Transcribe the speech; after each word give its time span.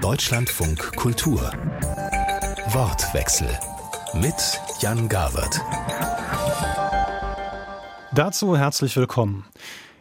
Deutschlandfunk 0.00 0.94
Kultur 0.94 1.40
Wortwechsel 2.68 3.48
mit 4.14 4.34
Jan 4.80 5.08
Gawert. 5.08 5.60
Dazu 8.14 8.56
herzlich 8.56 8.96
willkommen. 8.96 9.44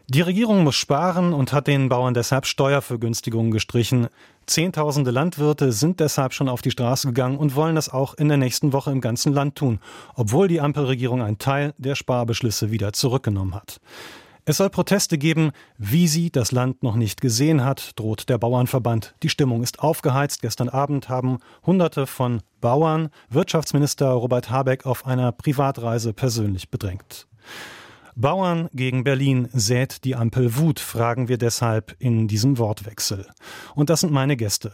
Die 0.08 0.22
Regierung 0.22 0.64
muss 0.64 0.76
sparen 0.76 1.34
und 1.34 1.52
hat 1.52 1.66
den 1.66 1.90
Bauern 1.90 2.14
deshalb 2.14 2.46
Steuervergünstigungen 2.46 3.52
gestrichen. 3.52 4.08
Zehntausende 4.46 5.10
Landwirte 5.10 5.72
sind 5.72 6.00
deshalb 6.00 6.34
schon 6.34 6.48
auf 6.48 6.62
die 6.62 6.72
Straße 6.72 7.08
gegangen 7.08 7.38
und 7.38 7.56
wollen 7.56 7.76
das 7.76 7.90
auch 7.90 8.14
in 8.14 8.28
der 8.28 8.38
nächsten 8.38 8.74
Woche 8.74 8.92
im 8.92 9.02
ganzen 9.02 9.34
Land 9.34 9.56
tun, 9.56 9.80
obwohl 10.14 10.48
die 10.48 10.62
Ampelregierung 10.62 11.24
einen 11.24 11.40
Teil 11.40 11.74
der 11.80 11.96
Sparbeschlüsse 11.96 12.70
wieder 12.70 12.94
zurückgenommen 12.94 13.56
hat. 13.56 13.82
Es 14.50 14.56
soll 14.56 14.70
Proteste 14.70 15.18
geben, 15.18 15.52
wie 15.78 16.08
sie 16.08 16.32
das 16.32 16.54
Land 16.54 16.82
noch 16.82 16.96
nicht 16.96 17.20
gesehen 17.20 17.66
hat, 17.66 18.00
droht 18.00 18.30
der 18.30 18.38
Bauernverband. 18.38 19.14
Die 19.22 19.28
Stimmung 19.28 19.62
ist 19.62 19.80
aufgeheizt. 19.80 20.42
Gestern 20.42 20.70
Abend 20.70 21.10
haben 21.10 21.40
Hunderte 21.66 22.08
von 22.08 22.40
Bauern 22.62 23.10
Wirtschaftsminister 23.30 24.08
Robert 24.08 24.50
Habeck 24.50 24.86
auf 24.86 25.06
einer 25.06 25.34
Privatreise 25.34 26.14
persönlich 26.14 26.72
bedrängt. 26.72 27.28
Bauern 28.16 28.70
gegen 28.72 29.04
Berlin 29.04 29.50
sät 29.52 30.06
die 30.06 30.16
Ampel 30.16 30.56
Wut, 30.56 30.80
fragen 30.80 31.28
wir 31.28 31.38
deshalb 31.38 31.98
in 32.00 32.30
diesem 32.30 32.58
Wortwechsel. 32.58 33.28
Und 33.76 33.90
das 33.90 34.00
sind 34.00 34.14
meine 34.14 34.38
Gäste. 34.38 34.72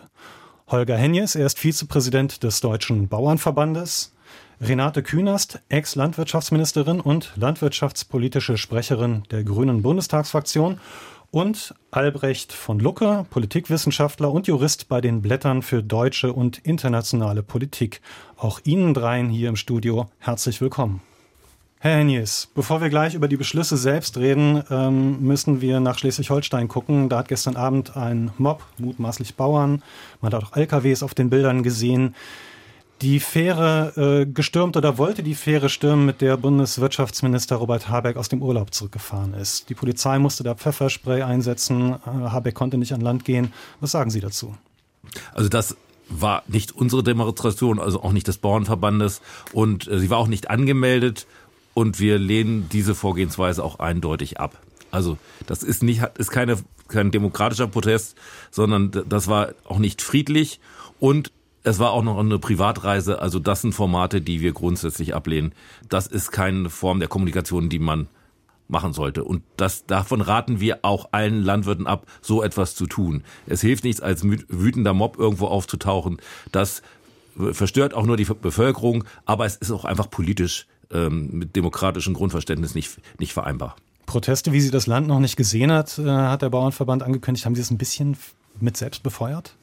Holger 0.67 0.97
Henjes, 0.97 1.33
er 1.33 1.47
ist 1.47 1.57
Vizepräsident 1.57 2.43
des 2.43 2.59
Deutschen 2.59 3.07
Bauernverbandes. 3.07 4.13
Renate 4.63 5.03
Künast, 5.03 5.59
Ex-Landwirtschaftsministerin 5.67 7.01
und 7.01 7.33
landwirtschaftspolitische 7.35 8.55
Sprecherin 8.55 9.23
der 9.29 9.43
Grünen 9.43 9.81
Bundestagsfraktion 9.81 10.79
und 11.31 11.75
Albrecht 11.91 12.53
von 12.53 12.79
Lucke, 12.79 13.25
Politikwissenschaftler 13.29 14.31
und 14.31 14.47
Jurist 14.47 14.87
bei 14.87 15.01
den 15.01 15.21
Blättern 15.21 15.63
für 15.63 15.83
deutsche 15.83 16.31
und 16.31 16.59
internationale 16.59 17.43
Politik. 17.43 17.99
Auch 18.37 18.61
Ihnen 18.63 18.93
dreien 18.93 19.27
hier 19.27 19.49
im 19.49 19.57
Studio 19.57 20.09
herzlich 20.19 20.61
willkommen. 20.61 21.01
Herr 21.79 21.97
Hennies, 21.97 22.47
bevor 22.55 22.79
wir 22.79 22.87
gleich 22.87 23.15
über 23.15 23.27
die 23.27 23.35
Beschlüsse 23.35 23.75
selbst 23.75 24.15
reden, 24.15 24.63
ähm, 24.69 25.19
müssen 25.19 25.59
wir 25.59 25.81
nach 25.81 25.97
Schleswig-Holstein 25.97 26.69
gucken. 26.69 27.09
Da 27.09 27.17
hat 27.17 27.27
gestern 27.27 27.57
Abend 27.57 27.97
ein 27.97 28.31
Mob, 28.37 28.63
mutmaßlich 28.77 29.35
Bauern, 29.35 29.83
man 30.21 30.31
hat 30.31 30.41
auch 30.41 30.55
LKWs 30.55 31.03
auf 31.03 31.13
den 31.13 31.29
Bildern 31.29 31.63
gesehen, 31.63 32.15
die 33.03 33.19
Fähre 33.19 34.21
äh, 34.21 34.25
gestürmt 34.25 34.77
oder 34.77 34.97
wollte 34.97 35.23
die 35.23 35.35
Fähre 35.35 35.67
stürmen, 35.67 36.05
mit 36.05 36.21
der 36.21 36.37
Bundeswirtschaftsminister 36.37 37.57
Robert 37.57 37.89
Habeck 37.89 38.15
aus 38.15 38.29
dem 38.29 38.41
Urlaub 38.41 38.73
zurückgefahren 38.73 39.33
ist. 39.33 39.69
Die 39.69 39.75
Polizei 39.75 40.19
musste 40.19 40.43
da 40.43 40.55
Pfefferspray 40.55 41.21
einsetzen. 41.21 41.95
Äh, 41.95 42.29
Habeck 42.29 42.55
konnte 42.55 42.77
nicht 42.77 42.93
an 42.93 43.01
Land 43.01 43.25
gehen. 43.25 43.51
Was 43.81 43.91
sagen 43.91 44.09
Sie 44.09 44.21
dazu? 44.21 44.55
Also 45.33 45.49
das 45.49 45.75
war 46.07 46.43
nicht 46.47 46.71
unsere 46.71 47.03
Demonstration, 47.03 47.79
also 47.79 48.01
auch 48.01 48.13
nicht 48.13 48.27
des 48.27 48.37
Bauernverbandes 48.37 49.21
und 49.51 49.87
äh, 49.89 49.99
sie 49.99 50.09
war 50.09 50.17
auch 50.17 50.27
nicht 50.27 50.49
angemeldet 50.49 51.27
und 51.73 51.99
wir 51.99 52.17
lehnen 52.17 52.69
diese 52.71 52.95
Vorgehensweise 52.95 53.65
auch 53.65 53.79
eindeutig 53.79 54.39
ab. 54.39 54.61
Also 54.91 55.17
das 55.45 55.61
ist 55.61 55.83
nicht 55.83 56.03
ist 56.17 56.31
keine 56.31 56.57
kein 56.87 57.11
demokratischer 57.11 57.67
Protest, 57.67 58.15
sondern 58.49 58.91
das 59.09 59.27
war 59.27 59.49
auch 59.65 59.79
nicht 59.79 60.01
friedlich 60.01 60.61
und 60.99 61.31
es 61.63 61.79
war 61.79 61.91
auch 61.91 62.03
noch 62.03 62.19
eine 62.19 62.39
Privatreise, 62.39 63.19
also 63.19 63.39
das 63.39 63.61
sind 63.61 63.73
Formate, 63.73 64.21
die 64.21 64.41
wir 64.41 64.51
grundsätzlich 64.51 65.15
ablehnen. 65.15 65.53
Das 65.89 66.07
ist 66.07 66.31
keine 66.31 66.69
Form 66.69 66.99
der 66.99 67.07
Kommunikation, 67.07 67.69
die 67.69 67.79
man 67.79 68.07
machen 68.67 68.93
sollte. 68.93 69.23
Und 69.23 69.43
das, 69.57 69.85
davon 69.85 70.21
raten 70.21 70.59
wir 70.59 70.79
auch 70.81 71.09
allen 71.11 71.41
Landwirten 71.41 71.87
ab, 71.87 72.05
so 72.21 72.43
etwas 72.43 72.75
zu 72.75 72.87
tun. 72.87 73.23
Es 73.47 73.61
hilft 73.61 73.83
nichts, 73.83 74.01
als 74.01 74.23
wütender 74.23 74.93
Mob 74.93 75.17
irgendwo 75.17 75.47
aufzutauchen. 75.47 76.17
Das 76.51 76.81
verstört 77.51 77.93
auch 77.93 78.05
nur 78.05 78.17
die 78.17 78.25
Bevölkerung, 78.25 79.05
aber 79.25 79.45
es 79.45 79.55
ist 79.55 79.71
auch 79.71 79.85
einfach 79.85 80.09
politisch 80.09 80.67
ähm, 80.91 81.29
mit 81.31 81.55
demokratischem 81.55 82.13
Grundverständnis 82.13 82.75
nicht, 82.75 82.97
nicht 83.19 83.33
vereinbar. 83.33 83.75
Proteste, 84.05 84.51
wie 84.51 84.61
sie 84.61 84.71
das 84.71 84.85
Land 84.85 85.07
noch 85.07 85.19
nicht 85.19 85.37
gesehen 85.37 85.71
hat, 85.71 85.97
äh, 85.97 86.05
hat 86.05 86.41
der 86.41 86.49
Bauernverband 86.49 87.03
angekündigt. 87.03 87.45
Haben 87.45 87.55
Sie 87.55 87.61
es 87.61 87.71
ein 87.71 87.77
bisschen 87.77 88.17
mit 88.59 88.77
selbst 88.77 89.01
befeuert? 89.01 89.55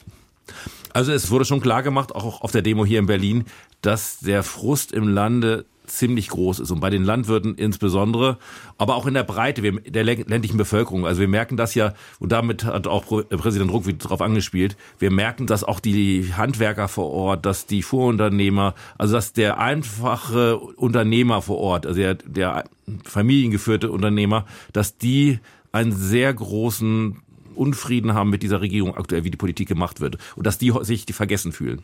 Also 0.93 1.13
es 1.13 1.31
wurde 1.31 1.45
schon 1.45 1.61
klar 1.61 1.83
gemacht, 1.83 2.15
auch 2.15 2.43
auf 2.43 2.53
der 2.53 2.63
Demo 2.63 2.85
hier 2.85 2.99
in 2.99 3.07
Berlin, 3.07 3.45
dass 3.83 4.21
der 4.21 4.43
Frust 4.43 4.93
im 4.93 5.09
Lande 5.09 5.65
ziemlich 5.91 6.29
groß 6.29 6.61
ist 6.61 6.71
und 6.71 6.81
bei 6.81 6.91
den 6.91 7.05
Landwirten 7.05 7.55
insbesondere, 7.57 8.39
aber 8.79 8.95
auch 8.95 9.07
in 9.07 9.15
der 9.15 9.25
Breite 9.25 9.61
der 9.63 10.05
ländlichen 10.05 10.57
Bevölkerung. 10.57 11.07
Also 11.07 11.21
wir 11.21 11.29
merken 11.29 11.57
das 11.57 11.75
ja, 11.75 11.95
und 12.19 12.33
damit 12.33 12.65
hat 12.65 12.87
auch 12.87 13.05
Präsident 13.07 13.73
Ruck 13.73 13.87
wieder 13.87 13.99
darauf 13.99 14.23
angespielt, 14.23 14.77
wir 14.99 15.11
merken, 15.11 15.47
dass 15.47 15.65
auch 15.65 15.81
die 15.81 16.33
Handwerker 16.37 16.89
vor 16.89 17.11
Ort, 17.11 17.47
dass 17.47 17.67
die 17.67 17.83
Fuhrunternehmer, 17.83 18.75
also 18.99 19.15
dass 19.15 19.33
der 19.33 19.59
einfache 19.59 20.59
Unternehmer 20.59 21.43
vor 21.43 21.59
Ort, 21.59 21.87
also 21.87 22.01
der, 22.01 22.15
der 22.15 22.65
familiengeführte 23.05 23.91
Unternehmer, 23.91 24.47
dass 24.73 24.97
die 24.97 25.41
einen 25.73 25.93
sehr 25.93 26.33
großen 26.33 27.23
Unfrieden 27.61 28.15
haben 28.15 28.31
mit 28.31 28.43
dieser 28.43 28.61
Regierung 28.61 28.97
aktuell, 28.97 29.25
wie 29.25 29.31
die 29.31 29.37
Politik 29.37 29.69
gemacht 29.69 30.01
wird. 30.01 30.17
Und 30.35 30.47
dass 30.47 30.59
die 30.59 30.73
sich 30.81 31.05
die 31.05 31.13
vergessen 31.13 31.53
fühlen. 31.53 31.83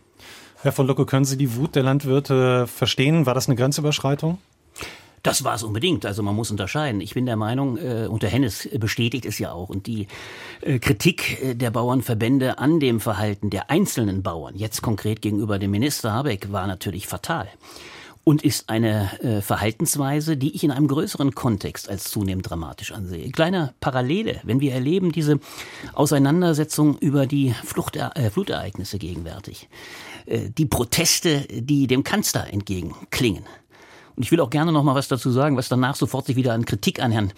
Herr 0.62 0.72
von 0.72 0.86
Lucke, 0.86 1.04
können 1.04 1.26
Sie 1.26 1.36
die 1.36 1.54
Wut 1.54 1.74
der 1.74 1.82
Landwirte 1.82 2.66
verstehen? 2.66 3.26
War 3.26 3.34
das 3.34 3.46
eine 3.46 3.56
Grenzüberschreitung? 3.56 4.38
Das 5.22 5.44
war 5.44 5.54
es 5.54 5.62
unbedingt. 5.62 6.06
Also 6.06 6.22
man 6.22 6.34
muss 6.34 6.50
unterscheiden. 6.50 7.00
Ich 7.00 7.14
bin 7.14 7.26
der 7.26 7.36
Meinung, 7.36 7.76
äh, 7.78 8.06
und 8.08 8.22
der 8.22 8.30
Hennes 8.30 8.68
bestätigt 8.78 9.26
es 9.26 9.38
ja 9.38 9.52
auch, 9.52 9.68
und 9.68 9.86
die 9.86 10.06
äh, 10.62 10.78
Kritik 10.78 11.42
äh, 11.42 11.54
der 11.54 11.70
Bauernverbände 11.70 12.58
an 12.58 12.80
dem 12.80 13.00
Verhalten 13.00 13.50
der 13.50 13.70
einzelnen 13.70 14.22
Bauern, 14.22 14.54
jetzt 14.54 14.82
konkret 14.82 15.20
gegenüber 15.20 15.58
dem 15.58 15.72
Minister 15.72 16.12
Habeck, 16.12 16.52
war 16.52 16.66
natürlich 16.66 17.06
fatal 17.06 17.48
und 18.28 18.42
ist 18.42 18.68
eine 18.68 19.22
äh, 19.22 19.40
Verhaltensweise, 19.40 20.36
die 20.36 20.56
ich 20.56 20.64
in 20.64 20.72
einem 20.72 20.88
größeren 20.88 21.36
Kontext 21.36 21.88
als 21.88 22.10
zunehmend 22.10 22.50
dramatisch 22.50 22.90
ansehe. 22.90 23.30
Kleine 23.30 23.72
Parallele, 23.78 24.40
wenn 24.42 24.58
wir 24.58 24.72
erleben 24.72 25.12
diese 25.12 25.38
Auseinandersetzung 25.92 26.98
über 26.98 27.28
die 27.28 27.54
Flucht, 27.64 27.94
äh, 27.94 28.30
Flutereignisse 28.32 28.98
gegenwärtig, 28.98 29.68
äh, 30.26 30.50
die 30.50 30.66
Proteste, 30.66 31.46
die 31.48 31.86
dem 31.86 32.02
Kanzler 32.02 32.52
entgegenklingen. 32.52 33.44
Und 34.16 34.24
ich 34.24 34.32
will 34.32 34.40
auch 34.40 34.50
gerne 34.50 34.72
noch 34.72 34.82
mal 34.82 34.96
was 34.96 35.06
dazu 35.06 35.30
sagen, 35.30 35.56
was 35.56 35.68
danach 35.68 35.94
sofort 35.94 36.26
sich 36.26 36.34
wieder 36.34 36.52
an 36.52 36.64
Kritik 36.64 37.00
an 37.00 37.12
Herrn 37.12 37.32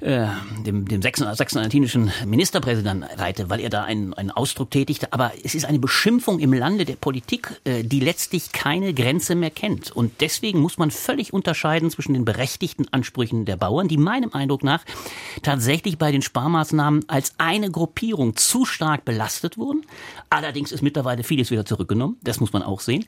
äh, 0.00 0.26
dem, 0.66 0.86
dem 0.86 1.02
sachsen-anhaltinischen 1.02 2.10
Ministerpräsidenten 2.26 3.04
reite, 3.18 3.50
weil 3.50 3.60
er 3.60 3.70
da 3.70 3.84
einen, 3.84 4.14
einen 4.14 4.30
Ausdruck 4.30 4.70
tätigte. 4.70 5.12
Aber 5.12 5.32
es 5.42 5.54
ist 5.54 5.64
eine 5.64 5.78
Beschimpfung 5.78 6.38
im 6.38 6.52
Lande 6.52 6.84
der 6.84 6.96
Politik, 6.96 7.60
äh, 7.64 7.82
die 7.82 8.00
letztlich 8.00 8.52
keine 8.52 8.94
Grenze 8.94 9.34
mehr 9.34 9.50
kennt. 9.50 9.90
Und 9.90 10.20
deswegen 10.20 10.60
muss 10.60 10.78
man 10.78 10.90
völlig 10.90 11.32
unterscheiden 11.32 11.90
zwischen 11.90 12.14
den 12.14 12.24
berechtigten 12.24 12.86
Ansprüchen 12.92 13.44
der 13.44 13.56
Bauern, 13.56 13.88
die 13.88 13.98
meinem 13.98 14.32
Eindruck 14.32 14.64
nach 14.64 14.84
tatsächlich 15.42 15.98
bei 15.98 16.12
den 16.12 16.22
Sparmaßnahmen 16.22 17.08
als 17.08 17.34
eine 17.38 17.70
Gruppierung 17.70 18.36
zu 18.36 18.64
stark 18.64 19.04
belastet 19.04 19.58
wurden. 19.58 19.82
Allerdings 20.30 20.72
ist 20.72 20.82
mittlerweile 20.82 21.24
vieles 21.24 21.50
wieder 21.50 21.64
zurückgenommen. 21.64 22.16
Das 22.22 22.40
muss 22.40 22.52
man 22.52 22.62
auch 22.62 22.80
sehen 22.80 23.04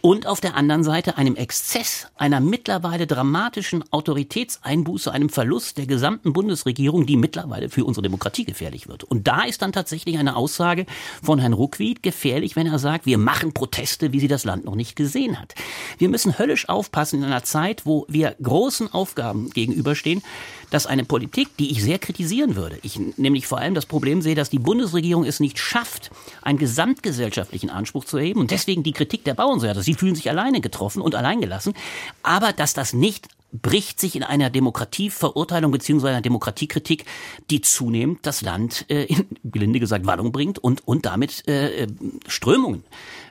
und 0.00 0.26
auf 0.26 0.40
der 0.40 0.56
anderen 0.56 0.82
Seite 0.82 1.18
einem 1.18 1.36
Exzess, 1.36 2.08
einer 2.16 2.40
mittlerweile 2.40 3.06
dramatischen 3.06 3.84
Autoritätseinbuße, 3.92 5.12
einem 5.12 5.28
Verlust 5.28 5.78
der 5.78 5.86
gesamten 5.86 6.32
Bundesregierung, 6.32 7.06
die 7.06 7.16
mittlerweile 7.16 7.68
für 7.68 7.84
unsere 7.84 8.02
Demokratie 8.02 8.44
gefährlich 8.44 8.88
wird. 8.88 9.04
Und 9.04 9.28
da 9.28 9.42
ist 9.42 9.62
dann 9.62 9.72
tatsächlich 9.72 10.18
eine 10.18 10.36
Aussage 10.36 10.86
von 11.22 11.38
Herrn 11.38 11.52
Ruckwied 11.52 12.02
gefährlich, 12.02 12.56
wenn 12.56 12.66
er 12.66 12.78
sagt, 12.78 13.06
wir 13.06 13.18
machen 13.18 13.52
Proteste, 13.52 14.12
wie 14.12 14.20
sie 14.20 14.28
das 14.28 14.44
Land 14.44 14.64
noch 14.64 14.74
nicht 14.74 14.96
gesehen 14.96 15.40
hat. 15.40 15.54
Wir 15.98 16.08
müssen 16.08 16.38
höllisch 16.38 16.68
aufpassen 16.68 17.20
in 17.20 17.24
einer 17.24 17.44
Zeit, 17.44 17.84
wo 17.84 18.06
wir 18.08 18.36
großen 18.42 18.92
Aufgaben 18.92 19.50
gegenüberstehen, 19.50 20.22
dass 20.70 20.86
eine 20.86 21.04
Politik, 21.04 21.56
die 21.58 21.70
ich 21.70 21.82
sehr 21.82 21.98
kritisieren 21.98 22.56
würde, 22.56 22.78
ich 22.82 22.98
nämlich 23.16 23.46
vor 23.46 23.58
allem 23.58 23.74
das 23.74 23.86
Problem 23.86 24.20
sehe, 24.20 24.34
dass 24.34 24.50
die 24.50 24.58
Bundesregierung 24.58 25.24
es 25.24 25.38
nicht 25.38 25.58
schafft, 25.58 26.10
einen 26.42 26.58
gesamtgesellschaftlichen 26.58 27.70
Anspruch 27.70 28.04
zu 28.04 28.16
erheben 28.16 28.40
und 28.40 28.50
deswegen 28.50 28.82
die 28.82 28.92
Kritik 28.92 29.24
der 29.24 29.34
Bauern 29.34 29.60
so. 29.60 29.66
Sie 29.86 29.94
fühlen 29.94 30.16
sich 30.16 30.28
alleine 30.28 30.60
getroffen 30.60 31.00
und 31.00 31.14
alleingelassen, 31.14 31.72
aber 32.24 32.52
dass 32.52 32.74
das 32.74 32.92
nicht 32.92 33.28
bricht 33.52 34.00
sich 34.00 34.16
in 34.16 34.24
einer 34.24 34.50
Demokratieverurteilung 34.50 35.70
beziehungsweise 35.70 36.14
einer 36.14 36.22
Demokratiekritik, 36.22 37.04
die 37.50 37.60
zunehmend 37.60 38.26
das 38.26 38.42
Land 38.42 38.84
äh, 38.90 39.04
in 39.04 39.26
gelinde 39.44 39.78
gesagt 39.78 40.04
Wallung 40.04 40.32
bringt 40.32 40.58
und, 40.58 40.86
und 40.86 41.06
damit 41.06 41.46
äh, 41.46 41.86
Strömungen 42.26 42.82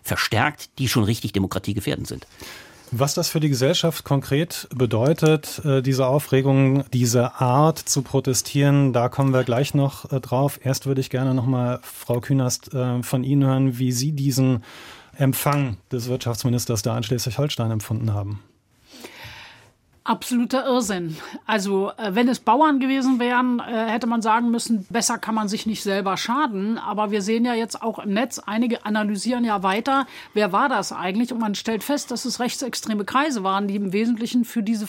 verstärkt, 0.02 0.70
die 0.80 0.88
schon 0.88 1.04
richtig 1.04 1.34
demokratiegefährdend 1.34 2.08
sind. 2.08 2.26
Was 2.92 3.16
das 3.16 3.28
für 3.28 3.42
die 3.42 3.50
Gesellschaft 3.50 4.06
konkret 4.06 4.70
bedeutet, 4.74 5.62
äh, 5.66 5.82
diese 5.82 6.08
Aufregung, 6.08 6.86
diese 6.94 7.42
Art 7.42 7.80
zu 7.80 8.02
protestieren, 8.02 8.94
da 8.94 9.10
kommen 9.10 9.34
wir 9.34 9.44
gleich 9.44 9.74
noch 9.74 10.10
äh, 10.12 10.22
drauf. 10.22 10.60
Erst 10.64 10.86
würde 10.86 11.02
ich 11.02 11.10
gerne 11.10 11.34
noch 11.34 11.46
mal, 11.46 11.82
Frau 11.84 12.22
Künast, 12.22 12.74
äh, 12.74 13.04
von 13.04 13.26
Ihnen 13.26 13.44
hören, 13.44 13.78
wie 13.80 13.92
Sie 13.92 14.14
diesen 14.14 14.64
Empfang 15.18 15.78
des 15.92 16.08
Wirtschaftsministers 16.08 16.82
da 16.82 16.98
in 16.98 17.04
Schleswig-Holstein 17.04 17.72
empfunden 17.72 18.14
haben. 18.14 18.42
Absoluter 20.06 20.68
Irrsinn. 20.68 21.18
Also 21.48 21.92
äh, 21.98 22.14
wenn 22.14 22.30
es 22.30 22.40
Bauern 22.40 22.80
gewesen 22.80 23.20
wären, 23.20 23.60
äh, 23.60 23.88
hätte 23.90 24.06
man 24.06 24.22
sagen 24.22 24.52
müssen, 24.52 24.86
besser 24.92 25.18
kann 25.18 25.34
man 25.34 25.48
sich 25.48 25.66
nicht 25.66 25.82
selber 25.82 26.16
schaden. 26.16 26.78
Aber 26.78 27.10
wir 27.10 27.24
sehen 27.24 27.44
ja 27.44 27.56
jetzt 27.56 27.82
auch 27.82 27.98
im 27.98 28.14
Netz, 28.14 28.38
einige 28.38 28.86
analysieren 28.86 29.44
ja 29.44 29.64
weiter, 29.64 30.06
wer 30.36 30.52
war 30.52 30.70
das 30.70 30.92
eigentlich? 30.92 31.34
Und 31.34 31.40
man 31.40 31.56
stellt 31.56 31.84
fest, 31.84 32.12
dass 32.12 32.26
es 32.26 32.40
rechtsextreme 32.40 33.04
Kreise 33.04 33.44
waren, 33.44 33.68
die 33.68 33.76
im 33.76 33.94
Wesentlichen 33.94 34.46
für 34.46 34.62
diese 34.62 34.88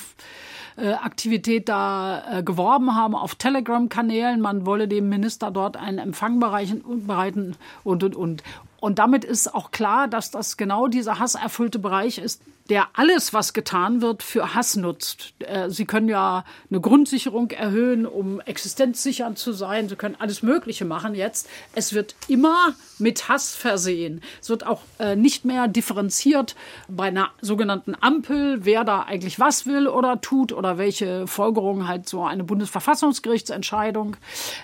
äh, 0.76 0.92
Aktivität 0.92 1.70
da 1.70 2.42
geworben 2.44 2.94
haben 2.94 3.14
auf 3.14 3.36
Telegram-Kanälen. 3.36 4.42
Man 4.42 4.66
wolle 4.66 4.86
dem 4.86 5.08
Minister 5.08 5.50
dort 5.50 5.78
einen 5.78 5.98
Empfang 5.98 6.40
bereiten 6.40 7.56
und, 7.84 8.04
und, 8.04 8.14
und. 8.14 8.42
Und 8.86 9.00
damit 9.00 9.24
ist 9.24 9.52
auch 9.52 9.72
klar, 9.72 10.06
dass 10.06 10.30
das 10.30 10.56
genau 10.56 10.86
dieser 10.86 11.18
hasserfüllte 11.18 11.80
Bereich 11.80 12.18
ist, 12.18 12.40
der 12.68 12.88
alles, 12.94 13.32
was 13.32 13.52
getan 13.52 14.02
wird, 14.02 14.22
für 14.22 14.54
Hass 14.54 14.76
nutzt. 14.76 15.34
Äh, 15.40 15.70
Sie 15.70 15.84
können 15.84 16.08
ja 16.08 16.44
eine 16.70 16.80
Grundsicherung 16.80 17.50
erhöhen, 17.50 18.06
um 18.06 18.40
existenzsichernd 18.40 19.38
zu 19.38 19.52
sein. 19.52 19.88
Sie 19.88 19.96
können 19.96 20.16
alles 20.18 20.42
Mögliche 20.42 20.84
machen 20.84 21.14
jetzt. 21.14 21.48
Es 21.74 21.92
wird 21.92 22.14
immer 22.28 22.74
mit 22.98 23.28
Hass 23.28 23.54
versehen. 23.54 24.22
Es 24.40 24.48
wird 24.48 24.66
auch 24.66 24.82
äh, 24.98 25.16
nicht 25.16 25.44
mehr 25.44 25.68
differenziert 25.68 26.56
bei 26.88 27.08
einer 27.08 27.30
sogenannten 27.40 27.94
Ampel, 28.00 28.64
wer 28.64 28.84
da 28.84 29.02
eigentlich 29.02 29.38
was 29.38 29.66
will 29.66 29.86
oder 29.86 30.20
tut 30.20 30.52
oder 30.52 30.78
welche 30.78 31.26
Folgerungen 31.26 31.88
halt 31.88 32.08
so 32.08 32.24
eine 32.24 32.44
Bundesverfassungsgerichtsentscheidung 32.44 34.16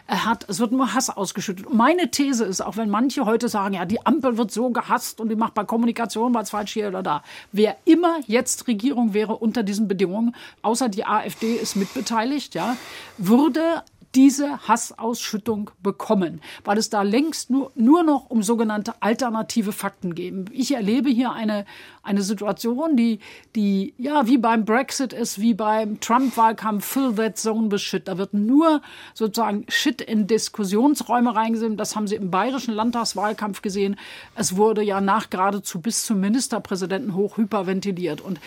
äh, 0.06 0.14
hat. 0.16 0.48
Es 0.48 0.58
wird 0.60 0.72
nur 0.72 0.94
Hass 0.94 1.10
ausgeschüttet. 1.10 1.72
Meine 1.72 2.10
These 2.10 2.44
ist, 2.44 2.60
auch 2.60 2.76
wenn 2.76 2.90
manche 2.90 3.24
heute 3.26 3.48
sagen, 3.48 3.74
ja, 3.74 3.84
die 3.84 4.04
Ampel 4.04 4.38
wird 4.38 4.50
so 4.50 4.70
gehasst 4.70 5.20
und 5.20 5.28
die 5.28 5.36
macht 5.36 5.54
bei 5.54 5.64
Kommunikation 5.64 6.34
was 6.34 6.50
falsch 6.50 6.72
hier 6.72 6.88
oder 6.88 7.02
da. 7.02 7.22
Wer 7.52 7.76
immer 7.92 8.20
jetzt 8.26 8.66
Regierung 8.66 9.12
wäre 9.12 9.36
unter 9.36 9.62
diesen 9.62 9.86
Bedingungen, 9.86 10.34
außer 10.62 10.88
die 10.88 11.04
AfD 11.04 11.54
ist 11.54 11.76
mitbeteiligt, 11.76 12.54
ja, 12.54 12.76
würde 13.18 13.82
diese 14.14 14.68
Hassausschüttung 14.68 15.70
bekommen, 15.82 16.40
weil 16.64 16.78
es 16.78 16.90
da 16.90 17.02
längst 17.02 17.50
nur, 17.50 17.72
nur 17.74 18.02
noch 18.02 18.28
um 18.28 18.42
sogenannte 18.42 18.94
alternative 19.00 19.72
Fakten 19.72 20.14
geht. 20.14 20.34
Ich 20.52 20.74
erlebe 20.74 21.08
hier 21.08 21.32
eine, 21.32 21.64
eine 22.02 22.22
Situation, 22.22 22.96
die, 22.96 23.20
die 23.56 23.94
ja 23.96 24.26
wie 24.26 24.38
beim 24.38 24.64
Brexit 24.64 25.12
ist, 25.12 25.40
wie 25.40 25.54
beim 25.54 26.00
Trump-Wahlkampf, 26.00 26.84
fill 26.84 27.14
that 27.14 27.38
zone 27.38 27.70
with 27.70 27.80
shit. 27.80 28.06
Da 28.06 28.18
wird 28.18 28.34
nur 28.34 28.82
sozusagen 29.14 29.64
Shit 29.68 30.02
in 30.02 30.26
Diskussionsräume 30.26 31.34
reingesehen. 31.34 31.76
Das 31.76 31.96
haben 31.96 32.06
Sie 32.06 32.16
im 32.16 32.30
bayerischen 32.30 32.74
Landtagswahlkampf 32.74 33.62
gesehen. 33.62 33.96
Es 34.34 34.56
wurde 34.56 34.82
ja 34.82 35.00
nach 35.00 35.30
geradezu 35.30 35.80
bis 35.80 36.04
zum 36.04 36.20
Ministerpräsidenten 36.20 37.14
hoch 37.14 37.38
hyperventiliert. 37.38 38.20
Und 38.20 38.40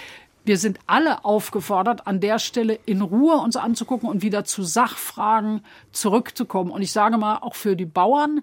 wir 0.45 0.57
sind 0.57 0.79
alle 0.85 1.25
aufgefordert, 1.25 2.05
an 2.07 2.19
der 2.19 2.39
Stelle 2.39 2.79
in 2.85 3.01
Ruhe 3.01 3.37
uns 3.37 3.55
anzugucken 3.55 4.07
und 4.07 4.21
wieder 4.21 4.45
zu 4.45 4.63
Sachfragen 4.63 5.61
zurückzukommen. 5.91 6.71
Und 6.71 6.83
ich 6.83 6.91
sage 6.91 7.17
mal, 7.17 7.39
auch 7.39 7.55
für 7.55 7.75
die 7.75 7.85
Bauern, 7.85 8.41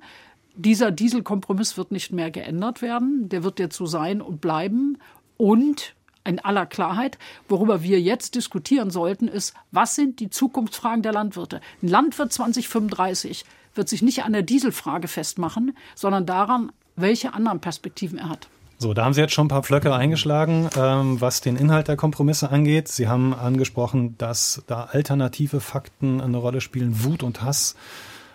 dieser 0.55 0.91
Dieselkompromiss 0.91 1.77
wird 1.79 1.93
nicht 1.93 2.13
mehr 2.13 2.31
geändert 2.31 2.83
werden. 2.83 3.29
Der 3.29 3.45
wird 3.45 3.59
jetzt 3.59 3.77
so 3.77 3.87
sein 3.87 4.21
und 4.21 4.41
bleiben. 4.41 4.99
Und 5.37 5.95
in 6.25 6.39
aller 6.41 6.67
Klarheit, 6.67 7.19
worüber 7.49 7.83
wir 7.83 8.01
jetzt 8.01 8.35
diskutieren 8.35 8.91
sollten, 8.91 9.29
ist, 9.29 9.55
was 9.71 9.95
sind 9.95 10.21
die 10.21 10.31
Zukunftsfragen 10.31 11.03
der 11.03 11.13
Landwirte? 11.13 11.61
Ein 11.83 11.89
Landwirt 11.89 12.33
2035 12.33 13.45
wird 13.75 13.89
sich 13.89 14.03
nicht 14.03 14.25
an 14.25 14.33
der 14.33 14.43
Dieselfrage 14.43 15.09
festmachen, 15.09 15.77
sondern 15.95 16.27
daran, 16.27 16.73
welche 16.97 17.33
anderen 17.33 17.61
Perspektiven 17.61 18.19
er 18.19 18.29
hat. 18.29 18.49
So, 18.83 18.95
da 18.95 19.05
haben 19.05 19.15
Sie 19.15 19.21
jetzt 19.21 19.33
schon 19.33 19.45
ein 19.45 19.49
paar 19.49 19.63
Pflöcke 19.63 19.95
eingeschlagen, 19.95 20.69
ähm, 20.77 21.21
was 21.21 21.41
den 21.41 21.55
Inhalt 21.55 21.87
der 21.87 21.95
Kompromisse 21.95 22.51
angeht. 22.51 22.89
Sie 22.89 23.07
haben 23.07 23.33
angesprochen, 23.33 24.19
dass 24.19 24.65
da 24.67 24.89
alternative 24.91 25.61
Fakten 25.61 26.21
eine 26.21 26.39
Rolle 26.39 26.61
spielen, 26.61 27.05
Wut 27.05 27.23
und 27.23 27.43
Hass 27.43 27.77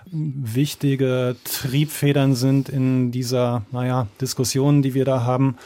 wichtige 0.10 1.36
Triebfedern 1.44 2.34
sind 2.34 2.70
in 2.70 3.12
dieser, 3.12 3.64
naja, 3.74 4.08
Diskussion, 4.22 4.82
die 4.82 4.94
wir 4.94 5.04
da 5.04 5.26
haben. 5.26 5.58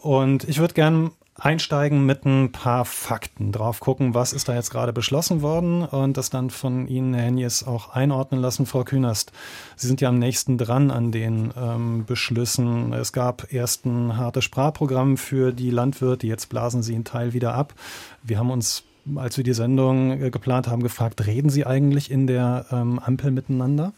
Und 0.00 0.48
ich 0.48 0.60
würde 0.60 0.72
gerne 0.72 1.10
einsteigen 1.38 2.06
mit 2.06 2.24
ein 2.24 2.52
paar 2.52 2.84
Fakten, 2.84 3.52
drauf 3.52 3.80
gucken, 3.80 4.14
was 4.14 4.32
ist 4.32 4.48
da 4.48 4.54
jetzt 4.54 4.70
gerade 4.70 4.92
beschlossen 4.92 5.42
worden 5.42 5.84
und 5.84 6.16
das 6.16 6.30
dann 6.30 6.50
von 6.50 6.88
Ihnen, 6.88 7.14
Herr 7.14 7.24
Henjes, 7.24 7.66
auch 7.66 7.90
einordnen 7.90 8.40
lassen, 8.40 8.66
Frau 8.66 8.84
Künast. 8.84 9.32
Sie 9.76 9.86
sind 9.86 10.00
ja 10.00 10.08
am 10.08 10.18
nächsten 10.18 10.58
dran 10.58 10.90
an 10.90 11.12
den 11.12 11.52
ähm, 11.56 12.04
Beschlüssen. 12.06 12.92
Es 12.92 13.12
gab 13.12 13.52
erst 13.52 13.84
ein 13.84 14.16
hartes 14.16 14.44
Sprachprogramm 14.44 15.16
für 15.16 15.52
die 15.52 15.70
Landwirte, 15.70 16.26
jetzt 16.26 16.48
blasen 16.48 16.82
Sie 16.82 16.94
einen 16.94 17.04
Teil 17.04 17.32
wieder 17.32 17.54
ab. 17.54 17.74
Wir 18.22 18.38
haben 18.38 18.50
uns 18.50 18.84
als 19.14 19.36
wir 19.36 19.44
die 19.44 19.54
Sendung 19.54 20.20
äh, 20.20 20.30
geplant 20.30 20.66
haben, 20.66 20.82
gefragt, 20.82 21.26
reden 21.26 21.48
Sie 21.48 21.64
eigentlich 21.64 22.10
in 22.10 22.26
der 22.26 22.66
ähm, 22.72 22.98
Ampel 22.98 23.30
miteinander? 23.30 23.92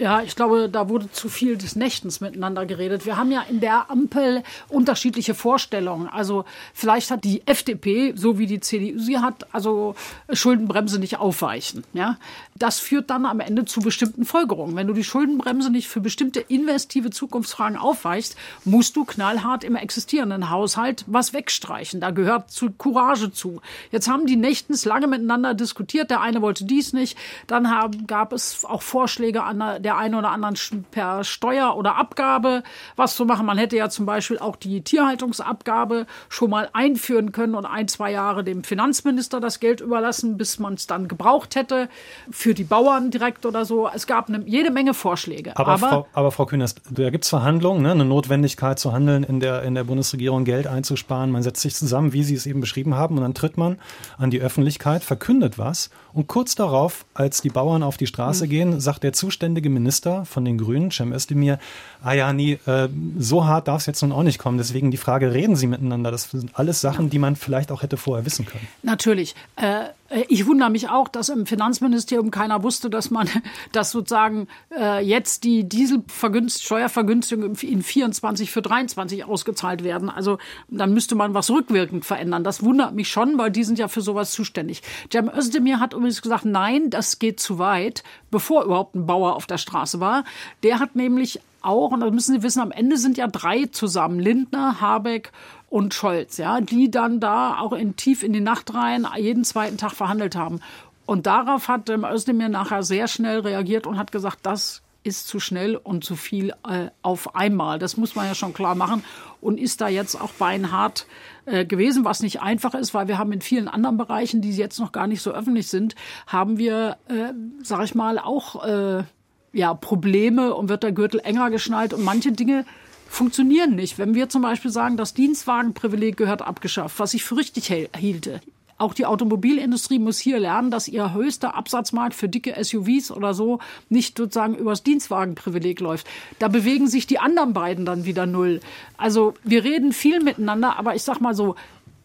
Ja, 0.00 0.22
ich 0.22 0.34
glaube, 0.34 0.70
da 0.70 0.88
wurde 0.88 1.12
zu 1.12 1.28
viel 1.28 1.58
des 1.58 1.76
Nächtens 1.76 2.22
miteinander 2.22 2.64
geredet. 2.64 3.04
Wir 3.04 3.18
haben 3.18 3.30
ja 3.30 3.42
in 3.42 3.60
der 3.60 3.90
Ampel 3.90 4.42
unterschiedliche 4.70 5.34
Vorstellungen. 5.34 6.08
Also 6.08 6.46
vielleicht 6.72 7.10
hat 7.10 7.22
die 7.22 7.46
FDP, 7.46 8.14
so 8.16 8.38
wie 8.38 8.46
die 8.46 8.60
CDU 8.60 8.98
sie 8.98 9.18
hat, 9.18 9.46
also 9.52 9.94
Schuldenbremse 10.32 10.98
nicht 10.98 11.18
aufweichen. 11.18 11.84
Ja, 11.92 12.16
das 12.56 12.78
führt 12.78 13.10
dann 13.10 13.26
am 13.26 13.40
Ende 13.40 13.66
zu 13.66 13.80
bestimmten 13.80 14.24
Folgerungen. 14.24 14.74
Wenn 14.74 14.86
du 14.86 14.94
die 14.94 15.04
Schuldenbremse 15.04 15.70
nicht 15.70 15.88
für 15.88 16.00
bestimmte 16.00 16.40
investive 16.40 17.10
Zukunftsfragen 17.10 17.76
aufweichst, 17.76 18.36
musst 18.64 18.96
du 18.96 19.04
knallhart 19.04 19.64
im 19.64 19.76
existierenden 19.76 20.48
Haushalt 20.48 21.04
was 21.08 21.34
wegstreichen. 21.34 22.00
Da 22.00 22.10
gehört 22.10 22.50
zu 22.50 22.70
Courage 22.70 23.32
zu. 23.32 23.60
Jetzt 23.92 24.08
haben 24.08 24.24
die 24.24 24.36
Nächtens 24.36 24.86
lange 24.86 25.08
miteinander 25.08 25.52
diskutiert. 25.52 26.10
Der 26.10 26.22
eine 26.22 26.40
wollte 26.40 26.64
dies 26.64 26.94
nicht. 26.94 27.18
Dann 27.46 27.70
haben, 27.70 28.06
gab 28.06 28.32
es 28.32 28.64
auch 28.64 28.80
Vorschläge 28.80 29.42
an 29.42 29.82
der 29.82 29.89
der 29.90 29.98
einen 29.98 30.14
oder 30.14 30.30
anderen 30.30 30.54
per 30.92 31.24
Steuer 31.24 31.76
oder 31.76 31.96
Abgabe 31.96 32.62
was 32.94 33.16
zu 33.16 33.24
machen. 33.24 33.44
Man 33.44 33.58
hätte 33.58 33.76
ja 33.76 33.88
zum 33.88 34.06
Beispiel 34.06 34.38
auch 34.38 34.54
die 34.54 34.82
Tierhaltungsabgabe 34.82 36.06
schon 36.28 36.50
mal 36.50 36.68
einführen 36.72 37.32
können 37.32 37.56
und 37.56 37.66
ein, 37.66 37.88
zwei 37.88 38.12
Jahre 38.12 38.44
dem 38.44 38.62
Finanzminister 38.62 39.40
das 39.40 39.58
Geld 39.58 39.80
überlassen, 39.80 40.36
bis 40.36 40.60
man 40.60 40.74
es 40.74 40.86
dann 40.86 41.08
gebraucht 41.08 41.56
hätte, 41.56 41.88
für 42.30 42.54
die 42.54 42.62
Bauern 42.62 43.10
direkt 43.10 43.46
oder 43.46 43.64
so. 43.64 43.90
Es 43.92 44.06
gab 44.06 44.28
eine, 44.28 44.44
jede 44.46 44.70
Menge 44.70 44.94
Vorschläge. 44.94 45.56
Aber, 45.56 45.72
aber, 45.72 45.88
Frau, 45.88 46.06
aber 46.12 46.30
Frau 46.30 46.46
Künast, 46.46 46.82
da 46.88 47.10
gibt 47.10 47.24
es 47.24 47.30
Verhandlungen, 47.30 47.82
ne? 47.82 47.90
eine 47.90 48.04
Notwendigkeit 48.04 48.78
zu 48.78 48.92
handeln, 48.92 49.24
in 49.24 49.40
der, 49.40 49.64
in 49.64 49.74
der 49.74 49.82
Bundesregierung 49.82 50.44
Geld 50.44 50.68
einzusparen. 50.68 51.32
Man 51.32 51.42
setzt 51.42 51.62
sich 51.62 51.74
zusammen, 51.74 52.12
wie 52.12 52.22
Sie 52.22 52.36
es 52.36 52.46
eben 52.46 52.60
beschrieben 52.60 52.94
haben, 52.94 53.16
und 53.16 53.22
dann 53.22 53.34
tritt 53.34 53.56
man 53.56 53.78
an 54.18 54.30
die 54.30 54.40
Öffentlichkeit, 54.40 55.02
verkündet 55.02 55.58
was 55.58 55.90
und 56.12 56.28
kurz 56.28 56.54
darauf, 56.54 57.06
als 57.14 57.40
die 57.40 57.48
Bauern 57.50 57.82
auf 57.82 57.96
die 57.96 58.06
Straße 58.06 58.46
mhm. 58.46 58.50
gehen, 58.50 58.80
sagt 58.80 59.02
der 59.02 59.12
zuständige 59.12 59.68
Minister, 59.68 59.79
Minister 59.80 60.24
von 60.24 60.44
den 60.44 60.58
Grünen, 60.58 60.90
Cem 60.90 61.12
Özdemir, 61.12 61.58
ah 62.02 62.12
ja, 62.12 62.32
nee, 62.32 62.58
äh, 62.66 62.88
so 63.18 63.44
hart 63.44 63.68
darf 63.68 63.80
es 63.80 63.86
jetzt 63.86 64.02
nun 64.02 64.12
auch 64.12 64.22
nicht 64.22 64.38
kommen. 64.38 64.58
Deswegen 64.58 64.90
die 64.90 64.96
Frage, 64.96 65.32
reden 65.32 65.56
Sie 65.56 65.66
miteinander? 65.66 66.10
Das 66.10 66.30
sind 66.30 66.50
alles 66.54 66.80
Sachen, 66.80 67.10
die 67.10 67.18
man 67.18 67.36
vielleicht 67.36 67.72
auch 67.72 67.82
hätte 67.82 67.96
vorher 67.96 68.24
wissen 68.24 68.46
können. 68.46 68.66
Natürlich. 68.82 69.34
Äh, 69.56 69.86
ich 70.28 70.46
wundere 70.46 70.70
mich 70.70 70.88
auch, 70.88 71.08
dass 71.08 71.28
im 71.28 71.46
Finanzministerium 71.46 72.30
keiner 72.30 72.62
wusste, 72.64 72.90
dass 72.90 73.10
man, 73.10 73.28
dass 73.72 73.90
sozusagen 73.92 74.48
äh, 74.76 75.04
jetzt 75.04 75.44
die 75.44 75.68
Dieselsteuervergünstigungen 75.68 77.54
in 77.60 77.82
24 77.82 78.50
für 78.50 78.62
23 78.62 79.24
ausgezahlt 79.24 79.84
werden. 79.84 80.10
Also 80.10 80.38
dann 80.68 80.92
müsste 80.92 81.14
man 81.14 81.34
was 81.34 81.50
rückwirkend 81.50 82.04
verändern. 82.04 82.42
Das 82.42 82.62
wundert 82.62 82.94
mich 82.94 83.08
schon, 83.08 83.38
weil 83.38 83.50
die 83.50 83.64
sind 83.64 83.78
ja 83.78 83.88
für 83.88 84.00
sowas 84.00 84.32
zuständig. 84.32 84.82
Cem 85.12 85.28
Özdemir 85.28 85.78
hat 85.78 85.92
übrigens 85.92 86.22
gesagt, 86.22 86.44
nein, 86.44 86.90
das 86.90 87.18
geht 87.18 87.38
zu 87.38 87.58
weit, 87.58 88.02
bevor 88.30 88.64
überhaupt 88.64 88.94
ein 88.94 89.06
Bauer 89.06 89.36
auf 89.36 89.46
der 89.46 89.58
Straße 89.58 90.00
war. 90.00 90.24
Der 90.62 90.78
hat 90.78 90.96
nämlich 90.96 91.40
auch, 91.62 91.90
und 91.90 92.00
das 92.00 92.10
müssen 92.10 92.34
Sie 92.34 92.42
wissen, 92.42 92.60
am 92.60 92.70
Ende 92.70 92.96
sind 92.96 93.18
ja 93.18 93.26
drei 93.26 93.66
zusammen, 93.66 94.18
Lindner, 94.18 94.80
Habeck 94.80 95.32
und 95.68 95.94
Scholz, 95.94 96.36
ja, 96.36 96.60
die 96.60 96.90
dann 96.90 97.20
da 97.20 97.58
auch 97.58 97.72
in 97.72 97.96
tief 97.96 98.22
in 98.22 98.32
die 98.32 98.40
Nacht 98.40 98.74
rein 98.74 99.06
jeden 99.16 99.44
zweiten 99.44 99.78
Tag 99.78 99.92
verhandelt 99.92 100.36
haben. 100.36 100.60
Und 101.06 101.26
darauf 101.26 101.68
hat 101.68 101.90
ähm, 101.90 102.04
Özdemir 102.04 102.48
nachher 102.48 102.82
sehr 102.82 103.08
schnell 103.08 103.40
reagiert 103.40 103.86
und 103.86 103.98
hat 103.98 104.12
gesagt, 104.12 104.40
das 104.44 104.82
ist 105.02 105.26
zu 105.26 105.40
schnell 105.40 105.76
und 105.76 106.04
zu 106.04 106.14
viel 106.14 106.50
äh, 106.68 106.90
auf 107.02 107.34
einmal. 107.34 107.78
Das 107.78 107.96
muss 107.96 108.14
man 108.14 108.26
ja 108.26 108.34
schon 108.34 108.52
klar 108.52 108.74
machen 108.74 109.02
und 109.40 109.58
ist 109.58 109.80
da 109.80 109.88
jetzt 109.88 110.14
auch 110.14 110.32
beinhart 110.32 111.06
äh, 111.46 111.64
gewesen, 111.64 112.04
was 112.04 112.22
nicht 112.22 112.40
einfach 112.40 112.74
ist, 112.74 112.94
weil 112.94 113.08
wir 113.08 113.18
haben 113.18 113.32
in 113.32 113.40
vielen 113.40 113.68
anderen 113.68 113.96
Bereichen, 113.96 114.40
die 114.40 114.52
jetzt 114.52 114.78
noch 114.78 114.92
gar 114.92 115.06
nicht 115.06 115.22
so 115.22 115.32
öffentlich 115.32 115.68
sind, 115.68 115.94
haben 116.26 116.58
wir, 116.58 116.96
äh, 117.08 117.32
sag 117.62 117.84
ich 117.84 117.94
mal, 117.94 118.18
auch 118.18 118.64
äh, 118.64 119.04
ja 119.52 119.74
Probleme 119.74 120.54
und 120.54 120.68
wird 120.68 120.82
der 120.82 120.92
Gürtel 120.92 121.20
enger 121.20 121.50
geschnallt 121.50 121.92
und 121.92 122.04
manche 122.04 122.32
Dinge 122.32 122.64
funktionieren 123.08 123.74
nicht. 123.74 123.98
Wenn 123.98 124.14
wir 124.14 124.28
zum 124.28 124.42
Beispiel 124.42 124.70
sagen, 124.70 124.96
das 124.96 125.14
Dienstwagenprivileg 125.14 126.16
gehört 126.16 126.42
abgeschafft, 126.42 126.98
was 127.00 127.14
ich 127.14 127.24
für 127.24 127.36
richtig 127.36 127.72
hielte. 127.96 128.40
Auch 128.80 128.94
die 128.94 129.04
Automobilindustrie 129.04 129.98
muss 129.98 130.18
hier 130.18 130.38
lernen, 130.38 130.70
dass 130.70 130.88
ihr 130.88 131.12
höchster 131.12 131.54
Absatzmarkt 131.54 132.14
für 132.14 132.30
dicke 132.30 132.54
SUVs 132.64 133.10
oder 133.10 133.34
so 133.34 133.58
nicht 133.90 134.16
sozusagen 134.16 134.54
übers 134.54 134.82
Dienstwagenprivileg 134.82 135.80
läuft. 135.80 136.06
Da 136.38 136.48
bewegen 136.48 136.86
sich 136.86 137.06
die 137.06 137.18
anderen 137.18 137.52
beiden 137.52 137.84
dann 137.84 138.06
wieder 138.06 138.24
null. 138.24 138.60
Also 138.96 139.34
wir 139.44 139.64
reden 139.64 139.92
viel 139.92 140.20
miteinander, 140.22 140.78
aber 140.78 140.94
ich 140.94 141.02
sag 141.02 141.20
mal 141.20 141.34
so, 141.34 141.56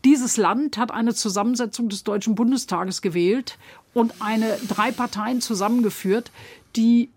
Dieses 0.05 0.37
Land 0.37 0.77
hat 0.77 0.91
eine 0.91 1.15
Zusammensetzung 1.15 1.89
des 1.89 2.03
Deutschen 2.03 2.35
Bundestages 2.35 3.01
gewählt 3.01 3.57
und 3.95 4.21
eine 4.21 4.55
drei 4.67 4.91
Parteien 4.91 5.41
zusammengeführt, 5.41 6.29
die 6.75 7.09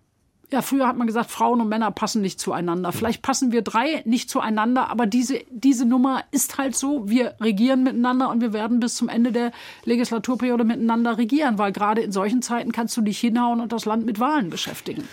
ja, 0.50 0.62
früher 0.62 0.87
hat 0.88 0.97
man 0.97 1.07
gesagt, 1.07 1.31
Frauen 1.31 1.61
und 1.61 1.69
Männer 1.69 1.90
passen 1.90 2.23
nicht 2.23 2.40
zueinander. 2.40 2.93
Vielleicht 2.93 3.21
passen 3.21 3.52
wir 3.52 3.61
drei 3.61 4.02
nicht 4.07 4.31
zueinander, 4.31 4.88
aber 4.88 5.07
diese, 5.07 5.40
diese 5.50 5.85
Nummer 5.85 6.25
ist 6.31 6.57
halt 6.57 6.75
so. 6.75 7.09
Wir 7.09 7.35
regieren 7.40 7.83
miteinander 7.83 8.31
und 8.31 8.40
wir 8.40 8.55
werden 8.55 8.81
bis 8.81 8.97
zum 8.97 9.11
Ende 9.11 9.31
der 9.31 9.52
Legislaturperiode 9.85 10.64
miteinander 10.64 11.19
regieren, 11.19 11.59
weil 11.59 11.73
gerade 11.73 12.00
in 12.00 12.12
solchen 12.12 12.40
Zeiten 12.40 12.73
kannst 12.73 12.97
du 12.97 13.02
dich 13.02 13.19
hinhauen 13.19 13.61
und 13.61 13.73
das 13.73 13.85
Land 13.85 14.07
mit 14.07 14.21
Wahlen 14.21 14.49
beschäftigen. 14.49 15.05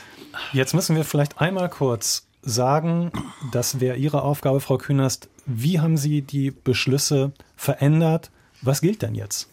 Jetzt 0.53 0.73
müssen 0.73 0.95
wir 0.95 1.03
vielleicht 1.03 1.41
einmal 1.41 1.69
kurz 1.69 2.27
sagen, 2.41 3.11
das 3.51 3.81
wäre 3.81 3.97
Ihre 3.97 4.21
Aufgabe, 4.21 4.61
Frau 4.61 4.77
Künast. 4.77 5.27
Wie 5.45 5.81
haben 5.81 5.97
Sie 5.97 6.21
die 6.21 6.51
Beschlüsse 6.51 7.33
verändert? 7.57 8.31
Was 8.61 8.81
gilt 8.81 9.01
denn 9.01 9.15
jetzt? 9.15 9.49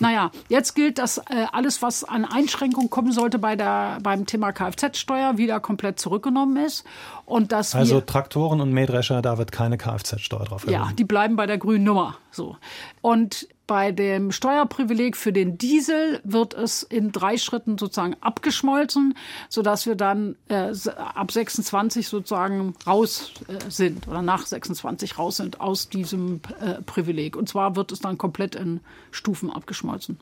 Naja, 0.00 0.30
jetzt 0.48 0.74
gilt, 0.74 0.98
dass 0.98 1.18
äh, 1.18 1.46
alles, 1.52 1.82
was 1.82 2.04
an 2.04 2.24
Einschränkungen 2.24 2.90
kommen 2.90 3.12
sollte 3.12 3.38
bei 3.38 3.56
der, 3.56 3.98
beim 4.02 4.26
Thema 4.26 4.52
Kfz-Steuer, 4.52 5.38
wieder 5.38 5.60
komplett 5.60 5.98
zurückgenommen 5.98 6.56
ist. 6.64 6.84
Und 7.24 7.52
dass 7.52 7.74
also 7.74 7.96
wir, 7.96 8.06
Traktoren 8.06 8.60
und 8.60 8.72
Mähdrescher, 8.72 9.22
da 9.22 9.38
wird 9.38 9.52
keine 9.52 9.76
Kfz-Steuer 9.76 10.44
drauf 10.44 10.66
erhoben. 10.66 10.72
Ja, 10.72 10.92
die 10.96 11.04
bleiben 11.04 11.36
bei 11.36 11.46
der 11.46 11.58
grünen 11.58 11.84
Nummer. 11.84 12.16
So. 12.30 12.56
Und 13.00 13.48
bei 13.68 13.92
dem 13.92 14.32
Steuerprivileg 14.32 15.16
für 15.16 15.32
den 15.32 15.58
Diesel 15.58 16.20
wird 16.24 16.54
es 16.54 16.82
in 16.82 17.12
drei 17.12 17.36
Schritten 17.36 17.76
sozusagen 17.78 18.16
abgeschmolzen, 18.20 19.14
sodass 19.48 19.86
wir 19.86 19.94
dann 19.94 20.36
äh, 20.48 20.72
ab 20.96 21.30
26 21.30 22.08
sozusagen 22.08 22.74
raus 22.86 23.32
äh, 23.46 23.70
sind 23.70 24.08
oder 24.08 24.22
nach 24.22 24.46
26 24.46 25.18
raus 25.18 25.36
sind 25.36 25.60
aus 25.60 25.90
diesem 25.90 26.40
äh, 26.60 26.82
Privileg. 26.82 27.36
Und 27.36 27.48
zwar 27.48 27.76
wird 27.76 27.92
es 27.92 28.00
dann 28.00 28.16
komplett 28.16 28.54
in 28.54 28.80
Stufen 29.10 29.52
abgeschmolzen. 29.52 30.18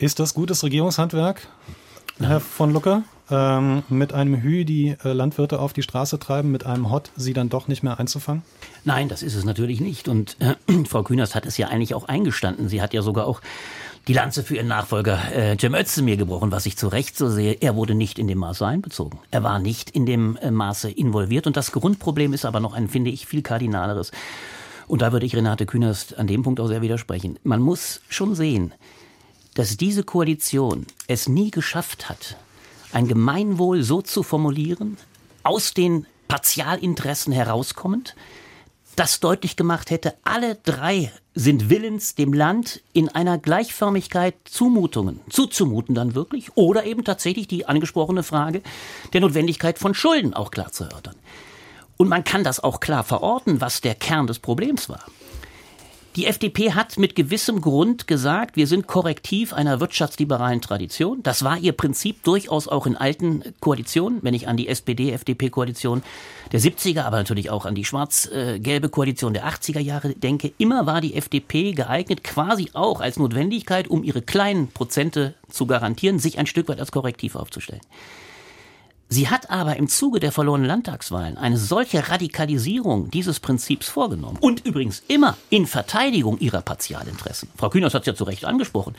Ist 0.00 0.18
das 0.18 0.34
gutes 0.34 0.64
Regierungshandwerk, 0.64 1.46
Herr 2.18 2.40
von 2.40 2.72
Lucke? 2.72 3.04
Ähm, 3.30 3.82
mit 3.88 4.12
einem 4.12 4.42
Hü 4.42 4.64
die 4.64 4.96
äh, 5.04 5.12
Landwirte 5.12 5.60
auf 5.60 5.72
die 5.72 5.82
Straße 5.82 6.18
treiben, 6.18 6.50
mit 6.50 6.66
einem 6.66 6.90
Hot 6.90 7.10
sie 7.16 7.32
dann 7.32 7.48
doch 7.48 7.68
nicht 7.68 7.82
mehr 7.82 7.98
einzufangen? 7.98 8.42
Nein, 8.84 9.08
das 9.08 9.22
ist 9.22 9.34
es 9.34 9.44
natürlich 9.44 9.80
nicht. 9.80 10.08
Und 10.08 10.36
äh, 10.40 10.54
Frau 10.86 11.02
Künast 11.02 11.34
hat 11.34 11.46
es 11.46 11.56
ja 11.56 11.68
eigentlich 11.68 11.94
auch 11.94 12.08
eingestanden. 12.08 12.68
Sie 12.68 12.80
hat 12.80 12.94
ja 12.94 13.02
sogar 13.02 13.26
auch 13.26 13.40
die 14.06 14.14
Lanze 14.14 14.42
für 14.42 14.56
ihren 14.56 14.68
Nachfolger 14.68 15.20
äh, 15.32 15.56
Cem 15.58 15.74
Özdemir 15.74 16.16
gebrochen, 16.16 16.50
was 16.50 16.64
ich 16.64 16.78
zu 16.78 16.88
Recht 16.88 17.16
so 17.16 17.28
sehe. 17.28 17.52
Er 17.60 17.76
wurde 17.76 17.94
nicht 17.94 18.18
in 18.18 18.26
dem 18.26 18.38
Maße 18.38 18.66
einbezogen. 18.66 19.18
Er 19.30 19.42
war 19.42 19.58
nicht 19.58 19.90
in 19.90 20.06
dem 20.06 20.36
äh, 20.38 20.50
Maße 20.50 20.90
involviert. 20.90 21.46
Und 21.46 21.56
das 21.56 21.72
Grundproblem 21.72 22.32
ist 22.32 22.46
aber 22.46 22.60
noch 22.60 22.72
ein, 22.72 22.88
finde 22.88 23.10
ich, 23.10 23.26
viel 23.26 23.42
kardinaleres. 23.42 24.12
Und 24.86 25.02
da 25.02 25.12
würde 25.12 25.26
ich 25.26 25.36
Renate 25.36 25.66
Künast 25.66 26.18
an 26.18 26.26
dem 26.26 26.42
Punkt 26.42 26.60
auch 26.60 26.68
sehr 26.68 26.80
widersprechen. 26.80 27.38
Man 27.44 27.60
muss 27.60 28.00
schon 28.08 28.34
sehen, 28.34 28.72
dass 29.54 29.76
diese 29.76 30.02
Koalition 30.02 30.86
es 31.08 31.28
nie 31.28 31.50
geschafft 31.50 32.08
hat, 32.08 32.36
ein 32.92 33.08
Gemeinwohl 33.08 33.82
so 33.82 34.02
zu 34.02 34.22
formulieren, 34.22 34.96
aus 35.42 35.74
den 35.74 36.06
Partialinteressen 36.28 37.32
herauskommend, 37.32 38.14
das 38.96 39.20
deutlich 39.20 39.56
gemacht 39.56 39.90
hätte, 39.90 40.14
alle 40.24 40.56
drei 40.56 41.12
sind 41.34 41.70
willens, 41.70 42.16
dem 42.16 42.32
Land 42.32 42.82
in 42.92 43.08
einer 43.08 43.38
Gleichförmigkeit 43.38 44.34
Zumutungen 44.44 45.20
zuzumuten 45.30 45.94
dann 45.94 46.16
wirklich 46.16 46.56
oder 46.56 46.84
eben 46.84 47.04
tatsächlich 47.04 47.46
die 47.46 47.66
angesprochene 47.66 48.24
Frage 48.24 48.60
der 49.12 49.20
Notwendigkeit 49.20 49.78
von 49.78 49.94
Schulden 49.94 50.34
auch 50.34 50.50
klar 50.50 50.72
zu 50.72 50.84
erörtern. 50.84 51.14
Und 51.96 52.08
man 52.08 52.24
kann 52.24 52.42
das 52.42 52.58
auch 52.60 52.80
klar 52.80 53.04
verorten, 53.04 53.60
was 53.60 53.80
der 53.80 53.94
Kern 53.94 54.26
des 54.26 54.40
Problems 54.40 54.88
war. 54.88 55.04
Die 56.18 56.26
FDP 56.26 56.72
hat 56.72 56.98
mit 56.98 57.14
gewissem 57.14 57.60
Grund 57.60 58.08
gesagt, 58.08 58.56
wir 58.56 58.66
sind 58.66 58.88
korrektiv 58.88 59.52
einer 59.52 59.78
wirtschaftsliberalen 59.78 60.60
Tradition. 60.60 61.22
Das 61.22 61.44
war 61.44 61.58
ihr 61.58 61.70
Prinzip 61.70 62.24
durchaus 62.24 62.66
auch 62.66 62.88
in 62.88 62.96
alten 62.96 63.44
Koalitionen, 63.60 64.18
wenn 64.22 64.34
ich 64.34 64.48
an 64.48 64.56
die 64.56 64.66
SPD-FDP-Koalition 64.66 66.02
der 66.50 66.58
70er, 66.58 67.02
aber 67.02 67.18
natürlich 67.18 67.50
auch 67.50 67.66
an 67.66 67.76
die 67.76 67.84
schwarz-gelbe 67.84 68.88
Koalition 68.88 69.32
der 69.32 69.46
80er 69.46 69.78
Jahre 69.78 70.12
denke. 70.12 70.50
Immer 70.58 70.86
war 70.86 71.00
die 71.00 71.14
FDP 71.14 71.70
geeignet, 71.70 72.24
quasi 72.24 72.70
auch 72.72 73.00
als 73.00 73.20
Notwendigkeit, 73.20 73.86
um 73.86 74.02
ihre 74.02 74.20
kleinen 74.20 74.72
Prozente 74.72 75.34
zu 75.48 75.66
garantieren, 75.66 76.18
sich 76.18 76.36
ein 76.40 76.46
Stück 76.46 76.66
weit 76.66 76.80
als 76.80 76.90
Korrektiv 76.90 77.36
aufzustellen. 77.36 77.82
Sie 79.10 79.28
hat 79.28 79.48
aber 79.48 79.76
im 79.76 79.88
Zuge 79.88 80.20
der 80.20 80.32
verlorenen 80.32 80.66
Landtagswahlen 80.66 81.38
eine 81.38 81.56
solche 81.56 82.10
Radikalisierung 82.10 83.10
dieses 83.10 83.40
Prinzips 83.40 83.88
vorgenommen. 83.88 84.36
Und 84.40 84.66
übrigens 84.66 85.02
immer 85.08 85.38
in 85.48 85.66
Verteidigung 85.66 86.38
ihrer 86.38 86.60
Partialinteressen. 86.60 87.48
Frau 87.56 87.70
Kühners 87.70 87.94
hat 87.94 88.02
es 88.02 88.06
ja 88.06 88.14
zu 88.14 88.24
Recht 88.24 88.44
angesprochen, 88.44 88.94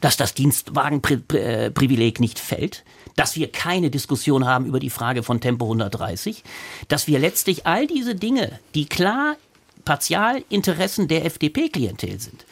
dass 0.00 0.16
das 0.16 0.34
Dienstwagenprivileg 0.34 2.20
nicht 2.20 2.38
fällt, 2.38 2.84
dass 3.16 3.34
wir 3.34 3.50
keine 3.50 3.90
Diskussion 3.90 4.46
haben 4.46 4.64
über 4.64 4.78
die 4.78 4.90
Frage 4.90 5.24
von 5.24 5.40
Tempo 5.40 5.64
130, 5.64 6.44
dass 6.86 7.08
wir 7.08 7.18
letztlich 7.18 7.66
all 7.66 7.88
diese 7.88 8.14
Dinge, 8.14 8.60
die 8.76 8.86
klar 8.86 9.36
Partialinteressen 9.84 11.08
der 11.08 11.24
FDP-Klientel 11.24 12.20
sind, 12.20 12.44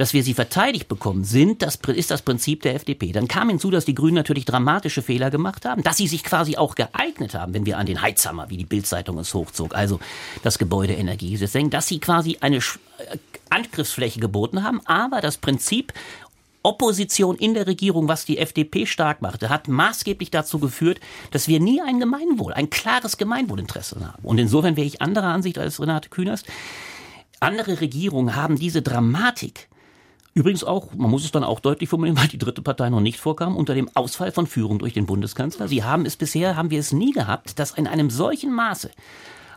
dass 0.00 0.14
wir 0.14 0.24
sie 0.24 0.32
verteidigt 0.32 0.88
bekommen, 0.88 1.24
sind, 1.24 1.60
das 1.60 1.78
ist 1.88 2.10
das 2.10 2.22
Prinzip 2.22 2.62
der 2.62 2.74
FDP. 2.74 3.12
Dann 3.12 3.28
kam 3.28 3.50
hinzu, 3.50 3.70
dass 3.70 3.84
die 3.84 3.94
Grünen 3.94 4.14
natürlich 4.14 4.46
dramatische 4.46 5.02
Fehler 5.02 5.30
gemacht 5.30 5.66
haben, 5.66 5.82
dass 5.82 5.98
sie 5.98 6.08
sich 6.08 6.24
quasi 6.24 6.56
auch 6.56 6.74
geeignet 6.74 7.34
haben, 7.34 7.52
wenn 7.52 7.66
wir 7.66 7.76
an 7.76 7.84
den 7.84 8.00
Heizhammer, 8.00 8.48
wie 8.48 8.56
die 8.56 8.64
Bildzeitung 8.64 9.18
es 9.18 9.34
hochzog, 9.34 9.74
also 9.74 10.00
das 10.42 10.56
Gebäudeenergiegesetz 10.56 11.52
denken, 11.52 11.70
dass 11.70 11.86
sie 11.86 11.98
quasi 11.98 12.38
eine 12.40 12.56
äh, 12.56 12.60
Angriffsfläche 13.50 14.20
geboten 14.20 14.64
haben, 14.64 14.80
aber 14.86 15.20
das 15.20 15.36
Prinzip 15.36 15.92
Opposition 16.62 17.36
in 17.36 17.52
der 17.52 17.66
Regierung, 17.66 18.08
was 18.08 18.24
die 18.24 18.38
FDP 18.38 18.86
stark 18.86 19.20
machte, 19.20 19.50
hat 19.50 19.68
maßgeblich 19.68 20.30
dazu 20.30 20.60
geführt, 20.60 20.98
dass 21.30 21.46
wir 21.46 21.60
nie 21.60 21.82
ein 21.82 22.00
Gemeinwohl, 22.00 22.54
ein 22.54 22.70
klares 22.70 23.18
Gemeinwohlinteresse 23.18 24.00
haben. 24.00 24.22
Und 24.22 24.38
insofern 24.38 24.78
wäre 24.78 24.86
ich 24.86 25.02
anderer 25.02 25.28
Ansicht 25.28 25.58
als 25.58 25.78
Renate 25.78 26.08
Künast. 26.08 26.46
Andere 27.38 27.82
Regierungen 27.82 28.34
haben 28.34 28.58
diese 28.58 28.80
Dramatik 28.80 29.68
Übrigens 30.32 30.62
auch, 30.62 30.94
man 30.94 31.10
muss 31.10 31.24
es 31.24 31.32
dann 31.32 31.44
auch 31.44 31.60
deutlich 31.60 31.88
formulieren, 31.88 32.16
weil 32.20 32.28
die 32.28 32.38
dritte 32.38 32.62
Partei 32.62 32.90
noch 32.90 33.00
nicht 33.00 33.18
vorkam, 33.18 33.56
unter 33.56 33.74
dem 33.74 33.90
Ausfall 33.94 34.32
von 34.32 34.46
Führung 34.46 34.78
durch 34.78 34.92
den 34.92 35.06
Bundeskanzler. 35.06 35.68
Sie 35.68 35.84
haben 35.84 36.06
es 36.06 36.16
bisher, 36.16 36.56
haben 36.56 36.70
wir 36.70 36.80
es 36.80 36.92
nie 36.92 37.12
gehabt, 37.12 37.58
dass 37.58 37.72
in 37.72 37.86
einem 37.86 38.10
solchen 38.10 38.52
Maße 38.52 38.90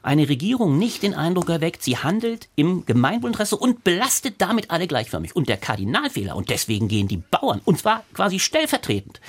eine 0.04 0.28
Regierung 0.28 0.78
nicht 0.78 1.02
den 1.02 1.14
Eindruck 1.14 1.50
erweckt, 1.50 1.82
sie 1.82 1.98
handelt 1.98 2.50
im 2.56 2.86
Gemeinwohlinteresse 2.86 3.56
und 3.56 3.86
belastet 3.86 4.36
damit 4.40 4.70
alle 4.70 4.86
gleichförmig. 4.86 5.36
Und 5.36 5.48
der 5.48 5.58
Kardinalfehler, 5.58 6.36
und 6.36 6.50
deswegen 6.50 6.90
gehen 6.90 7.08
die 7.08 7.18
Bauern, 7.18 7.62
und 7.64 7.80
zwar 7.80 8.04
quasi 8.14 8.40
stellvertretend, 8.40 9.22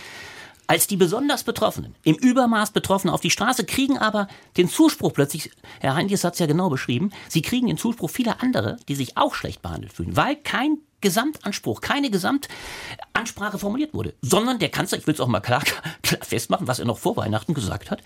als 0.66 0.86
die 0.86 0.96
besonders 0.96 1.44
Betroffenen, 1.44 1.94
im 2.02 2.16
Übermaß 2.16 2.72
Betroffenen 2.72 3.14
auf 3.14 3.20
die 3.20 3.30
Straße, 3.30 3.64
kriegen 3.64 3.98
aber 3.98 4.28
den 4.56 4.68
Zuspruch 4.68 5.12
plötzlich, 5.12 5.50
Herr 5.80 5.94
Heinrichs 5.94 6.24
hat 6.24 6.34
es 6.34 6.38
ja 6.40 6.46
genau 6.46 6.70
beschrieben, 6.70 7.10
sie 7.28 7.42
kriegen 7.42 7.68
den 7.68 7.76
Zuspruch 7.76 8.10
vieler 8.10 8.42
andere, 8.42 8.78
die 8.88 8.94
sich 8.94 9.16
auch 9.16 9.34
schlecht 9.34 9.62
behandelt 9.62 9.92
fühlen, 9.92 10.16
weil 10.16 10.36
kein 10.36 10.78
Gesamtanspruch, 11.04 11.80
keine 11.80 12.10
Gesamtansprache 12.10 13.58
formuliert 13.58 13.94
wurde, 13.94 14.14
sondern 14.22 14.58
der 14.58 14.70
Kanzler, 14.70 14.98
ich 14.98 15.06
will 15.06 15.14
es 15.14 15.20
auch 15.20 15.28
mal 15.28 15.40
klar, 15.40 15.62
klar 16.02 16.24
festmachen, 16.24 16.66
was 16.66 16.80
er 16.80 16.86
noch 16.86 16.98
vor 16.98 17.16
Weihnachten 17.16 17.54
gesagt 17.54 17.92
hat, 17.92 18.02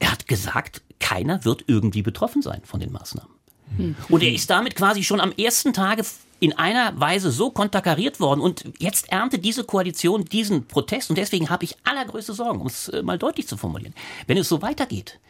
er 0.00 0.12
hat 0.12 0.26
gesagt, 0.26 0.82
keiner 0.98 1.44
wird 1.44 1.64
irgendwie 1.66 2.02
betroffen 2.02 2.42
sein 2.42 2.60
von 2.64 2.80
den 2.80 2.92
Maßnahmen. 2.92 3.32
Hm. 3.76 3.96
Und 4.08 4.22
er 4.22 4.32
ist 4.32 4.50
damit 4.50 4.74
quasi 4.74 5.04
schon 5.04 5.20
am 5.20 5.32
ersten 5.32 5.72
Tage 5.72 6.04
in 6.40 6.54
einer 6.54 6.98
Weise 6.98 7.30
so 7.30 7.50
konterkariert 7.50 8.18
worden 8.18 8.40
und 8.40 8.64
jetzt 8.78 9.12
erntet 9.12 9.44
diese 9.44 9.62
Koalition 9.62 10.24
diesen 10.24 10.66
Protest 10.66 11.10
und 11.10 11.16
deswegen 11.16 11.50
habe 11.50 11.64
ich 11.64 11.76
allergrößte 11.84 12.32
Sorgen, 12.32 12.60
um 12.60 12.66
es 12.66 12.88
äh, 12.88 13.02
mal 13.02 13.18
deutlich 13.18 13.46
zu 13.46 13.56
formulieren. 13.56 13.94
Wenn 14.26 14.38
es 14.38 14.48
so 14.48 14.62
weitergeht, 14.62 15.20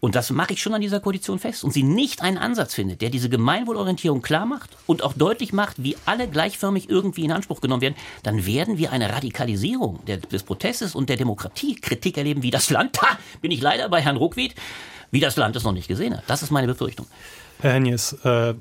und 0.00 0.14
das 0.14 0.30
mache 0.30 0.52
ich 0.52 0.62
schon 0.62 0.74
an 0.74 0.80
dieser 0.80 1.00
Koalition 1.00 1.38
fest. 1.38 1.64
Und 1.64 1.72
sie 1.72 1.82
nicht 1.82 2.22
einen 2.22 2.38
Ansatz 2.38 2.74
findet, 2.74 3.00
der 3.00 3.10
diese 3.10 3.28
Gemeinwohlorientierung 3.28 4.22
klar 4.22 4.46
macht 4.46 4.70
und 4.86 5.02
auch 5.02 5.14
deutlich 5.14 5.52
macht, 5.52 5.82
wie 5.82 5.96
alle 6.04 6.28
gleichförmig 6.28 6.90
irgendwie 6.90 7.24
in 7.24 7.32
Anspruch 7.32 7.60
genommen 7.60 7.82
werden, 7.82 7.96
dann 8.22 8.44
werden 8.46 8.78
wir 8.78 8.92
eine 8.92 9.12
Radikalisierung 9.12 10.04
des 10.04 10.42
Protestes 10.42 10.94
und 10.94 11.08
der 11.08 11.16
Demokratiekritik 11.16 12.18
erleben, 12.18 12.42
wie 12.42 12.50
das 12.50 12.70
Land, 12.70 12.96
da 13.00 13.18
bin 13.40 13.50
ich 13.50 13.60
leider 13.60 13.88
bei 13.88 14.00
Herrn 14.02 14.16
Ruckwied, 14.16 14.54
wie 15.10 15.20
das 15.20 15.36
Land 15.36 15.56
es 15.56 15.64
noch 15.64 15.72
nicht 15.72 15.88
gesehen 15.88 16.16
hat. 16.16 16.24
Das 16.26 16.42
ist 16.42 16.50
meine 16.50 16.66
Befürchtung. 16.66 17.06
Herr 17.60 17.72
Hennies, 17.72 18.12
äh, 18.24 18.54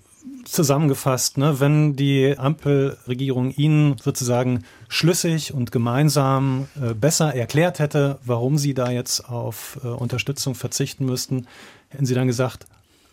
zusammengefasst, 0.46 1.38
ne, 1.38 1.60
wenn 1.60 1.96
die 1.96 2.38
Ampelregierung 2.38 3.52
Ihnen 3.52 3.98
sozusagen 3.98 4.64
schlüssig 4.88 5.54
und 5.54 5.72
gemeinsam 5.72 6.68
äh, 6.82 6.94
besser 6.94 7.34
erklärt 7.34 7.80
hätte, 7.80 8.20
warum 8.24 8.58
Sie 8.58 8.74
da 8.74 8.92
jetzt 8.92 9.28
auf 9.28 9.80
äh, 9.84 9.88
Unterstützung 9.88 10.56
verzichten 10.56 11.06
müssten, 11.06 11.48
hätten 11.90 12.06
Sie 12.06 12.14
dann 12.14 12.28
gesagt, 12.28 12.68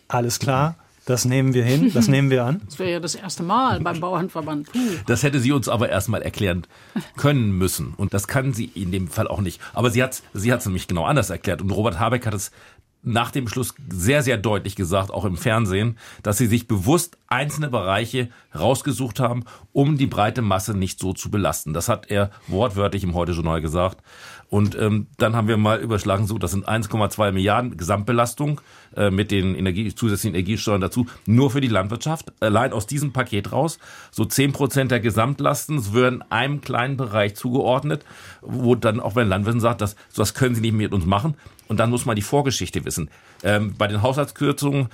alles 0.07 0.39
klar, 0.39 0.75
das 1.05 1.25
nehmen 1.25 1.53
wir 1.53 1.65
hin, 1.65 1.91
das 1.93 2.07
nehmen 2.07 2.29
wir 2.29 2.45
an. 2.45 2.61
Das 2.73 2.79
wäre 2.79 2.91
ja 2.91 2.99
das 2.99 3.15
erste 3.15 3.43
Mal 3.43 3.81
beim 3.81 3.99
Bauernverband. 3.99 4.71
Puh. 4.71 4.79
Das 5.05 5.21
hätte 5.21 5.39
sie 5.39 5.51
uns 5.51 5.67
aber 5.67 5.89
erstmal 5.89 6.21
erklären 6.21 6.65
können 7.17 7.51
müssen. 7.57 7.93
Und 7.97 8.13
das 8.13 8.27
kann 8.27 8.53
sie 8.53 8.65
in 8.65 8.91
dem 8.91 9.09
Fall 9.09 9.27
auch 9.27 9.41
nicht. 9.41 9.59
Aber 9.73 9.91
sie 9.91 10.01
hat 10.01 10.23
sie 10.33 10.51
hat 10.51 10.61
es 10.61 10.65
nämlich 10.65 10.87
genau 10.87 11.03
anders 11.05 11.29
erklärt. 11.29 11.61
Und 11.61 11.71
Robert 11.71 11.99
Habeck 11.99 12.25
hat 12.25 12.33
es 12.33 12.51
nach 13.03 13.31
dem 13.31 13.47
Schluss 13.47 13.75
sehr, 13.89 14.23
sehr 14.23 14.37
deutlich 14.37 14.75
gesagt, 14.75 15.11
auch 15.11 15.25
im 15.25 15.37
Fernsehen, 15.37 15.97
dass 16.23 16.37
sie 16.37 16.47
sich 16.47 16.67
bewusst 16.67 17.17
einzelne 17.27 17.69
Bereiche 17.69 18.29
rausgesucht 18.57 19.19
haben, 19.19 19.43
um 19.71 19.97
die 19.97 20.07
breite 20.07 20.41
Masse 20.41 20.73
nicht 20.73 20.99
so 20.99 21.13
zu 21.13 21.29
belasten. 21.29 21.73
Das 21.73 21.89
hat 21.89 22.09
er 22.09 22.31
wortwörtlich 22.47 23.03
im 23.03 23.13
Heute-Journal 23.13 23.61
gesagt. 23.61 24.01
Und 24.53 24.77
ähm, 24.79 25.07
dann 25.17 25.35
haben 25.35 25.47
wir 25.47 25.57
mal 25.57 25.79
überschlagen, 25.79 26.27
so 26.27 26.37
das 26.37 26.51
sind 26.51 26.69
1,2 26.69 27.31
Milliarden 27.31 27.75
Gesamtbelastung 27.75 28.61
äh, 28.95 29.09
mit 29.09 29.31
den 29.31 29.55
Energie, 29.55 29.95
zusätzlichen 29.95 30.35
Energiesteuern 30.35 30.79
dazu, 30.79 31.07
nur 31.25 31.49
für 31.49 31.59
die 31.59 31.69
Landwirtschaft. 31.69 32.31
Allein 32.39 32.71
aus 32.71 32.85
diesem 32.85 33.13
Paket 33.13 33.51
raus, 33.51 33.79
so 34.11 34.25
10 34.25 34.53
Prozent 34.53 34.91
der 34.91 34.99
Gesamtlasten 34.99 35.91
würden 35.91 36.23
einem 36.29 36.61
kleinen 36.61 36.97
Bereich 36.97 37.35
zugeordnet, 37.35 38.05
wo 38.43 38.75
dann 38.75 38.99
auch 38.99 39.15
den 39.15 39.27
Landwirten 39.27 39.59
sagt, 39.59 39.81
das, 39.81 39.95
das 40.15 40.35
können 40.35 40.53
sie 40.53 40.61
nicht 40.61 40.75
mit 40.75 40.93
uns 40.93 41.07
machen. 41.07 41.33
Und 41.67 41.79
dann 41.79 41.89
muss 41.89 42.05
man 42.05 42.15
die 42.15 42.21
Vorgeschichte 42.21 42.85
wissen. 42.85 43.09
Ähm, 43.41 43.73
bei 43.75 43.87
den 43.87 44.03
Haushaltskürzungen 44.03 44.89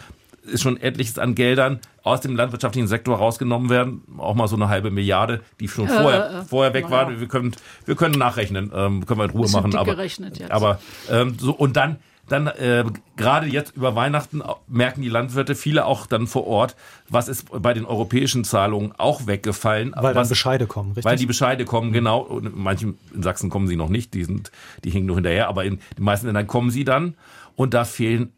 ist 0.49 0.61
schon 0.61 0.77
etliches 0.77 1.19
an 1.19 1.35
Geldern 1.35 1.79
aus 2.03 2.21
dem 2.21 2.35
landwirtschaftlichen 2.35 2.87
Sektor 2.87 3.17
rausgenommen 3.17 3.69
werden. 3.69 4.01
Auch 4.17 4.35
mal 4.35 4.47
so 4.47 4.55
eine 4.55 4.69
halbe 4.69 4.91
Milliarde, 4.91 5.41
die 5.59 5.67
schon 5.67 5.85
äh, 5.85 5.89
vorher, 5.89 6.31
äh, 6.31 6.45
vorher 6.45 6.73
weg 6.73 6.89
waren. 6.89 7.13
Ja. 7.13 7.19
Wir 7.19 7.27
können, 7.27 7.55
wir 7.85 7.95
können 7.95 8.17
nachrechnen, 8.17 8.71
ähm, 8.73 9.05
können 9.05 9.19
wir 9.19 9.25
in 9.25 9.31
Ruhe 9.31 9.49
machen. 9.49 9.75
Aber, 9.75 10.03
jetzt. 10.03 10.51
aber 10.51 10.79
ähm, 11.09 11.37
so, 11.39 11.51
und 11.51 11.75
dann 11.75 11.97
dann 12.31 12.47
äh, 12.47 12.85
gerade 13.17 13.47
jetzt 13.47 13.75
über 13.75 13.95
Weihnachten 13.95 14.41
merken 14.67 15.01
die 15.01 15.09
Landwirte, 15.09 15.55
viele 15.55 15.85
auch 15.85 16.05
dann 16.05 16.27
vor 16.27 16.47
Ort, 16.47 16.75
was 17.09 17.27
ist 17.27 17.47
bei 17.51 17.73
den 17.73 17.85
europäischen 17.85 18.43
Zahlungen 18.43 18.93
auch 18.97 19.27
weggefallen. 19.27 19.93
Weil 19.95 20.15
was, 20.15 20.27
dann 20.27 20.29
Bescheide 20.29 20.67
kommen, 20.67 20.89
richtig? 20.89 21.05
Weil 21.05 21.17
die 21.17 21.25
Bescheide 21.25 21.65
kommen, 21.65 21.91
genau. 21.91 22.19
Und 22.19 22.45
in 22.45 22.61
manchen, 22.61 22.97
in 23.13 23.23
Sachsen 23.23 23.49
kommen 23.49 23.67
sie 23.67 23.75
noch 23.75 23.89
nicht, 23.89 24.13
die 24.13 24.23
sind, 24.23 24.51
die 24.83 24.91
hängen 24.91 25.07
noch 25.07 25.15
hinterher, 25.15 25.47
aber 25.47 25.65
in 25.65 25.79
den 25.97 26.03
meisten 26.03 26.27
Ländern 26.27 26.47
kommen 26.47 26.69
sie 26.69 26.83
dann 26.83 27.15
und 27.55 27.73
da 27.73 27.83
fehlen 27.83 28.31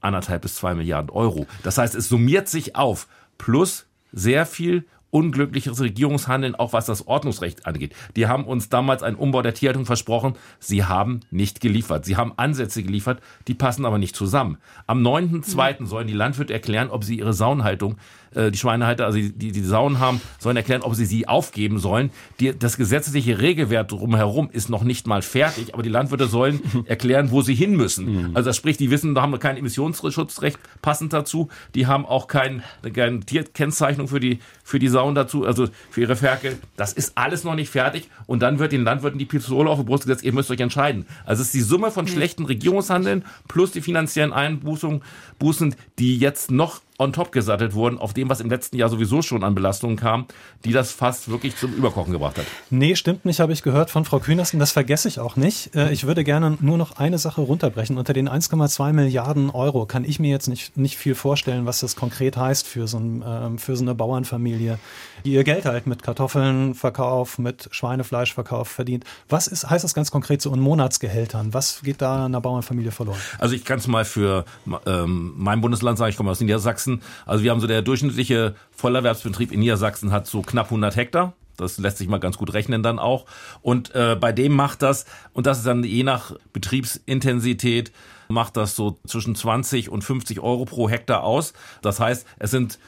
anderthalb 0.00 0.42
bis 0.42 0.56
zwei 0.56 0.74
Milliarden 0.74 1.10
Euro. 1.10 1.46
Das 1.62 1.78
heißt, 1.78 1.94
es 1.94 2.08
summiert 2.08 2.48
sich 2.48 2.76
auf 2.76 3.08
plus 3.36 3.86
sehr 4.12 4.46
viel 4.46 4.84
unglückliches 5.10 5.80
Regierungshandeln, 5.80 6.54
auch 6.54 6.72
was 6.72 6.86
das 6.86 7.06
Ordnungsrecht 7.06 7.66
angeht. 7.66 7.94
Die 8.16 8.26
haben 8.26 8.44
uns 8.44 8.68
damals 8.68 9.02
einen 9.02 9.16
Umbau 9.16 9.42
der 9.42 9.54
Tierhaltung 9.54 9.86
versprochen. 9.86 10.34
Sie 10.58 10.84
haben 10.84 11.20
nicht 11.30 11.60
geliefert. 11.60 12.04
Sie 12.04 12.16
haben 12.16 12.34
Ansätze 12.36 12.82
geliefert, 12.82 13.20
die 13.46 13.54
passen 13.54 13.86
aber 13.86 13.98
nicht 13.98 14.14
zusammen. 14.14 14.58
Am 14.86 15.00
9.2. 15.00 15.86
sollen 15.86 16.06
die 16.06 16.12
Landwirte 16.12 16.52
erklären, 16.52 16.90
ob 16.90 17.04
sie 17.04 17.18
ihre 17.18 17.32
Saunhaltung 17.32 17.96
äh, 18.34 18.50
die 18.50 18.58
Schweinehalter, 18.58 19.06
also 19.06 19.18
die, 19.18 19.32
die, 19.32 19.52
die 19.52 19.62
Saunen 19.62 19.98
haben, 19.98 20.20
sollen 20.38 20.56
erklären, 20.56 20.82
ob 20.82 20.94
sie 20.94 21.04
sie 21.04 21.28
aufgeben 21.28 21.78
sollen. 21.78 22.10
Die, 22.40 22.56
das 22.56 22.76
gesetzliche 22.76 23.40
Regelwert 23.40 23.92
drumherum 23.92 24.50
ist 24.50 24.68
noch 24.68 24.84
nicht 24.84 25.06
mal 25.06 25.22
fertig, 25.22 25.74
aber 25.74 25.82
die 25.82 25.88
Landwirte 25.88 26.26
sollen 26.26 26.60
erklären, 26.86 27.30
wo 27.30 27.42
sie 27.42 27.54
hin 27.54 27.76
müssen. 27.76 28.28
Mhm. 28.28 28.36
Also 28.36 28.50
das 28.50 28.56
spricht, 28.56 28.80
die 28.80 28.90
wissen, 28.90 29.14
da 29.14 29.22
haben 29.22 29.32
wir 29.32 29.38
kein 29.38 29.56
Emissionsschutzrecht 29.56 30.58
passend 30.82 31.12
dazu. 31.12 31.48
Die 31.74 31.86
haben 31.86 32.06
auch 32.06 32.28
kein, 32.28 32.62
keine 32.94 33.20
Tierkennzeichnung 33.20 34.08
für 34.08 34.20
die, 34.20 34.40
für 34.64 34.78
die 34.78 34.88
Sauen 34.88 35.14
dazu, 35.14 35.44
also 35.44 35.66
für 35.90 36.02
ihre 36.02 36.16
Ferkel. 36.16 36.58
Das 36.76 36.92
ist 36.92 37.12
alles 37.16 37.44
noch 37.44 37.54
nicht 37.54 37.70
fertig 37.70 38.08
und 38.26 38.40
dann 38.40 38.58
wird 38.58 38.72
den 38.72 38.84
Landwirten 38.84 39.18
die 39.18 39.26
Pistole 39.26 39.70
auf 39.70 39.78
die 39.78 39.84
Brust 39.84 40.04
gesetzt, 40.04 40.24
ihr 40.24 40.32
müsst 40.32 40.50
euch 40.50 40.60
entscheiden. 40.60 41.06
Also 41.24 41.42
es 41.42 41.48
ist 41.48 41.54
die 41.54 41.60
Summe 41.60 41.90
von 41.90 42.06
schlechten 42.06 42.44
Regierungshandeln 42.44 43.24
plus 43.48 43.72
die 43.72 43.80
finanziellen 43.80 44.32
Einbußungen, 44.32 45.02
Bußen, 45.38 45.74
die 45.98 46.18
jetzt 46.18 46.50
noch 46.50 46.80
on 46.98 47.12
top 47.12 47.30
gesattelt 47.30 47.74
wurden 47.74 47.96
auf 47.98 48.12
dem, 48.12 48.28
was 48.28 48.40
im 48.40 48.50
letzten 48.50 48.76
Jahr 48.76 48.88
sowieso 48.88 49.22
schon 49.22 49.44
an 49.44 49.54
Belastungen 49.54 49.96
kam, 49.96 50.26
die 50.64 50.72
das 50.72 50.90
fast 50.90 51.30
wirklich 51.30 51.56
zum 51.56 51.72
Überkochen 51.72 52.12
gebracht 52.12 52.38
hat. 52.38 52.46
Nee, 52.70 52.96
stimmt 52.96 53.24
nicht, 53.24 53.38
habe 53.38 53.52
ich 53.52 53.62
gehört 53.62 53.90
von 53.90 54.04
Frau 54.04 54.18
Kühnersen. 54.18 54.58
Das 54.58 54.72
vergesse 54.72 55.06
ich 55.06 55.20
auch 55.20 55.36
nicht. 55.36 55.76
Äh, 55.76 55.92
ich 55.92 56.06
würde 56.06 56.24
gerne 56.24 56.58
nur 56.60 56.76
noch 56.76 56.96
eine 56.96 57.18
Sache 57.18 57.40
runterbrechen. 57.40 57.98
Unter 57.98 58.12
den 58.12 58.28
1,2 58.28 58.92
Milliarden 58.92 59.50
Euro 59.50 59.86
kann 59.86 60.04
ich 60.04 60.18
mir 60.18 60.30
jetzt 60.30 60.48
nicht, 60.48 60.76
nicht 60.76 60.96
viel 60.96 61.14
vorstellen, 61.14 61.66
was 61.66 61.80
das 61.80 61.94
konkret 61.94 62.36
heißt 62.36 62.66
für 62.66 62.88
so, 62.88 62.98
ein, 62.98 63.24
ähm, 63.24 63.58
für 63.58 63.76
so 63.76 63.84
eine 63.84 63.94
Bauernfamilie, 63.94 64.80
die 65.24 65.34
ihr 65.34 65.44
Geld 65.44 65.66
halt 65.66 65.86
mit 65.86 66.02
Kartoffelnverkauf, 66.02 67.38
mit 67.38 67.68
Schweinefleischverkauf 67.70 68.66
verdient. 68.66 69.04
Was 69.28 69.46
ist, 69.46 69.70
heißt 69.70 69.84
das 69.84 69.94
ganz 69.94 70.10
konkret 70.10 70.42
so 70.42 70.52
in 70.52 70.58
Monatsgehältern? 70.58 71.54
Was 71.54 71.82
geht 71.82 72.02
da 72.02 72.24
einer 72.24 72.40
Bauernfamilie 72.40 72.90
verloren? 72.90 73.18
Also 73.38 73.54
ich 73.54 73.64
kann 73.64 73.78
es 73.78 73.86
mal 73.86 74.04
für 74.04 74.44
ähm, 74.84 75.34
mein 75.36 75.60
Bundesland 75.60 75.96
sagen, 75.96 76.10
ich 76.10 76.16
komme 76.16 76.32
aus 76.32 76.40
Niedersachsen. 76.40 76.87
Niedersachsen. 76.88 77.02
Also 77.26 77.44
wir 77.44 77.50
haben 77.50 77.60
so 77.60 77.66
der 77.66 77.82
durchschnittliche 77.82 78.54
Vollerwerbsbetrieb 78.70 79.52
in 79.52 79.60
Niedersachsen 79.60 80.12
hat 80.12 80.26
so 80.26 80.42
knapp 80.42 80.66
100 80.66 80.96
Hektar. 80.96 81.34
Das 81.56 81.78
lässt 81.78 81.98
sich 81.98 82.08
mal 82.08 82.18
ganz 82.18 82.38
gut 82.38 82.54
rechnen 82.54 82.82
dann 82.82 82.98
auch. 83.00 83.26
Und 83.62 83.94
äh, 83.94 84.16
bei 84.18 84.30
dem 84.30 84.52
macht 84.52 84.82
das, 84.82 85.06
und 85.32 85.46
das 85.46 85.58
ist 85.58 85.66
dann 85.66 85.82
je 85.82 86.04
nach 86.04 86.34
Betriebsintensität, 86.52 87.90
macht 88.28 88.56
das 88.56 88.76
so 88.76 89.00
zwischen 89.06 89.34
20 89.34 89.88
und 89.88 90.04
50 90.04 90.38
Euro 90.40 90.66
pro 90.66 90.88
Hektar 90.88 91.24
aus. 91.24 91.54
Das 91.82 91.98
heißt, 91.98 92.26
es 92.38 92.50
sind 92.52 92.78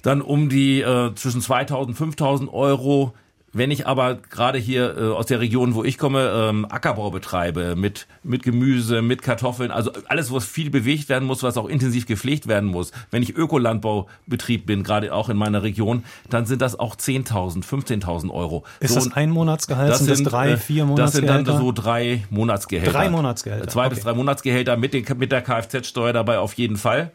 dann 0.00 0.22
um 0.22 0.48
die 0.48 0.80
äh, 0.80 1.14
zwischen 1.14 1.42
2000 1.42 1.96
5000 1.96 2.52
Euro 2.52 3.14
wenn 3.54 3.70
ich 3.70 3.86
aber 3.86 4.16
gerade 4.16 4.58
hier 4.58 4.96
äh, 4.98 5.00
aus 5.12 5.26
der 5.26 5.40
Region, 5.40 5.74
wo 5.74 5.84
ich 5.84 5.96
komme, 5.96 6.30
ähm, 6.34 6.66
Ackerbau 6.68 7.10
betreibe, 7.10 7.76
mit, 7.76 8.06
mit 8.24 8.42
Gemüse, 8.42 9.00
mit 9.00 9.22
Kartoffeln, 9.22 9.70
also 9.70 9.92
alles, 10.08 10.32
was 10.32 10.44
viel 10.44 10.70
bewegt 10.70 11.08
werden 11.08 11.26
muss, 11.26 11.42
was 11.42 11.56
auch 11.56 11.68
intensiv 11.68 12.06
gepflegt 12.06 12.48
werden 12.48 12.68
muss. 12.68 12.90
Wenn 13.10 13.22
ich 13.22 13.36
Ökolandbaubetrieb 13.36 14.66
bin, 14.66 14.82
gerade 14.82 15.14
auch 15.14 15.28
in 15.28 15.36
meiner 15.36 15.62
Region, 15.62 16.04
dann 16.28 16.46
sind 16.46 16.60
das 16.60 16.78
auch 16.78 16.96
10.000, 16.96 17.64
15.000 17.64 18.30
Euro. 18.30 18.64
Ist 18.80 18.94
so, 18.94 18.96
das 18.96 19.12
ein 19.12 19.30
Monatsgehalt? 19.30 19.90
Das 19.90 20.00
sind, 20.00 20.10
das 20.10 20.22
drei, 20.22 20.52
äh, 20.52 20.56
vier 20.56 20.84
Monatsgehälter? 20.84 21.34
Das 21.34 21.36
sind 21.36 21.48
dann 21.48 21.58
so 21.58 21.70
drei 21.70 22.24
Monatsgehälter. 22.30 22.92
Drei 22.92 23.08
Monatsgehälter. 23.08 23.68
Zwei 23.68 23.86
okay. 23.86 23.94
bis 23.94 24.04
drei 24.04 24.14
Monatsgehälter 24.14 24.76
mit, 24.76 24.94
den, 24.94 25.04
mit 25.16 25.30
der 25.30 25.42
Kfz-Steuer 25.42 26.12
dabei 26.12 26.38
auf 26.38 26.54
jeden 26.54 26.76
Fall. 26.76 27.12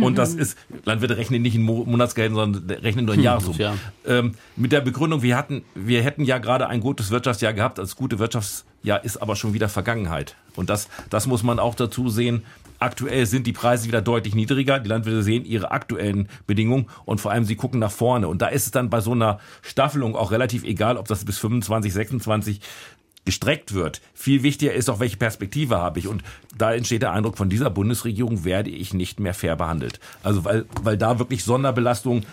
Und 0.00 0.18
das 0.18 0.34
mhm. 0.34 0.40
ist, 0.40 0.58
Landwirte 0.84 1.16
rechnen 1.16 1.42
nicht 1.42 1.54
in 1.54 1.62
Monatsgehältern, 1.62 2.36
sondern 2.36 2.78
rechnen 2.78 3.04
nur 3.04 3.14
in 3.14 3.20
hm, 3.20 3.24
Jahressummen. 3.24 3.60
Ja. 3.60 3.74
Ähm, 4.06 4.34
mit 4.56 4.72
der 4.72 4.80
Begründung, 4.80 5.22
wir 5.22 5.36
hatten, 5.36 5.62
wir 5.74 6.02
hätten 6.02 6.24
ja 6.24 6.38
gerade 6.38 6.68
ein 6.68 6.80
gutes 6.80 7.10
Wirtschaftsjahr 7.10 7.52
gehabt. 7.52 7.78
Das 7.78 7.96
gute 7.96 8.18
Wirtschaftsjahr 8.18 9.04
ist 9.04 9.16
aber 9.16 9.36
schon 9.36 9.54
wieder 9.54 9.68
Vergangenheit. 9.68 10.36
Und 10.56 10.70
das, 10.70 10.88
das 11.10 11.26
muss 11.26 11.42
man 11.42 11.58
auch 11.58 11.74
dazu 11.74 12.08
sehen. 12.08 12.44
Aktuell 12.80 13.26
sind 13.26 13.46
die 13.46 13.52
Preise 13.52 13.88
wieder 13.88 14.00
deutlich 14.00 14.34
niedriger. 14.34 14.78
Die 14.78 14.88
Landwirte 14.88 15.22
sehen 15.22 15.44
ihre 15.44 15.72
aktuellen 15.72 16.28
Bedingungen 16.46 16.86
und 17.04 17.20
vor 17.20 17.32
allem 17.32 17.44
sie 17.44 17.56
gucken 17.56 17.80
nach 17.80 17.90
vorne. 17.90 18.28
Und 18.28 18.40
da 18.40 18.48
ist 18.48 18.66
es 18.66 18.70
dann 18.70 18.88
bei 18.88 19.00
so 19.00 19.12
einer 19.12 19.40
Staffelung 19.62 20.14
auch 20.14 20.30
relativ 20.30 20.62
egal, 20.62 20.96
ob 20.96 21.08
das 21.08 21.24
bis 21.24 21.38
25, 21.38 21.92
26 21.92 22.60
gestreckt 23.28 23.74
wird. 23.74 24.00
Viel 24.14 24.42
wichtiger 24.42 24.72
ist 24.72 24.88
auch, 24.88 25.00
welche 25.00 25.18
Perspektive 25.18 25.76
habe 25.76 25.98
ich. 25.98 26.08
Und 26.08 26.22
da 26.56 26.72
entsteht 26.72 27.02
der 27.02 27.12
Eindruck, 27.12 27.36
von 27.36 27.50
dieser 27.50 27.68
Bundesregierung 27.68 28.42
werde 28.42 28.70
ich 28.70 28.94
nicht 28.94 29.20
mehr 29.20 29.34
fair 29.34 29.54
behandelt. 29.54 30.00
Also 30.22 30.46
weil, 30.46 30.64
weil 30.82 30.96
da 30.96 31.18
wirklich 31.18 31.44
Sonderbelastungen 31.44 32.24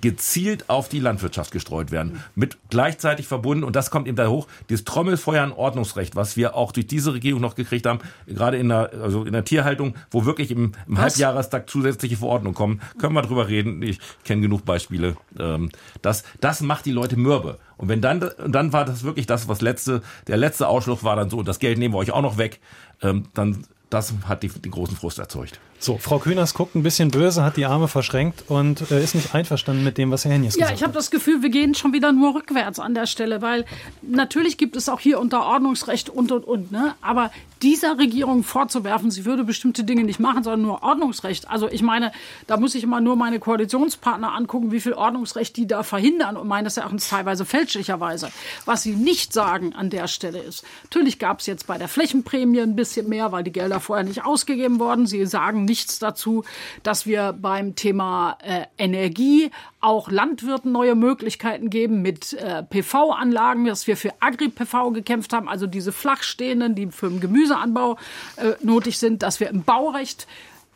gezielt 0.00 0.68
auf 0.68 0.88
die 0.88 1.00
Landwirtschaft 1.00 1.50
gestreut 1.50 1.90
werden. 1.90 2.22
Mit 2.34 2.58
gleichzeitig 2.70 3.26
verbunden, 3.26 3.64
und 3.64 3.76
das 3.76 3.90
kommt 3.90 4.08
eben 4.08 4.16
da 4.16 4.28
hoch, 4.28 4.46
dieses 4.68 4.84
Trommelfeuer 4.84 5.42
an 5.42 5.52
Ordnungsrecht, 5.52 6.16
was 6.16 6.36
wir 6.36 6.54
auch 6.54 6.72
durch 6.72 6.86
diese 6.86 7.12
Regierung 7.14 7.40
noch 7.40 7.54
gekriegt 7.54 7.86
haben, 7.86 8.00
gerade 8.26 8.56
in 8.56 8.68
der, 8.68 8.90
also 9.02 9.24
in 9.24 9.32
der 9.32 9.44
Tierhaltung, 9.44 9.94
wo 10.10 10.24
wirklich 10.24 10.50
im, 10.50 10.72
im 10.86 10.98
Halbjahrestag 10.98 11.68
zusätzliche 11.68 12.16
Verordnungen 12.16 12.54
kommen, 12.54 12.80
können 12.98 13.14
wir 13.14 13.22
drüber 13.22 13.48
reden. 13.48 13.82
Ich 13.82 13.98
kenne 14.24 14.42
genug 14.42 14.64
Beispiele. 14.64 15.16
Ähm, 15.38 15.70
das, 16.02 16.24
das 16.40 16.60
macht 16.60 16.86
die 16.86 16.92
Leute 16.92 17.16
mürbe. 17.16 17.58
Und 17.76 17.88
wenn 17.88 18.00
dann, 18.00 18.30
dann 18.46 18.72
war 18.72 18.84
das 18.84 19.04
wirklich 19.04 19.26
das, 19.26 19.48
was 19.48 19.60
letzte, 19.60 20.02
der 20.26 20.36
letzte 20.36 20.68
Ausschluss 20.68 21.04
war 21.04 21.16
dann 21.16 21.30
so, 21.30 21.42
das 21.42 21.58
Geld 21.58 21.78
nehmen 21.78 21.94
wir 21.94 21.98
euch 21.98 22.12
auch 22.12 22.22
noch 22.22 22.38
weg, 22.38 22.60
ähm, 23.02 23.24
dann 23.34 23.64
das 23.90 24.12
hat 24.26 24.42
die, 24.42 24.48
den 24.48 24.72
großen 24.72 24.96
Frust 24.96 25.18
erzeugt. 25.18 25.60
So, 25.84 25.98
Frau 25.98 26.18
Kühners 26.18 26.54
guckt 26.54 26.74
ein 26.76 26.82
bisschen 26.82 27.10
böse, 27.10 27.44
hat 27.44 27.58
die 27.58 27.66
Arme 27.66 27.88
verschränkt 27.88 28.44
und 28.48 28.90
äh, 28.90 29.04
ist 29.04 29.14
nicht 29.14 29.34
einverstanden 29.34 29.84
mit 29.84 29.98
dem, 29.98 30.10
was 30.10 30.24
Herr 30.24 30.32
Hennies 30.32 30.54
ja, 30.54 30.60
gesagt 30.60 30.64
hat. 30.64 30.70
Ja, 30.70 30.76
ich 30.76 30.82
habe 30.82 30.94
das 30.94 31.10
Gefühl, 31.10 31.42
wir 31.42 31.50
gehen 31.50 31.74
schon 31.74 31.92
wieder 31.92 32.10
nur 32.10 32.34
rückwärts 32.34 32.78
an 32.78 32.94
der 32.94 33.04
Stelle, 33.04 33.42
weil 33.42 33.66
natürlich 34.00 34.56
gibt 34.56 34.76
es 34.76 34.88
auch 34.88 34.98
hier 34.98 35.20
Unterordnungsrecht 35.20 36.08
und 36.08 36.32
und 36.32 36.46
und. 36.46 36.72
Ne? 36.72 36.94
Aber 37.02 37.30
dieser 37.64 37.98
Regierung 37.98 38.44
vorzuwerfen, 38.44 39.10
sie 39.10 39.24
würde 39.24 39.44
bestimmte 39.44 39.84
Dinge 39.84 40.04
nicht 40.04 40.20
machen, 40.20 40.42
sondern 40.44 40.62
nur 40.62 40.82
Ordnungsrecht. 40.82 41.50
Also 41.50 41.68
ich 41.68 41.82
meine, 41.82 42.12
da 42.46 42.58
muss 42.58 42.74
ich 42.74 42.82
immer 42.82 43.00
nur 43.00 43.16
meine 43.16 43.38
Koalitionspartner 43.38 44.34
angucken, 44.34 44.70
wie 44.70 44.80
viel 44.80 44.92
Ordnungsrecht 44.92 45.56
die 45.56 45.66
da 45.66 45.82
verhindern 45.82 46.36
und 46.36 46.46
meines 46.46 46.76
Erachtens 46.76 47.08
teilweise 47.08 47.44
fälschlicherweise. 47.44 48.30
Was 48.64 48.82
sie 48.82 48.94
nicht 48.94 49.32
sagen 49.32 49.74
an 49.74 49.88
der 49.88 50.08
Stelle 50.08 50.40
ist, 50.40 50.64
natürlich 50.84 51.18
gab 51.18 51.40
es 51.40 51.46
jetzt 51.46 51.66
bei 51.66 51.78
der 51.78 51.88
Flächenprämie 51.88 52.60
ein 52.60 52.76
bisschen 52.76 53.08
mehr, 53.08 53.32
weil 53.32 53.44
die 53.44 53.52
Gelder 53.52 53.80
vorher 53.80 54.04
nicht 54.04 54.24
ausgegeben 54.24 54.78
worden. 54.78 55.06
Sie 55.06 55.24
sagen 55.26 55.64
nichts 55.74 55.98
dazu, 55.98 56.44
dass 56.84 57.04
wir 57.04 57.32
beim 57.32 57.74
Thema 57.74 58.38
äh, 58.42 58.66
Energie 58.78 59.50
auch 59.80 60.08
Landwirten 60.08 60.70
neue 60.70 60.94
Möglichkeiten 60.94 61.68
geben 61.68 62.00
mit 62.00 62.32
äh, 62.34 62.62
PV-Anlagen, 62.62 63.64
dass 63.64 63.88
wir 63.88 63.96
für 63.96 64.12
Agri-PV 64.20 64.92
gekämpft 64.92 65.32
haben, 65.32 65.48
also 65.48 65.66
diese 65.66 65.90
flachstehenden, 65.90 66.76
die 66.76 66.86
für 66.92 67.08
den 67.08 67.18
Gemüseanbau 67.18 67.98
äh, 68.36 68.52
notig 68.62 68.98
sind, 68.98 69.24
dass 69.24 69.40
wir 69.40 69.48
im 69.48 69.64
Baurecht 69.64 70.28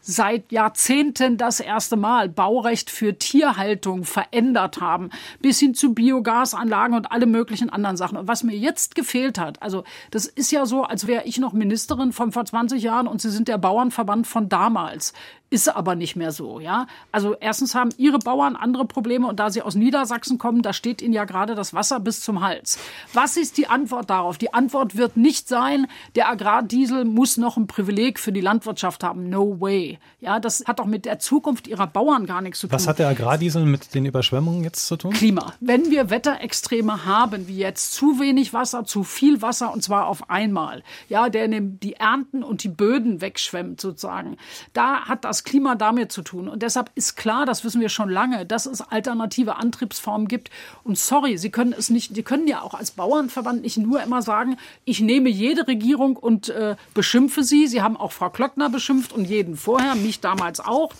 seit 0.08 0.50
Jahrzehnten 0.52 1.36
das 1.36 1.60
erste 1.60 1.96
Mal 1.96 2.30
Baurecht 2.30 2.90
für 2.90 3.18
Tierhaltung 3.18 4.04
verändert 4.04 4.80
haben, 4.80 5.10
bis 5.40 5.60
hin 5.60 5.74
zu 5.74 5.92
Biogasanlagen 5.92 6.96
und 6.96 7.12
alle 7.12 7.26
möglichen 7.26 7.68
anderen 7.68 7.98
Sachen. 7.98 8.16
Und 8.16 8.26
was 8.26 8.42
mir 8.42 8.56
jetzt 8.56 8.94
gefehlt 8.94 9.38
hat, 9.38 9.60
also 9.60 9.84
das 10.10 10.24
ist 10.24 10.50
ja 10.50 10.64
so, 10.64 10.84
als 10.84 11.06
wäre 11.06 11.24
ich 11.24 11.36
noch 11.38 11.52
Ministerin 11.52 12.12
von 12.12 12.32
vor 12.32 12.46
20 12.46 12.82
Jahren 12.82 13.06
und 13.06 13.20
Sie 13.20 13.30
sind 13.30 13.48
der 13.48 13.58
Bauernverband 13.58 14.26
von 14.26 14.48
damals. 14.48 15.12
Ist 15.50 15.74
aber 15.74 15.94
nicht 15.94 16.14
mehr 16.14 16.30
so, 16.30 16.60
ja. 16.60 16.86
Also 17.10 17.34
erstens 17.40 17.74
haben 17.74 17.88
ihre 17.96 18.18
Bauern 18.18 18.54
andere 18.54 18.84
Probleme 18.84 19.26
und 19.26 19.40
da 19.40 19.48
sie 19.48 19.62
aus 19.62 19.76
Niedersachsen 19.76 20.36
kommen, 20.36 20.60
da 20.60 20.74
steht 20.74 21.00
ihnen 21.00 21.14
ja 21.14 21.24
gerade 21.24 21.54
das 21.54 21.72
Wasser 21.72 22.00
bis 22.00 22.20
zum 22.20 22.42
Hals. 22.42 22.78
Was 23.14 23.38
ist 23.38 23.56
die 23.56 23.66
Antwort 23.66 24.10
darauf? 24.10 24.36
Die 24.36 24.52
Antwort 24.52 24.96
wird 24.96 25.16
nicht 25.16 25.48
sein, 25.48 25.86
der 26.16 26.28
Agrardiesel 26.28 27.06
muss 27.06 27.38
noch 27.38 27.56
ein 27.56 27.66
Privileg 27.66 28.18
für 28.18 28.30
die 28.30 28.42
Landwirtschaft 28.42 29.02
haben. 29.02 29.30
No 29.30 29.58
way. 29.58 29.98
Ja, 30.20 30.38
das 30.38 30.64
hat 30.66 30.80
doch 30.80 30.84
mit 30.84 31.06
der 31.06 31.18
Zukunft 31.18 31.66
ihrer 31.66 31.86
Bauern 31.86 32.26
gar 32.26 32.42
nichts 32.42 32.58
zu 32.58 32.66
tun. 32.66 32.74
Was 32.74 32.86
hat 32.86 32.98
der 32.98 33.08
Agrardiesel 33.08 33.64
mit 33.64 33.94
den 33.94 34.04
Überschwemmungen 34.04 34.64
jetzt 34.64 34.86
zu 34.86 34.96
tun? 34.96 35.12
Klima. 35.12 35.54
Wenn 35.60 35.90
wir 35.90 36.10
Wetterextreme 36.10 37.06
haben, 37.06 37.48
wie 37.48 37.56
jetzt 37.56 37.94
zu 37.94 38.20
wenig 38.20 38.52
Wasser, 38.52 38.84
zu 38.84 39.02
viel 39.02 39.40
Wasser 39.40 39.72
und 39.72 39.82
zwar 39.82 40.08
auf 40.08 40.28
einmal, 40.28 40.82
ja, 41.08 41.30
der 41.30 41.48
die 41.48 41.94
Ernten 41.94 42.42
und 42.42 42.64
die 42.64 42.68
Böden 42.68 43.22
wegschwemmt 43.22 43.80
sozusagen, 43.80 44.36
da 44.74 45.06
hat 45.06 45.24
das 45.24 45.37
das 45.38 45.44
Klima 45.44 45.76
damit 45.76 46.10
zu 46.10 46.22
tun. 46.22 46.48
Und 46.48 46.62
deshalb 46.62 46.90
ist 46.96 47.16
klar, 47.16 47.46
das 47.46 47.62
wissen 47.62 47.80
wir 47.80 47.88
schon 47.88 48.10
lange, 48.10 48.44
dass 48.44 48.66
es 48.66 48.80
alternative 48.80 49.56
Antriebsformen 49.56 50.26
gibt. 50.26 50.50
Und 50.82 50.98
sorry, 50.98 51.38
Sie 51.38 51.50
können 51.50 51.72
es 51.72 51.90
nicht, 51.90 52.14
Sie 52.14 52.22
können 52.24 52.48
ja 52.48 52.62
auch 52.62 52.74
als 52.74 52.90
Bauernverband 52.90 53.62
nicht 53.62 53.76
nur 53.76 54.02
immer 54.02 54.20
sagen, 54.20 54.56
ich 54.84 55.00
nehme 55.00 55.28
jede 55.28 55.66
Regierung 55.68 56.16
und 56.16 56.48
äh, 56.48 56.74
beschimpfe 56.92 57.44
sie. 57.44 57.68
Sie 57.68 57.82
haben 57.82 57.96
auch 57.96 58.10
Frau 58.10 58.30
Klöckner 58.30 58.68
beschimpft 58.68 59.12
und 59.12 59.26
jeden 59.26 59.56
vorher, 59.56 59.94
mich 59.94 60.20
damals 60.20 60.58
auch. 60.58 60.92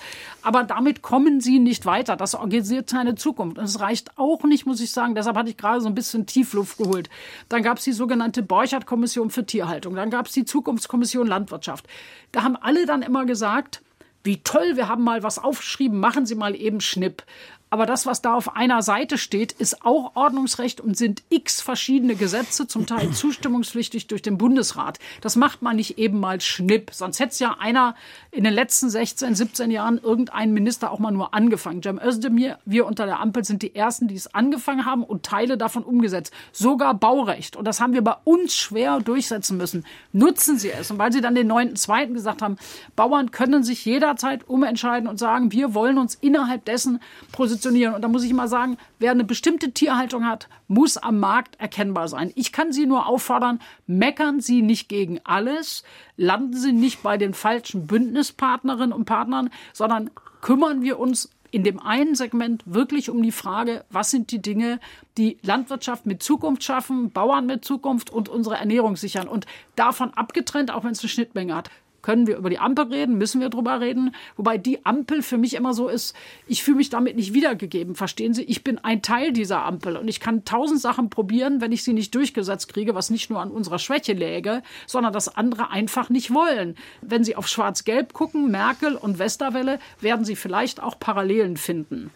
Aber 0.42 0.62
damit 0.62 1.03
kommen 1.03 1.40
Sie 1.40 1.59
nicht 1.59 1.85
weiter. 1.85 2.16
Das 2.16 2.35
organisiert 2.35 2.90
keine 2.90 3.16
Zukunft. 3.16 3.59
Und 3.59 3.64
es 3.64 3.81
reicht 3.81 4.16
auch 4.18 4.44
nicht, 4.44 4.66
muss 4.66 4.81
ich 4.81 4.92
sagen. 4.92 5.16
Deshalb 5.16 5.37
hatte 5.37 5.51
ich 5.51 5.57
gerade 5.57 5.81
so 5.81 5.88
ein 5.88 5.94
bisschen 5.94 6.27
Tiefluft 6.27 6.79
geholt. 6.79 7.11
Dann 7.48 7.62
gab 7.62 7.79
es 7.79 7.85
die 7.85 7.92
sogenannte 7.92 8.42
Borchert-Kommission 8.42 9.31
für 9.31 9.44
Tierhaltung. 9.44 9.96
Dann 9.96 10.11
gab 10.11 10.27
es 10.27 10.33
die 10.33 10.44
Zukunftskommission 10.44 11.27
Landwirtschaft. 11.27 11.87
Da 12.31 12.44
haben 12.44 12.57
alle 12.57 12.87
dann 12.87 13.03
immer 13.03 13.27
gesagt, 13.27 13.83
wie 14.28 14.42
toll, 14.42 14.76
wir 14.76 14.88
haben 14.88 15.02
mal 15.02 15.22
was 15.22 15.38
aufgeschrieben, 15.38 15.98
machen 15.98 16.26
Sie 16.26 16.34
mal 16.34 16.54
eben 16.54 16.80
Schnipp. 16.80 17.24
Aber 17.70 17.85
das, 17.85 18.07
was 18.07 18.22
da 18.22 18.35
auf 18.35 18.57
einer 18.57 18.83
Seite 18.83 19.18
steht, 19.18 19.52
ist 19.52 19.85
auch 19.85 20.16
Ordnungsrecht 20.16 20.81
und 20.81 20.96
sind 20.96 21.22
x 21.28 21.61
verschiedene 21.61 22.14
Gesetze, 22.14 22.66
zum 22.66 22.87
Teil 22.87 23.11
zustimmungspflichtig 23.12 24.07
durch 24.07 24.22
den 24.22 24.38
Bundesrat. 24.38 24.98
Das 25.20 25.37
macht 25.37 25.61
man 25.61 25.76
nicht 25.76 25.98
eben 25.98 26.18
mal 26.18 26.40
schnipp. 26.40 26.90
Sonst 26.92 27.20
hätte 27.20 27.33
es 27.33 27.38
ja 27.38 27.57
einer 27.59 27.94
in 28.31 28.44
den 28.44 28.54
letzten 28.54 28.88
16, 28.88 29.35
17 29.35 29.70
Jahren 29.70 29.98
irgendein 29.98 30.52
Minister 30.52 30.90
auch 30.90 30.98
mal 30.98 31.11
nur 31.11 31.35
angefangen. 31.35 31.83
Cem 31.83 32.00
Özdemir, 32.02 32.59
wir 32.64 32.87
unter 32.87 33.04
der 33.04 33.20
Ampel 33.20 33.44
sind 33.44 33.62
die 33.62 33.74
Ersten, 33.74 34.09
die 34.09 34.14
es 34.14 34.35
angefangen 34.35 34.87
haben 34.87 35.04
und 35.04 35.24
Teile 35.24 35.59
davon 35.59 35.83
umgesetzt. 35.83 36.33
Sogar 36.52 36.94
Baurecht. 36.94 37.57
Und 37.57 37.66
das 37.66 37.81
haben 37.81 37.92
wir 37.92 38.02
bei 38.02 38.16
uns 38.24 38.54
schwer 38.54 39.00
durchsetzen 39.00 39.59
müssen. 39.59 39.85
Nutzen 40.12 40.59
Sie 40.59 40.70
es. 40.70 40.90
Und 40.90 40.98
weil 40.98 41.12
Sie 41.12 41.20
dann 41.20 41.35
den 41.35 41.50
9.2. 41.50 42.14
gesagt 42.14 42.40
haben, 42.40 42.57
Bauern 42.96 43.31
können 43.31 43.62
sich 43.62 43.85
jederzeit 43.85 44.48
umentscheiden 44.48 45.09
und 45.09 45.18
sagen, 45.18 45.52
wir 45.52 45.74
wollen 45.74 45.98
uns 45.98 46.14
innerhalb 46.14 46.64
dessen 46.64 47.00
positionieren 47.33 47.58
positionieren. 47.59 47.94
Und 47.94 48.03
da 48.03 48.09
muss 48.09 48.25
ich 48.25 48.33
mal 48.33 48.49
sagen, 48.49 48.77
wer 48.99 49.11
eine 49.11 49.25
bestimmte 49.25 49.73
Tierhaltung 49.73 50.27
hat, 50.27 50.49
muss 50.68 50.97
am 50.97 51.18
Markt 51.18 51.61
erkennbar 51.61 52.09
sein. 52.09 52.33
Ich 52.35 52.53
kann 52.53 52.73
Sie 52.73 52.87
nur 52.87 53.07
auffordern, 53.07 53.61
meckern 53.87 54.40
Sie 54.40 54.62
nicht 54.62 54.88
gegen 54.88 55.21
alles, 55.25 55.83
landen 56.16 56.57
Sie 56.57 56.73
nicht 56.73 57.03
bei 57.03 57.16
den 57.16 57.35
falschen 57.35 57.87
Bündnispartnerinnen 57.87 58.92
und 58.92 59.05
Partnern, 59.05 59.51
sondern 59.73 60.11
kümmern 60.40 60.83
wir 60.83 60.99
uns 60.99 61.31
in 61.51 61.64
dem 61.64 61.81
einen 61.81 62.14
Segment 62.14 62.62
wirklich 62.66 63.09
um 63.09 63.23
die 63.23 63.33
Frage, 63.33 63.85
was 63.90 64.11
sind 64.11 64.31
die 64.31 64.42
Dinge, 64.42 64.81
die 65.16 65.38
Landwirtschaft 65.42 66.05
mit 66.05 66.23
Zukunft 66.23 66.62
schaffen, 66.62 67.11
Bauern 67.11 67.47
mit 67.47 67.64
Zukunft 67.64 68.11
und 68.11 68.29
unsere 68.29 68.57
Ernährung 68.57 68.97
sichern. 68.97 69.29
Und 69.29 69.47
davon 69.75 70.12
abgetrennt, 70.12 70.71
auch 70.71 70.85
wenn 70.85 70.92
es 70.92 71.01
eine 71.01 71.09
Schnittmenge 71.09 71.57
hat, 71.57 71.71
können 72.09 72.27
wir 72.27 72.38
über 72.38 72.49
die 72.49 72.59
Ampel 72.59 72.87
reden? 72.87 73.18
Müssen 73.18 73.42
wir 73.42 73.51
drüber 73.51 73.83
reden? 73.83 74.14
Wobei 74.38 74.57
die 74.57 74.87
Ampel 74.87 75.21
für 75.21 75.37
mich 75.37 75.53
immer 75.53 75.75
so 75.75 75.88
ist, 75.88 76.16
ich 76.47 76.62
fühle 76.62 76.79
mich 76.79 76.88
damit 76.88 77.16
nicht 77.16 77.35
wiedergegeben. 77.35 77.94
Verstehen 77.94 78.33
Sie? 78.33 78.44
Ich 78.44 78.64
bin 78.64 78.79
ein 78.79 79.03
Teil 79.03 79.31
dieser 79.31 79.66
Ampel 79.66 79.94
und 79.94 80.09
ich 80.09 80.18
kann 80.18 80.47
tausend 80.47 80.81
Sachen 80.81 81.11
probieren, 81.11 81.61
wenn 81.61 81.71
ich 81.71 81.85
sie 81.85 81.92
nicht 81.92 82.14
durchgesetzt 82.14 82.73
kriege, 82.73 82.94
was 82.94 83.11
nicht 83.11 83.29
nur 83.29 83.40
an 83.40 83.51
unserer 83.51 83.79
Schwäche 83.79 84.14
läge, 84.14 84.62
sondern 84.87 85.12
dass 85.12 85.37
andere 85.37 85.71
einfach 85.71 86.09
nicht 86.09 86.33
wollen. 86.33 86.77
Wenn 87.03 87.25
Sie 87.25 87.37
auf 87.37 87.47
Schwarz-Gelb 87.47 88.14
gucken, 88.14 88.51
Merkel 88.51 88.94
und 88.94 89.18
Westerwelle, 89.18 89.79
werden 90.01 90.25
Sie 90.25 90.35
vielleicht 90.35 90.83
auch 90.83 90.99
Parallelen 90.99 91.59
finden. 91.59 92.11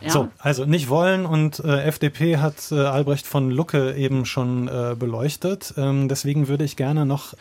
Ja. 0.00 0.10
So, 0.10 0.28
also 0.38 0.64
nicht 0.64 0.88
wollen 0.88 1.24
und 1.24 1.60
äh, 1.60 1.84
FDP 1.84 2.38
hat 2.38 2.72
äh, 2.72 2.80
Albrecht 2.80 3.28
von 3.28 3.52
Lucke 3.52 3.94
eben 3.94 4.24
schon 4.24 4.66
äh, 4.66 4.96
beleuchtet. 4.98 5.74
Ähm, 5.76 6.08
deswegen 6.08 6.48
würde 6.48 6.64
ich 6.64 6.76
gerne 6.76 7.06
noch 7.06 7.34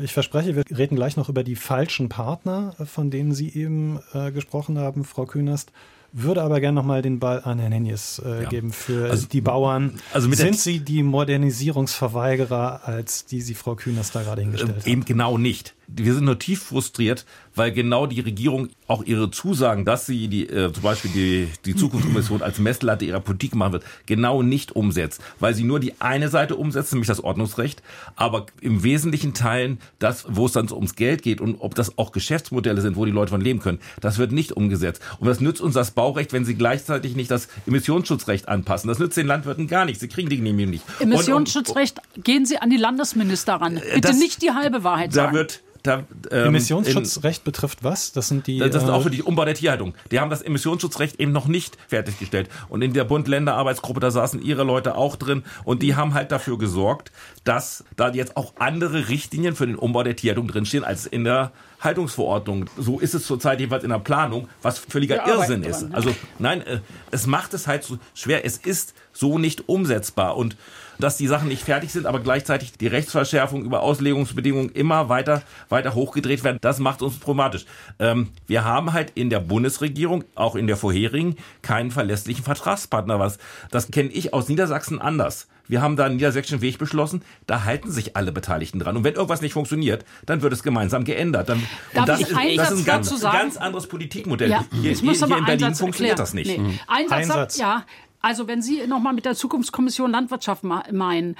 ich 0.00 0.12
verspreche, 0.12 0.56
wir 0.56 0.64
reden 0.76 0.96
gleich 0.96 1.16
noch 1.16 1.28
über 1.28 1.44
die 1.44 1.56
falschen 1.56 2.08
Partner, 2.08 2.74
von 2.84 3.10
denen 3.10 3.32
Sie 3.32 3.48
eben 3.48 4.00
äh, 4.12 4.32
gesprochen 4.32 4.78
haben, 4.78 5.04
Frau 5.04 5.26
Künast. 5.26 5.72
Würde 6.12 6.42
aber 6.42 6.60
gerne 6.60 6.74
nochmal 6.74 7.02
den 7.02 7.18
Ball 7.18 7.42
an 7.44 7.58
Herrn 7.58 7.72
Hennies 7.72 8.22
äh, 8.24 8.44
ja. 8.44 8.48
geben 8.48 8.72
für 8.72 9.10
also, 9.10 9.26
die 9.26 9.42
Bauern. 9.42 10.00
Also 10.14 10.30
Sind 10.32 10.58
Sie 10.58 10.80
die 10.80 11.02
Modernisierungsverweigerer, 11.02 12.80
als 12.84 13.26
die 13.26 13.42
Sie 13.42 13.54
Frau 13.54 13.74
Kühners 13.74 14.10
da 14.10 14.22
gerade 14.22 14.40
hingestellt 14.40 14.72
äh, 14.72 14.80
hat? 14.80 14.86
Eben 14.86 15.04
genau 15.04 15.36
nicht. 15.36 15.74
Wir 15.88 16.14
sind 16.14 16.24
nur 16.24 16.38
tief 16.38 16.62
frustriert, 16.62 17.24
weil 17.54 17.72
genau 17.72 18.06
die 18.06 18.20
Regierung 18.20 18.68
auch 18.86 19.02
ihre 19.04 19.30
Zusagen, 19.30 19.84
dass 19.84 20.06
sie 20.06 20.28
die, 20.28 20.48
äh, 20.48 20.72
zum 20.72 20.82
Beispiel 20.82 21.10
die, 21.10 21.48
die 21.64 21.74
Zukunftskommission 21.74 22.42
als 22.42 22.58
Messlatte 22.58 23.04
ihrer 23.04 23.20
Politik 23.20 23.54
machen 23.54 23.72
wird, 23.72 23.84
genau 24.06 24.42
nicht 24.42 24.76
umsetzt, 24.76 25.20
weil 25.40 25.54
sie 25.54 25.64
nur 25.64 25.80
die 25.80 26.00
eine 26.00 26.28
Seite 26.28 26.56
umsetzt, 26.56 26.92
nämlich 26.92 27.08
das 27.08 27.22
Ordnungsrecht, 27.22 27.82
aber 28.16 28.46
im 28.60 28.82
wesentlichen 28.82 29.34
Teilen 29.34 29.78
das, 29.98 30.26
wo 30.28 30.46
es 30.46 30.52
dann 30.52 30.68
so 30.68 30.76
ums 30.76 30.94
Geld 30.94 31.22
geht 31.22 31.40
und 31.40 31.56
ob 31.60 31.74
das 31.74 31.98
auch 31.98 32.12
Geschäftsmodelle 32.12 32.80
sind, 32.80 32.96
wo 32.96 33.04
die 33.04 33.10
Leute 33.10 33.30
von 33.30 33.40
leben 33.40 33.60
können, 33.60 33.80
das 34.00 34.18
wird 34.18 34.32
nicht 34.32 34.52
umgesetzt. 34.52 35.02
Und 35.18 35.28
was 35.28 35.40
nützt 35.40 35.60
uns 35.60 35.74
das 35.74 35.90
Baurecht, 35.90 36.32
wenn 36.32 36.44
sie 36.44 36.54
gleichzeitig 36.54 37.16
nicht 37.16 37.30
das 37.30 37.48
Emissionsschutzrecht 37.66 38.48
anpassen? 38.48 38.88
Das 38.88 38.98
nützt 38.98 39.16
den 39.16 39.26
Landwirten 39.26 39.66
gar 39.66 39.84
nichts. 39.84 40.00
Sie 40.00 40.08
kriegen 40.08 40.28
die 40.28 40.36
Genehmigung 40.36 40.70
nicht. 40.70 40.84
Emissionsschutzrecht, 41.00 41.98
und, 41.98 42.16
und, 42.16 42.24
gehen 42.24 42.46
Sie 42.46 42.58
an 42.58 42.70
die 42.70 42.76
Landesminister 42.76 43.54
ran. 43.54 43.74
Bitte 43.74 44.00
das, 44.00 44.18
nicht 44.18 44.42
die 44.42 44.52
halbe 44.52 44.84
Wahrheit 44.84 45.12
sagen. 45.12 45.32
Da 45.32 45.38
wird 45.38 45.62
da, 45.82 46.04
ähm, 46.30 46.46
Emissionsschutzrecht 46.46 47.40
in, 47.40 47.44
betrifft 47.44 47.84
was? 47.84 48.12
Das 48.12 48.28
sind 48.28 48.46
die. 48.46 48.58
Das 48.58 48.82
ist 48.82 48.88
auch 48.88 49.00
äh, 49.00 49.04
für 49.04 49.10
die 49.10 49.22
Umbau 49.22 49.44
der 49.44 49.54
Tierhaltung. 49.54 49.94
Die 50.10 50.20
haben 50.20 50.30
das 50.30 50.42
Emissionsschutzrecht 50.42 51.20
eben 51.20 51.32
noch 51.32 51.46
nicht 51.46 51.76
fertiggestellt. 51.88 52.48
Und 52.68 52.82
in 52.82 52.92
der 52.92 53.04
Bund-Länder-Arbeitsgruppe, 53.04 54.00
da 54.00 54.10
saßen 54.10 54.42
ihre 54.42 54.64
Leute 54.64 54.96
auch 54.96 55.16
drin 55.16 55.44
und 55.64 55.82
die 55.82 55.96
haben 55.96 56.14
halt 56.14 56.32
dafür 56.32 56.58
gesorgt, 56.58 57.12
dass 57.44 57.84
da 57.96 58.10
jetzt 58.10 58.36
auch 58.36 58.54
andere 58.58 59.08
Richtlinien 59.08 59.54
für 59.54 59.66
den 59.66 59.76
Umbau 59.76 60.02
der 60.02 60.16
Tierhaltung 60.16 60.48
drinstehen 60.48 60.84
als 60.84 61.06
in 61.06 61.24
der 61.24 61.52
Haltungsverordnung. 61.80 62.66
So 62.76 62.98
ist 62.98 63.14
es 63.14 63.24
zurzeit 63.24 63.60
jedenfalls 63.60 63.84
in 63.84 63.90
der 63.90 64.00
Planung, 64.00 64.48
was 64.62 64.78
völliger 64.78 65.26
Irrsinn 65.26 65.62
ist. 65.62 65.86
Also 65.92 66.14
nein, 66.38 66.62
äh, 66.62 66.80
es 67.10 67.26
macht 67.26 67.54
es 67.54 67.66
halt 67.66 67.84
so 67.84 67.98
schwer. 68.14 68.44
Es 68.44 68.56
ist 68.56 68.94
so 69.12 69.38
nicht 69.38 69.68
umsetzbar 69.68 70.36
und 70.36 70.56
dass 70.98 71.16
die 71.16 71.26
Sachen 71.26 71.48
nicht 71.48 71.62
fertig 71.62 71.92
sind, 71.92 72.06
aber 72.06 72.20
gleichzeitig 72.20 72.72
die 72.72 72.86
Rechtsverschärfung 72.86 73.64
über 73.64 73.82
Auslegungsbedingungen 73.82 74.70
immer 74.70 75.08
weiter, 75.08 75.42
weiter 75.68 75.94
hochgedreht 75.94 76.44
werden. 76.44 76.58
Das 76.60 76.78
macht 76.78 77.02
uns 77.02 77.18
problematisch. 77.18 77.66
Ähm, 77.98 78.28
wir 78.46 78.64
haben 78.64 78.92
halt 78.92 79.12
in 79.14 79.30
der 79.30 79.40
Bundesregierung, 79.40 80.24
auch 80.34 80.56
in 80.56 80.66
der 80.66 80.76
vorherigen, 80.76 81.36
keinen 81.62 81.90
verlässlichen 81.90 82.44
Vertragspartner. 82.44 83.18
Was, 83.18 83.38
das 83.70 83.90
kenne 83.90 84.10
ich 84.10 84.34
aus 84.34 84.48
Niedersachsen 84.48 85.00
anders. 85.00 85.48
Wir 85.68 85.82
haben 85.82 85.96
da 85.96 86.06
einen 86.06 86.16
niedersächsischen 86.16 86.62
Weg 86.62 86.78
beschlossen, 86.78 87.22
da 87.46 87.64
halten 87.64 87.90
sich 87.90 88.16
alle 88.16 88.32
Beteiligten 88.32 88.78
dran. 88.78 88.96
Und 88.96 89.04
wenn 89.04 89.14
irgendwas 89.14 89.42
nicht 89.42 89.52
funktioniert, 89.52 90.04
dann 90.24 90.42
wird 90.42 90.52
es 90.54 90.62
gemeinsam 90.62 91.04
geändert. 91.04 91.50
Dann, 91.50 91.62
und 91.94 92.08
das, 92.08 92.20
ist, 92.20 92.32
das 92.32 92.70
ist 92.70 92.78
ein 92.78 92.84
ganz, 92.84 93.20
ganz 93.20 93.56
anderes 93.58 93.86
Politikmodell. 93.86 94.50
Ja, 94.50 94.64
hier, 94.72 94.94
hier, 94.94 95.12
hier 95.12 95.36
in 95.36 95.44
Berlin 95.44 95.74
funktioniert 95.74 96.18
das 96.18 96.32
nicht. 96.32 96.48
Nee. 96.48 96.58
Mhm. 96.58 96.78
Ein 96.88 97.08
Satz, 97.08 97.26
Satz. 97.26 97.58
ja. 97.58 97.84
Also 98.20 98.46
wenn 98.48 98.62
Sie 98.62 98.86
nochmal 98.86 99.12
mit 99.12 99.24
der 99.24 99.34
Zukunftskommission 99.34 100.10
Landwirtschaft 100.10 100.64
meinen, 100.64 101.36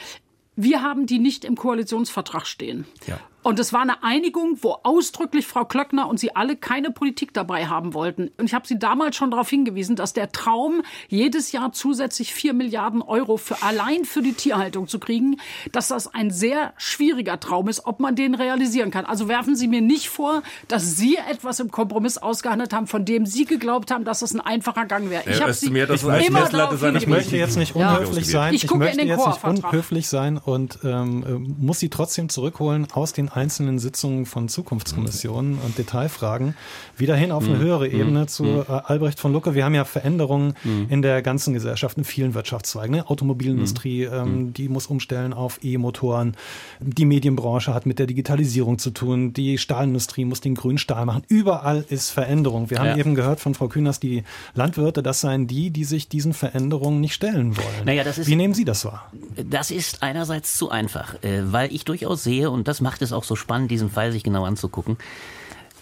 wir 0.56 0.82
haben 0.82 1.06
die 1.06 1.18
nicht 1.18 1.44
im 1.44 1.56
Koalitionsvertrag 1.56 2.46
stehen. 2.46 2.86
Ja. 3.06 3.18
Und 3.48 3.58
es 3.58 3.72
war 3.72 3.80
eine 3.80 4.02
Einigung, 4.02 4.58
wo 4.60 4.76
ausdrücklich 4.82 5.46
Frau 5.46 5.64
Klöckner 5.64 6.06
und 6.06 6.20
sie 6.20 6.36
alle 6.36 6.54
keine 6.54 6.90
Politik 6.90 7.32
dabei 7.32 7.64
haben 7.64 7.94
wollten. 7.94 8.30
Und 8.36 8.44
ich 8.44 8.52
habe 8.52 8.66
sie 8.66 8.78
damals 8.78 9.16
schon 9.16 9.30
darauf 9.30 9.48
hingewiesen, 9.48 9.96
dass 9.96 10.12
der 10.12 10.32
Traum, 10.32 10.82
jedes 11.08 11.50
Jahr 11.52 11.72
zusätzlich 11.72 12.34
vier 12.34 12.52
Milliarden 12.52 13.00
Euro 13.00 13.38
für 13.38 13.62
allein 13.62 14.04
für 14.04 14.20
die 14.20 14.34
Tierhaltung 14.34 14.86
zu 14.86 14.98
kriegen, 14.98 15.38
dass 15.72 15.88
das 15.88 16.12
ein 16.12 16.30
sehr 16.30 16.74
schwieriger 16.76 17.40
Traum 17.40 17.70
ist, 17.70 17.86
ob 17.86 18.00
man 18.00 18.16
den 18.16 18.34
realisieren 18.34 18.90
kann. 18.90 19.06
Also 19.06 19.28
werfen 19.28 19.56
Sie 19.56 19.66
mir 19.66 19.80
nicht 19.80 20.10
vor, 20.10 20.42
dass 20.68 20.96
Sie 20.96 21.16
etwas 21.16 21.58
im 21.58 21.70
Kompromiss 21.70 22.18
ausgehandelt 22.18 22.74
haben, 22.74 22.86
von 22.86 23.06
dem 23.06 23.24
Sie 23.24 23.46
geglaubt 23.46 23.90
haben, 23.90 24.04
dass 24.04 24.20
es 24.20 24.34
ein 24.34 24.42
einfacher 24.42 24.84
Gang 24.84 25.08
wäre. 25.08 25.22
Ich 25.26 25.40
habe 25.40 25.54
Sie 25.54 25.70
mir 25.70 25.86
das 25.86 26.02
immer 26.02 26.50
darauf 26.50 26.82
Ich 26.82 27.06
möchte 27.06 27.38
jetzt 27.38 27.56
nicht 27.56 27.74
unhöflich 27.74 28.26
ja. 28.26 28.42
sein. 28.42 28.52
Ich, 28.52 28.64
ich 28.64 28.74
möchte 28.74 29.00
jetzt 29.00 29.26
nicht 29.26 29.42
unhöflich 29.42 30.06
sein 30.06 30.36
und 30.36 30.80
ähm, 30.84 31.56
muss 31.58 31.78
Sie 31.78 31.88
trotzdem 31.88 32.28
zurückholen 32.28 32.86
aus 32.92 33.14
den 33.14 33.37
einzelnen 33.38 33.78
Sitzungen 33.78 34.26
von 34.26 34.48
Zukunftskommissionen 34.48 35.58
und 35.58 35.78
Detailfragen 35.78 36.54
wieder 36.96 37.16
hin 37.16 37.32
auf 37.32 37.44
eine 37.44 37.54
mhm. 37.54 37.60
höhere 37.60 37.88
mhm. 37.88 38.00
Ebene 38.00 38.26
zu 38.26 38.44
mhm. 38.44 38.64
äh, 38.68 38.72
Albrecht 38.84 39.20
von 39.20 39.32
Lucke. 39.32 39.54
Wir 39.54 39.64
haben 39.64 39.74
ja 39.74 39.84
Veränderungen 39.84 40.54
in 40.88 41.02
der 41.02 41.22
ganzen 41.22 41.54
Gesellschaft, 41.54 41.96
in 41.96 42.04
vielen 42.04 42.34
Wirtschaftszweigen. 42.34 42.96
Ne? 42.96 43.08
Automobilindustrie, 43.08 44.04
ähm, 44.04 44.52
die 44.52 44.68
muss 44.68 44.86
umstellen 44.86 45.32
auf 45.32 45.60
E-Motoren. 45.62 46.36
Die 46.80 47.04
Medienbranche 47.04 47.72
hat 47.72 47.86
mit 47.86 47.98
der 47.98 48.06
Digitalisierung 48.06 48.78
zu 48.78 48.90
tun. 48.90 49.32
Die 49.32 49.58
Stahlindustrie 49.58 50.24
muss 50.24 50.40
den 50.40 50.54
grünen 50.54 50.78
Stahl 50.78 51.06
machen. 51.06 51.22
Überall 51.28 51.84
ist 51.88 52.10
Veränderung. 52.10 52.70
Wir 52.70 52.78
haben 52.78 52.88
ja. 52.88 52.96
eben 52.96 53.14
gehört 53.14 53.40
von 53.40 53.54
Frau 53.54 53.68
Kühners, 53.68 54.00
die 54.00 54.24
Landwirte, 54.54 55.02
das 55.02 55.20
seien 55.20 55.46
die, 55.46 55.70
die 55.70 55.84
sich 55.84 56.08
diesen 56.08 56.32
Veränderungen 56.32 57.00
nicht 57.00 57.14
stellen 57.14 57.56
wollen. 57.56 57.84
Naja, 57.84 58.04
das 58.04 58.18
ist, 58.18 58.26
Wie 58.26 58.36
nehmen 58.36 58.54
Sie 58.54 58.64
das 58.64 58.84
wahr? 58.84 59.10
Das 59.36 59.70
ist 59.70 60.02
einerseits 60.02 60.56
zu 60.56 60.70
einfach, 60.70 61.22
äh, 61.22 61.52
weil 61.52 61.72
ich 61.72 61.84
durchaus 61.84 62.24
sehe, 62.24 62.50
und 62.50 62.68
das 62.68 62.80
macht 62.80 63.02
es 63.02 63.12
auch 63.12 63.17
so 63.24 63.36
spannend, 63.36 63.70
diesen 63.70 63.90
Fall 63.90 64.12
sich 64.12 64.24
genau 64.24 64.44
anzugucken, 64.44 64.96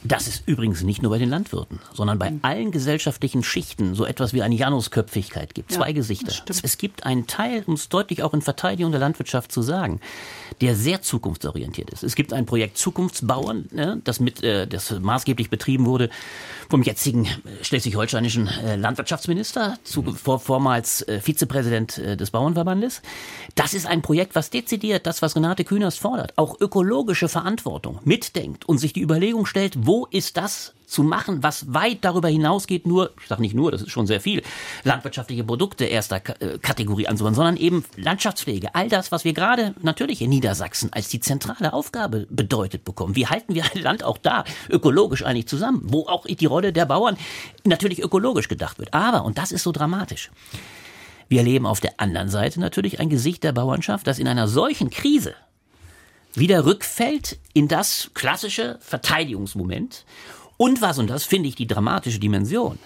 das 0.07 0.29
ist 0.29 0.43
übrigens 0.47 0.83
nicht 0.83 1.03
nur 1.03 1.11
bei 1.11 1.19
den 1.19 1.29
Landwirten, 1.29 1.81
sondern 1.93 2.19
bei 2.19 2.31
mhm. 2.31 2.41
allen 2.43 2.71
gesellschaftlichen 2.71 3.43
Schichten 3.43 3.95
so 3.95 4.05
etwas 4.05 4.33
wie 4.33 4.43
eine 4.43 4.55
Janusköpfigkeit 4.55 5.55
gibt. 5.55 5.73
Zwei 5.73 5.89
ja, 5.89 5.93
Gesichter. 5.93 6.33
Es 6.63 6.79
gibt 6.79 7.05
einen 7.05 7.27
Teil, 7.27 7.63
um 7.67 7.75
es 7.75 7.89
deutlich 7.89 8.23
auch 8.23 8.35
in 8.35 8.43
Verteidigung 8.43 8.93
der 8.93 9.01
Landwirtschaft 9.01 9.53
zu 9.53 9.63
sagen, 9.63 10.01
der 10.61 10.75
sehr 10.75 11.03
zukunftsorientiert 11.03 11.91
ist. 11.91 12.03
Es 12.03 12.15
gibt 12.15 12.33
ein 12.33 12.47
Projekt 12.47 12.79
Zukunftsbauern, 12.79 13.69
ne, 13.73 14.01
das 14.05 14.21
mit, 14.21 14.43
äh, 14.43 14.67
das 14.67 14.91
maßgeblich 14.99 15.51
betrieben 15.51 15.87
wurde 15.87 16.11
vom 16.69 16.83
jetzigen 16.83 17.27
äh, 17.27 17.65
schleswig-holsteinischen 17.65 18.49
äh, 18.49 18.77
Landwirtschaftsminister, 18.77 19.79
zu, 19.85 20.03
mhm. 20.03 20.15
vor, 20.15 20.41
vormals 20.41 21.05
Vizepräsident 21.21 21.97
des 21.97 22.31
Bauernverbandes. 22.31 23.03
Das 23.55 23.75
ist 23.75 23.87
ein 23.87 24.03
Projekt, 24.03 24.35
was 24.35 24.51
dezidiert 24.51 25.07
das, 25.07 25.23
was 25.23 25.37
Renate 25.37 25.65
Künast 25.65 25.99
fordert, 25.99 26.33
auch 26.37 26.61
ökologische 26.61 27.29
Verantwortung 27.29 28.01
mitdenkt 28.05 28.69
und 28.69 28.79
sich 28.79 28.93
die 28.93 29.03
Überlegung 29.03 29.47
stellt, 29.47 29.75
wo 29.87 29.96
ist 30.05 30.37
das 30.37 30.75
zu 30.87 31.03
machen, 31.03 31.43
was 31.43 31.73
weit 31.75 31.99
darüber 32.03 32.29
hinausgeht, 32.29 32.87
nur, 32.87 33.11
ich 33.21 33.27
sage 33.27 33.43
nicht 33.43 33.55
nur, 33.55 33.73
das 33.73 33.83
ist 33.83 33.91
schon 33.91 34.07
sehr 34.07 34.21
viel, 34.21 34.43
landwirtschaftliche 34.85 35.43
Produkte 35.43 35.85
erster 35.85 36.23
äh, 36.41 36.59
Kategorie 36.59 37.09
anzubauen, 37.09 37.35
sondern 37.35 37.57
eben 37.57 37.85
Landschaftspflege, 37.97 38.75
all 38.75 38.89
das, 38.89 39.11
was 39.11 39.25
wir 39.25 39.33
gerade 39.33 39.75
natürlich 39.83 40.23
in 40.23 40.31
Niedersachsen 40.31 40.93
als 40.93 41.09
die 41.09 41.21
zentrale 41.21 41.73
Aufgabe 41.73 42.27
bedeutet 42.31 42.85
bekommen. 42.85 43.17
Wie 43.17 43.27
halten 43.27 43.55
wir 43.55 43.65
ein 43.65 43.83
Land 43.83 44.05
auch 44.05 44.19
da 44.19 44.45
ökologisch 44.71 45.25
eigentlich 45.25 45.49
zusammen, 45.49 45.83
wo 45.85 46.07
auch 46.07 46.27
die 46.27 46.47
Rolle 46.47 46.73
der 46.73 46.87
Bauern 46.87 47.17
natürlich 47.65 48.03
ökologisch 48.03 48.49
gedacht 48.49 48.79
wird. 48.79 48.95
Aber, 48.95 49.25
und 49.25 49.39
das 49.39 49.51
ist 49.53 49.65
so 49.65 49.73
dramatisch, 49.73 50.31
wir 51.29 51.41
erleben 51.41 51.67
auf 51.67 51.81
der 51.81 51.99
anderen 51.99 52.29
Seite 52.29 52.61
natürlich 52.61 53.01
ein 53.01 53.09
Gesicht 53.09 53.43
der 53.43 53.53
Bauernschaft, 53.53 54.07
das 54.07 54.21
in 54.21 54.29
einer 54.29 54.47
solchen 54.47 54.91
Krise 54.91 55.35
wieder 56.37 56.65
rückfällt 56.65 57.39
in 57.55 57.69
das 57.69 58.11
klassische 58.15 58.79
Verteidigungsmoment 58.81 60.05
und 60.57 60.81
was, 60.81 60.99
und 60.99 61.09
das 61.09 61.25
finde 61.25 61.49
ich 61.49 61.55
die 61.55 61.67
dramatische 61.67 62.19
Dimension, 62.19 62.79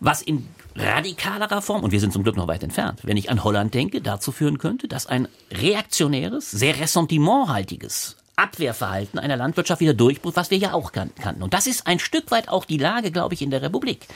was 0.00 0.22
in 0.22 0.46
radikalerer 0.76 1.62
Form, 1.62 1.82
und 1.82 1.90
wir 1.90 2.00
sind 2.00 2.12
zum 2.12 2.22
Glück 2.22 2.36
noch 2.36 2.48
weit 2.48 2.62
entfernt, 2.62 3.00
wenn 3.02 3.16
ich 3.16 3.30
an 3.30 3.42
Holland 3.42 3.74
denke, 3.74 4.00
dazu 4.00 4.32
führen 4.32 4.58
könnte, 4.58 4.88
dass 4.88 5.06
ein 5.06 5.28
reaktionäres, 5.50 6.50
sehr 6.50 6.78
ressentimenthaltiges 6.78 8.16
Abwehrverhalten 8.40 9.18
einer 9.18 9.36
Landwirtschaft 9.36 9.80
wieder 9.80 9.94
durchbricht, 9.94 10.36
was 10.36 10.50
wir 10.50 10.58
ja 10.58 10.72
auch 10.72 10.92
kannten. 10.92 11.42
Und 11.42 11.52
das 11.52 11.66
ist 11.66 11.86
ein 11.86 11.98
Stück 11.98 12.30
weit 12.30 12.48
auch 12.48 12.64
die 12.64 12.78
Lage, 12.78 13.10
glaube 13.10 13.34
ich, 13.34 13.42
in 13.42 13.50
der 13.50 13.60
Republik. 13.60 14.06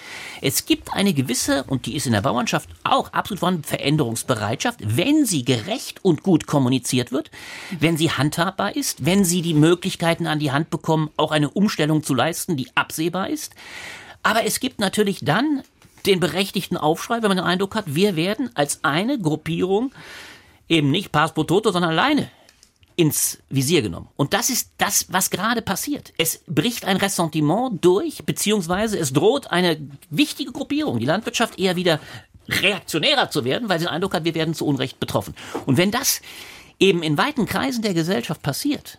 Es 0.41 0.65
gibt 0.65 0.95
eine 0.95 1.13
gewisse, 1.13 1.65
und 1.65 1.85
die 1.85 1.95
ist 1.95 2.07
in 2.07 2.13
der 2.13 2.23
Bauernschaft 2.23 2.69
auch 2.85 3.13
absolut 3.13 3.41
vorhanden, 3.41 3.65
Veränderungsbereitschaft, 3.65 4.81
wenn 4.83 5.27
sie 5.27 5.45
gerecht 5.45 6.03
und 6.03 6.23
gut 6.23 6.47
kommuniziert 6.47 7.13
wird, 7.13 7.31
wenn 7.79 7.97
sie 7.97 8.11
handhabbar 8.11 8.75
ist, 8.75 9.05
wenn 9.05 9.25
sie 9.25 9.43
die 9.43 9.55
Möglichkeiten 9.55 10.27
an 10.27 10.39
die 10.39 10.53
Hand 10.53 10.71
bekommen, 10.71 11.11
auch 11.17 11.31
eine 11.31 11.51
Umstellung 11.51 12.03
zu 12.03 12.15
leisten, 12.15 12.57
die 12.57 12.69
absehbar 12.75 13.29
ist. 13.29 13.55
Aber 14.23 14.45
es 14.45 14.59
gibt 14.59 14.81
natürlich 14.81 15.21
dann 15.23 15.63
den 16.07 16.21
berechtigten 16.21 16.77
Aufschrei, 16.77 17.17
wenn 17.23 17.29
man 17.29 17.37
den 17.37 17.47
Eindruck 17.47 17.75
hat, 17.75 17.95
wir 17.95 18.17
werden 18.17 18.51
als 18.55 18.81
eine 18.85 19.19
Gruppierung 19.19 19.93
eben 20.69 20.91
nicht 20.91 21.13
Pass 21.13 21.33
pro 21.33 21.45
Toto, 21.45 21.71
sondern 21.73 21.91
alleine 21.91 22.31
ins 22.97 23.39
Visier 23.49 23.83
genommen. 23.83 24.09
Und 24.17 24.35
das 24.35 24.51
ist 24.51 24.71
das, 24.79 25.07
was 25.11 25.31
gerade 25.31 25.63
passiert. 25.63 26.13
Es 26.17 26.41
bricht 26.47 26.85
ein 26.85 26.97
Ressentiment 26.97 27.85
durch, 27.85 28.25
beziehungsweise 28.25 28.99
es 28.99 29.13
droht 29.13 29.51
eine 29.51 29.79
wichtige 30.11 30.53
Gruppierung, 30.53 30.99
die 30.99 31.07
Landwirtschaft 31.07 31.59
eher 31.59 31.77
wieder 31.77 32.01
reaktionärer 32.49 33.31
zu 33.31 33.45
werden, 33.45 33.69
weil 33.69 33.79
sie 33.79 33.87
den 33.87 33.93
Eindruck 33.95 34.15
hat, 34.15 34.25
wir 34.25 34.35
werden 34.35 34.55
zu 34.55 34.67
Unrecht 34.67 35.01
betroffen. 35.01 35.35
Und 35.67 35.77
wenn 35.77 35.91
das 35.91 36.21
eben 36.79 37.03
in 37.03 37.19
weiten 37.19 37.47
Kreisen 37.47 37.83
der 37.83 37.95
Gesellschaft 37.95 38.43
passiert, 38.43 38.99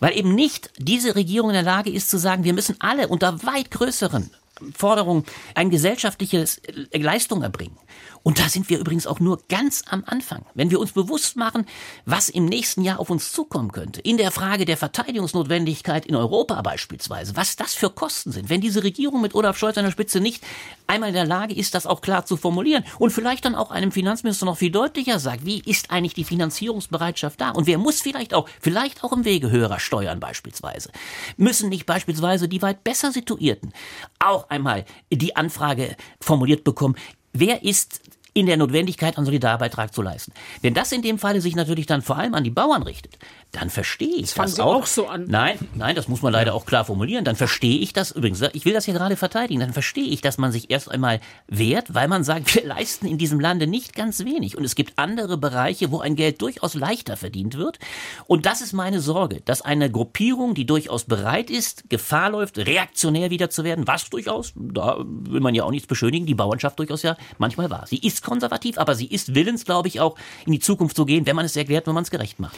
weil 0.00 0.16
eben 0.16 0.34
nicht 0.34 0.70
diese 0.78 1.14
Regierung 1.14 1.50
in 1.50 1.54
der 1.54 1.62
Lage 1.62 1.90
ist 1.90 2.10
zu 2.10 2.18
sagen, 2.18 2.44
wir 2.44 2.54
müssen 2.54 2.76
alle 2.80 3.08
unter 3.08 3.44
weit 3.44 3.70
größeren 3.70 4.30
Forderungen 4.74 5.24
eine 5.54 5.70
gesellschaftliche 5.70 6.44
Leistung 6.92 7.42
erbringen. 7.42 7.78
Und 8.22 8.38
da 8.38 8.48
sind 8.48 8.68
wir 8.68 8.78
übrigens 8.78 9.06
auch 9.06 9.20
nur 9.20 9.40
ganz 9.48 9.82
am 9.88 10.04
Anfang. 10.06 10.44
Wenn 10.54 10.70
wir 10.70 10.80
uns 10.80 10.92
bewusst 10.92 11.36
machen, 11.36 11.66
was 12.04 12.28
im 12.28 12.44
nächsten 12.44 12.82
Jahr 12.82 13.00
auf 13.00 13.10
uns 13.10 13.32
zukommen 13.32 13.72
könnte, 13.72 14.00
in 14.00 14.16
der 14.16 14.30
Frage 14.30 14.64
der 14.64 14.76
Verteidigungsnotwendigkeit 14.76 16.06
in 16.06 16.14
Europa 16.14 16.60
beispielsweise, 16.62 17.36
was 17.36 17.56
das 17.56 17.74
für 17.74 17.90
Kosten 17.90 18.32
sind, 18.32 18.48
wenn 18.50 18.60
diese 18.60 18.84
Regierung 18.84 19.22
mit 19.22 19.34
Olaf 19.34 19.56
Scholz 19.56 19.78
an 19.78 19.84
der 19.84 19.92
Spitze 19.92 20.20
nicht 20.20 20.42
einmal 20.86 21.10
in 21.10 21.14
der 21.14 21.24
Lage 21.24 21.54
ist, 21.54 21.74
das 21.74 21.86
auch 21.86 22.00
klar 22.02 22.26
zu 22.26 22.36
formulieren 22.36 22.84
und 22.98 23.10
vielleicht 23.10 23.44
dann 23.44 23.54
auch 23.54 23.70
einem 23.70 23.92
Finanzminister 23.92 24.46
noch 24.46 24.58
viel 24.58 24.70
deutlicher 24.70 25.18
sagt, 25.18 25.46
wie 25.46 25.62
ist 25.64 25.90
eigentlich 25.90 26.14
die 26.14 26.24
Finanzierungsbereitschaft 26.24 27.40
da? 27.40 27.50
Und 27.50 27.66
wer 27.66 27.78
muss 27.78 28.00
vielleicht 28.00 28.34
auch, 28.34 28.48
vielleicht 28.60 29.02
auch 29.02 29.12
im 29.12 29.24
Wege 29.24 29.50
höherer 29.50 29.80
Steuern 29.80 30.20
beispielsweise, 30.20 30.90
müssen 31.36 31.68
nicht 31.68 31.86
beispielsweise 31.86 32.48
die 32.48 32.62
weit 32.62 32.84
besser 32.84 33.12
situierten 33.12 33.72
auch 34.18 34.48
einmal 34.50 34.84
die 35.10 35.36
Anfrage 35.36 35.96
formuliert 36.20 36.64
bekommen, 36.64 36.96
wer 37.32 37.62
ist 37.62 38.00
in 38.34 38.46
der 38.46 38.56
Notwendigkeit, 38.56 39.16
einen 39.16 39.26
Solidarbeitrag 39.26 39.92
zu 39.92 40.02
leisten. 40.02 40.32
Wenn 40.62 40.74
das 40.74 40.92
in 40.92 41.02
dem 41.02 41.18
Falle 41.18 41.40
sich 41.40 41.56
natürlich 41.56 41.86
dann 41.86 42.02
vor 42.02 42.16
allem 42.16 42.34
an 42.34 42.44
die 42.44 42.50
Bauern 42.50 42.82
richtet, 42.82 43.18
dann 43.52 43.70
verstehe 43.70 44.14
ich 44.14 44.32
das, 44.32 44.34
das 44.34 44.54
Sie 44.56 44.62
auch. 44.62 44.86
so 44.86 45.08
an. 45.08 45.24
Nein, 45.28 45.58
nein, 45.74 45.96
das 45.96 46.08
muss 46.08 46.22
man 46.22 46.32
leider 46.32 46.54
auch 46.54 46.66
klar 46.66 46.84
formulieren. 46.84 47.24
Dann 47.24 47.36
verstehe 47.36 47.78
ich 47.78 47.92
das 47.92 48.12
übrigens. 48.12 48.40
Ich 48.52 48.64
will 48.64 48.72
das 48.72 48.84
hier 48.84 48.94
gerade 48.94 49.16
verteidigen. 49.16 49.60
Dann 49.60 49.72
verstehe 49.72 50.04
ich, 50.04 50.20
dass 50.20 50.38
man 50.38 50.52
sich 50.52 50.70
erst 50.70 50.90
einmal 50.90 51.20
wehrt, 51.48 51.92
weil 51.94 52.06
man 52.06 52.22
sagt, 52.22 52.54
wir 52.54 52.64
leisten 52.64 53.06
in 53.06 53.18
diesem 53.18 53.40
Lande 53.40 53.66
nicht 53.66 53.94
ganz 53.94 54.24
wenig 54.24 54.56
und 54.56 54.64
es 54.64 54.74
gibt 54.74 54.98
andere 54.98 55.36
Bereiche, 55.36 55.90
wo 55.90 56.00
ein 56.00 56.14
Geld 56.14 56.40
durchaus 56.42 56.74
leichter 56.74 57.16
verdient 57.16 57.56
wird. 57.56 57.78
Und 58.26 58.46
das 58.46 58.60
ist 58.60 58.72
meine 58.72 59.00
Sorge, 59.00 59.40
dass 59.44 59.62
eine 59.62 59.90
Gruppierung, 59.90 60.54
die 60.54 60.66
durchaus 60.66 61.04
bereit 61.04 61.50
ist, 61.50 61.90
Gefahr 61.90 62.30
läuft, 62.30 62.58
reaktionär 62.58 63.30
wieder 63.30 63.50
zu 63.50 63.64
werden, 63.64 63.86
was 63.86 64.10
durchaus, 64.10 64.52
da 64.54 64.98
will 64.98 65.40
man 65.40 65.54
ja 65.54 65.64
auch 65.64 65.70
nichts 65.70 65.88
beschönigen, 65.88 66.26
die 66.26 66.34
Bauernschaft 66.34 66.78
durchaus 66.78 67.02
ja 67.02 67.16
manchmal 67.38 67.70
war. 67.70 67.86
Sie 67.86 67.98
ist 67.98 68.19
konservativ, 68.22 68.78
aber 68.78 68.94
sie 68.94 69.06
ist 69.06 69.34
willens, 69.34 69.64
glaube 69.64 69.88
ich, 69.88 70.00
auch 70.00 70.16
in 70.46 70.52
die 70.52 70.60
Zukunft 70.60 70.96
zu 70.96 71.04
gehen, 71.04 71.26
wenn 71.26 71.36
man 71.36 71.44
es 71.44 71.56
erklärt, 71.56 71.86
wenn 71.86 71.94
man 71.94 72.04
es 72.04 72.10
gerecht 72.10 72.40
macht. 72.40 72.56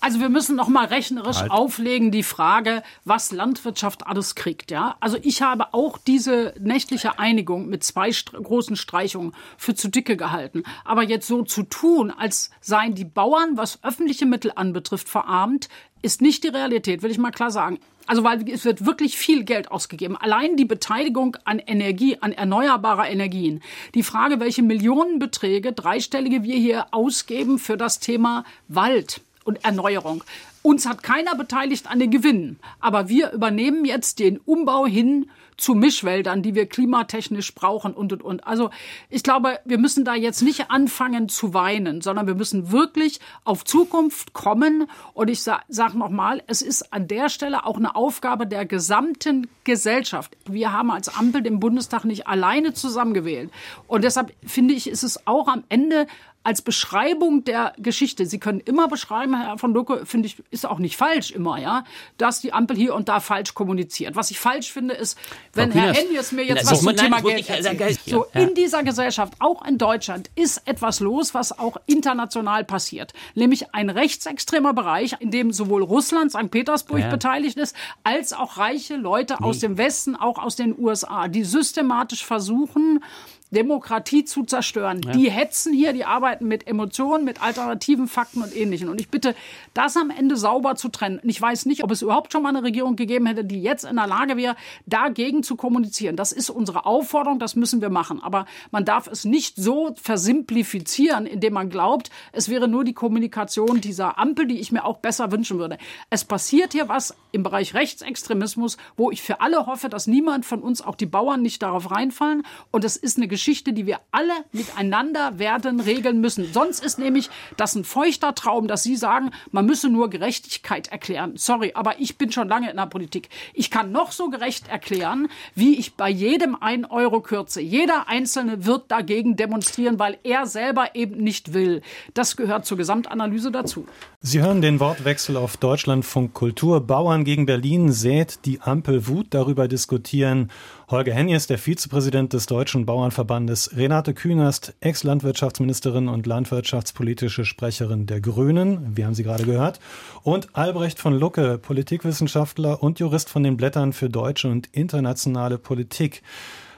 Also 0.00 0.20
wir 0.20 0.28
müssen 0.28 0.54
noch 0.54 0.68
mal 0.68 0.86
rechnerisch 0.86 1.38
halt. 1.38 1.50
auflegen 1.50 2.12
die 2.12 2.22
Frage, 2.22 2.84
was 3.04 3.32
Landwirtschaft 3.32 4.06
alles 4.06 4.36
kriegt, 4.36 4.70
ja? 4.70 4.96
Also 5.00 5.18
ich 5.20 5.42
habe 5.42 5.74
auch 5.74 5.98
diese 5.98 6.54
nächtliche 6.60 7.18
Einigung 7.18 7.68
mit 7.68 7.82
zwei 7.82 8.12
st 8.12 8.32
großen 8.32 8.76
Streichungen 8.76 9.32
für 9.56 9.74
zu 9.74 9.88
dicke 9.88 10.16
gehalten, 10.16 10.62
aber 10.84 11.02
jetzt 11.02 11.26
so 11.26 11.42
zu 11.42 11.64
tun, 11.64 12.12
als 12.12 12.50
seien 12.60 12.94
die 12.94 13.04
Bauern, 13.04 13.56
was 13.56 13.82
öffentliche 13.82 14.24
Mittel 14.24 14.52
anbetrifft, 14.54 15.08
verarmt, 15.08 15.68
ist 16.00 16.22
nicht 16.22 16.44
die 16.44 16.48
Realität, 16.48 17.02
will 17.02 17.10
ich 17.10 17.18
mal 17.18 17.32
klar 17.32 17.50
sagen. 17.50 17.80
Also 18.08 18.24
weil 18.24 18.48
es 18.48 18.64
wird 18.64 18.86
wirklich 18.86 19.18
viel 19.18 19.44
Geld 19.44 19.70
ausgegeben. 19.70 20.16
Allein 20.16 20.56
die 20.56 20.64
Beteiligung 20.64 21.36
an 21.44 21.58
Energie, 21.58 22.16
an 22.20 22.32
erneuerbarer 22.32 23.08
Energien. 23.08 23.62
Die 23.94 24.02
Frage, 24.02 24.40
welche 24.40 24.62
Millionenbeträge, 24.62 25.74
dreistellige 25.74 26.42
wir 26.42 26.56
hier 26.56 26.86
ausgeben 26.90 27.58
für 27.58 27.76
das 27.76 28.00
Thema 28.00 28.44
Wald 28.66 29.20
und 29.44 29.62
Erneuerung. 29.62 30.24
Uns 30.62 30.86
hat 30.86 31.02
keiner 31.02 31.34
beteiligt 31.34 31.90
an 31.90 32.00
den 32.00 32.10
Gewinnen, 32.10 32.58
aber 32.80 33.10
wir 33.10 33.32
übernehmen 33.32 33.84
jetzt 33.84 34.18
den 34.18 34.38
Umbau 34.38 34.86
hin 34.86 35.30
zu 35.58 35.74
Mischwäldern, 35.74 36.42
die 36.42 36.54
wir 36.54 36.66
klimatechnisch 36.66 37.54
brauchen 37.54 37.92
und 37.92 38.12
und 38.12 38.22
und. 38.22 38.46
Also 38.46 38.70
ich 39.10 39.22
glaube, 39.22 39.58
wir 39.64 39.76
müssen 39.78 40.04
da 40.04 40.14
jetzt 40.14 40.40
nicht 40.40 40.70
anfangen 40.70 41.28
zu 41.28 41.52
weinen, 41.52 42.00
sondern 42.00 42.26
wir 42.26 42.36
müssen 42.36 42.70
wirklich 42.72 43.20
auf 43.44 43.64
Zukunft 43.64 44.32
kommen. 44.32 44.88
Und 45.12 45.28
ich 45.28 45.42
sage 45.42 45.64
sag 45.68 45.94
noch 45.94 46.10
mal, 46.10 46.42
es 46.46 46.62
ist 46.62 46.92
an 46.92 47.08
der 47.08 47.28
Stelle 47.28 47.66
auch 47.66 47.76
eine 47.76 47.96
Aufgabe 47.96 48.46
der 48.46 48.64
gesamten 48.64 49.48
Gesellschaft. 49.64 50.36
Wir 50.46 50.72
haben 50.72 50.90
als 50.90 51.08
Ampel 51.14 51.42
den 51.42 51.60
Bundestag 51.60 52.04
nicht 52.04 52.26
alleine 52.28 52.72
zusammengewählt. 52.72 53.50
Und 53.88 54.04
deshalb 54.04 54.32
finde 54.46 54.74
ich, 54.74 54.88
ist 54.88 55.02
es 55.02 55.26
auch 55.26 55.48
am 55.48 55.64
Ende 55.68 56.06
als 56.48 56.62
Beschreibung 56.62 57.44
der 57.44 57.74
Geschichte. 57.76 58.24
Sie 58.24 58.38
können 58.38 58.60
immer 58.60 58.88
beschreiben, 58.88 59.38
Herr 59.38 59.58
von 59.58 59.74
Lucke, 59.74 60.06
finde 60.06 60.28
ich, 60.28 60.42
ist 60.50 60.64
auch 60.64 60.78
nicht 60.78 60.96
falsch 60.96 61.30
immer, 61.30 61.58
ja, 61.58 61.84
dass 62.16 62.40
die 62.40 62.54
Ampel 62.54 62.74
hier 62.74 62.94
und 62.94 63.10
da 63.10 63.20
falsch 63.20 63.52
kommuniziert. 63.52 64.16
Was 64.16 64.30
ich 64.30 64.40
falsch 64.40 64.72
finde, 64.72 64.94
ist, 64.94 65.18
wenn 65.52 65.72
Herr 65.72 65.92
Hennies 65.92 66.32
mir 66.32 66.46
jetzt 66.46 66.70
was 66.70 66.80
zum 66.80 66.96
Thema 66.96 67.20
Geld 67.20 67.50
erzählt. 67.50 68.00
So, 68.06 68.24
in 68.32 68.54
dieser 68.54 68.82
Gesellschaft, 68.82 69.34
auch 69.40 69.62
in 69.66 69.76
Deutschland, 69.76 70.30
ist 70.36 70.66
etwas 70.66 71.00
los, 71.00 71.34
was 71.34 71.58
auch 71.58 71.76
international 71.84 72.64
passiert. 72.64 73.12
Nämlich 73.34 73.74
ein 73.74 73.90
rechtsextremer 73.90 74.72
Bereich, 74.72 75.16
in 75.20 75.30
dem 75.30 75.52
sowohl 75.52 75.82
Russland, 75.82 76.30
St. 76.30 76.50
Petersburg 76.50 77.00
ja. 77.00 77.10
beteiligt 77.10 77.58
ist, 77.58 77.76
als 78.04 78.32
auch 78.32 78.56
reiche 78.56 78.96
Leute 78.96 79.36
nee. 79.38 79.46
aus 79.46 79.58
dem 79.58 79.76
Westen, 79.76 80.16
auch 80.16 80.38
aus 80.38 80.56
den 80.56 80.74
USA, 80.78 81.28
die 81.28 81.44
systematisch 81.44 82.24
versuchen, 82.24 83.04
Demokratie 83.50 84.24
zu 84.24 84.44
zerstören. 84.44 85.00
Ja. 85.04 85.12
Die 85.12 85.30
hetzen 85.30 85.72
hier, 85.72 85.92
die 85.92 86.04
arbeiten 86.04 86.46
mit 86.46 86.66
Emotionen, 86.66 87.24
mit 87.24 87.42
alternativen 87.42 88.06
Fakten 88.06 88.42
und 88.42 88.54
Ähnlichem. 88.54 88.88
Und 88.88 89.00
ich 89.00 89.08
bitte, 89.08 89.34
das 89.74 89.96
am 89.96 90.10
Ende 90.10 90.36
sauber 90.36 90.76
zu 90.76 90.88
trennen. 90.88 91.18
Und 91.22 91.28
ich 91.28 91.40
weiß 91.40 91.66
nicht, 91.66 91.82
ob 91.82 91.90
es 91.90 92.02
überhaupt 92.02 92.32
schon 92.32 92.42
mal 92.42 92.50
eine 92.50 92.62
Regierung 92.62 92.96
gegeben 92.96 93.26
hätte, 93.26 93.44
die 93.44 93.62
jetzt 93.62 93.84
in 93.84 93.96
der 93.96 94.06
Lage 94.06 94.36
wäre, 94.36 94.56
dagegen 94.86 95.42
zu 95.42 95.56
kommunizieren. 95.56 96.16
Das 96.16 96.32
ist 96.32 96.50
unsere 96.50 96.84
Aufforderung, 96.84 97.38
das 97.38 97.56
müssen 97.56 97.80
wir 97.80 97.90
machen. 97.90 98.22
Aber 98.22 98.46
man 98.70 98.84
darf 98.84 99.06
es 99.06 99.24
nicht 99.24 99.56
so 99.56 99.94
versimplifizieren, 100.00 101.26
indem 101.26 101.54
man 101.54 101.70
glaubt, 101.70 102.10
es 102.32 102.48
wäre 102.48 102.68
nur 102.68 102.84
die 102.84 102.94
Kommunikation 102.94 103.80
dieser 103.80 104.18
Ampel, 104.18 104.46
die 104.46 104.58
ich 104.58 104.72
mir 104.72 104.84
auch 104.84 104.98
besser 104.98 105.32
wünschen 105.32 105.58
würde. 105.58 105.78
Es 106.10 106.24
passiert 106.24 106.72
hier 106.72 106.88
was 106.88 107.16
im 107.32 107.42
Bereich 107.42 107.74
Rechtsextremismus, 107.74 108.76
wo 108.96 109.10
ich 109.10 109.22
für 109.22 109.40
alle 109.40 109.66
hoffe, 109.66 109.88
dass 109.88 110.06
niemand 110.06 110.44
von 110.44 110.60
uns, 110.60 110.82
auch 110.82 110.96
die 110.96 111.06
Bauern, 111.06 111.40
nicht 111.42 111.62
darauf 111.62 111.90
reinfallen. 111.90 112.42
Und 112.70 112.84
es 112.84 112.96
ist 112.96 113.16
eine 113.16 113.28
Geschichte, 113.38 113.72
die 113.72 113.86
wir 113.86 114.00
alle 114.10 114.32
miteinander 114.50 115.38
werden 115.38 115.78
regeln 115.78 116.20
müssen. 116.20 116.52
Sonst 116.52 116.84
ist 116.84 116.98
nämlich 116.98 117.30
das 117.56 117.76
ein 117.76 117.84
feuchter 117.84 118.34
Traum, 118.34 118.66
dass 118.66 118.82
Sie 118.82 118.96
sagen, 118.96 119.30
man 119.52 119.64
müsse 119.64 119.88
nur 119.88 120.10
Gerechtigkeit 120.10 120.88
erklären. 120.88 121.34
Sorry, 121.36 121.70
aber 121.74 122.00
ich 122.00 122.18
bin 122.18 122.32
schon 122.32 122.48
lange 122.48 122.68
in 122.68 122.76
der 122.76 122.86
Politik. 122.86 123.28
Ich 123.54 123.70
kann 123.70 123.92
noch 123.92 124.10
so 124.10 124.28
gerecht 124.28 124.66
erklären, 124.66 125.28
wie 125.54 125.78
ich 125.78 125.94
bei 125.94 126.10
jedem 126.10 126.56
ein 126.60 126.84
Euro 126.84 127.20
kürze. 127.20 127.60
Jeder 127.60 128.08
Einzelne 128.08 128.66
wird 128.66 128.90
dagegen 128.90 129.36
demonstrieren, 129.36 130.00
weil 130.00 130.18
er 130.24 130.46
selber 130.46 130.96
eben 130.96 131.22
nicht 131.22 131.54
will. 131.54 131.82
Das 132.14 132.36
gehört 132.36 132.66
zur 132.66 132.76
Gesamtanalyse 132.76 133.52
dazu. 133.52 133.86
Sie 134.20 134.40
hören 134.40 134.62
den 134.62 134.80
Wortwechsel 134.80 135.36
auf 135.36 135.56
Deutschlandfunk 135.56 136.34
Kultur. 136.34 136.80
Bauern 136.80 137.22
gegen 137.22 137.46
Berlin 137.46 137.92
sät 137.92 138.40
die 138.46 138.60
Ampel 138.60 139.06
Wut. 139.06 139.28
Darüber 139.30 139.68
diskutieren 139.68 140.50
Holger 140.90 141.12
Hennies, 141.12 141.46
der 141.46 141.58
Vizepräsident 141.58 142.32
des 142.32 142.46
Deutschen 142.46 142.86
Bauernverbandes, 142.86 143.27
Renate 143.30 144.14
Künast, 144.14 144.74
Ex-Landwirtschaftsministerin 144.80 146.08
und 146.08 146.26
landwirtschaftspolitische 146.26 147.44
Sprecherin 147.44 148.06
der 148.06 148.20
Grünen, 148.20 148.96
wir 148.96 149.06
haben 149.06 149.14
sie 149.14 149.22
gerade 149.22 149.44
gehört, 149.44 149.80
und 150.22 150.48
Albrecht 150.54 150.98
von 150.98 151.14
Lucke, 151.18 151.58
Politikwissenschaftler 151.58 152.82
und 152.82 153.00
Jurist 153.00 153.28
von 153.28 153.42
den 153.42 153.56
Blättern 153.56 153.92
für 153.92 154.08
deutsche 154.08 154.48
und 154.48 154.68
internationale 154.68 155.58
Politik. 155.58 156.22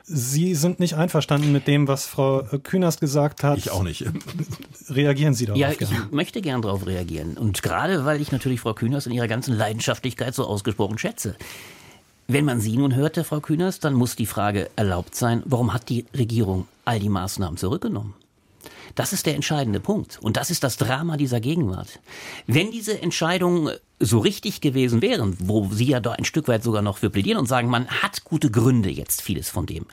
Sie 0.05 0.57
sind 0.57 0.81
nicht 0.81 0.95
einverstanden 0.95 1.53
mit 1.53 1.69
dem, 1.69 1.87
was 1.87 2.07
Frau 2.07 2.43
Künast 2.65 3.01
gesagt 3.01 3.45
hat. 3.45 3.59
Ich 3.59 3.71
auch 3.71 3.85
nicht. 3.85 4.05
Reagieren 4.89 5.35
Sie 5.35 5.47
darauf. 5.47 5.61
Ja, 5.61 5.71
ich 5.71 5.89
möchte 6.11 6.41
gern 6.41 6.63
darauf 6.63 6.85
reagieren. 6.87 7.39
Und 7.39 7.63
gerade, 7.63 8.05
weil 8.05 8.21
ich 8.21 8.33
natürlich 8.33 8.61
Frau 8.61 8.75
Künast 8.75 9.07
in 9.07 9.13
ihrer 9.13 9.29
ganzen 9.29 9.55
Leidenschaftlichkeit 9.55 10.35
so 10.35 10.47
ausgesprochen 10.47 10.99
schätze. 10.99 11.37
Wenn 12.33 12.45
man 12.45 12.61
Sie 12.61 12.77
nun 12.77 12.95
hörte, 12.95 13.25
Frau 13.25 13.41
Kühners, 13.41 13.81
dann 13.81 13.93
muss 13.93 14.15
die 14.15 14.25
Frage 14.25 14.71
erlaubt 14.77 15.17
sein, 15.17 15.43
warum 15.47 15.75
hat 15.75 15.89
die 15.89 16.07
Regierung 16.17 16.69
all 16.85 17.01
die 17.01 17.09
Maßnahmen 17.09 17.57
zurückgenommen? 17.57 18.15
Das 18.95 19.13
ist 19.13 19.27
der 19.27 19.35
entscheidende 19.35 19.81
Punkt. 19.81 20.21
Und 20.23 20.37
das 20.37 20.49
ist 20.49 20.63
das 20.63 20.77
Drama 20.77 21.17
dieser 21.17 21.41
Gegenwart. 21.41 21.99
Wenn 22.47 22.71
diese 22.71 23.03
Entscheidungen 23.03 23.75
so 23.99 24.21
richtig 24.21 24.61
gewesen 24.61 25.03
wären, 25.03 25.37
wo 25.41 25.71
Sie 25.73 25.87
ja 25.87 25.99
da 25.99 26.13
ein 26.13 26.25
Stück 26.25 26.47
weit 26.47 26.63
sogar 26.63 26.83
noch 26.83 26.99
für 26.99 27.11
plädieren 27.11 27.41
und 27.41 27.47
sagen, 27.47 27.69
man 27.69 27.89
hat 27.89 28.23
gute 28.23 28.49
Gründe, 28.49 28.91
jetzt 28.91 29.23
vieles 29.23 29.51
von 29.51 29.67
dem 29.67 29.87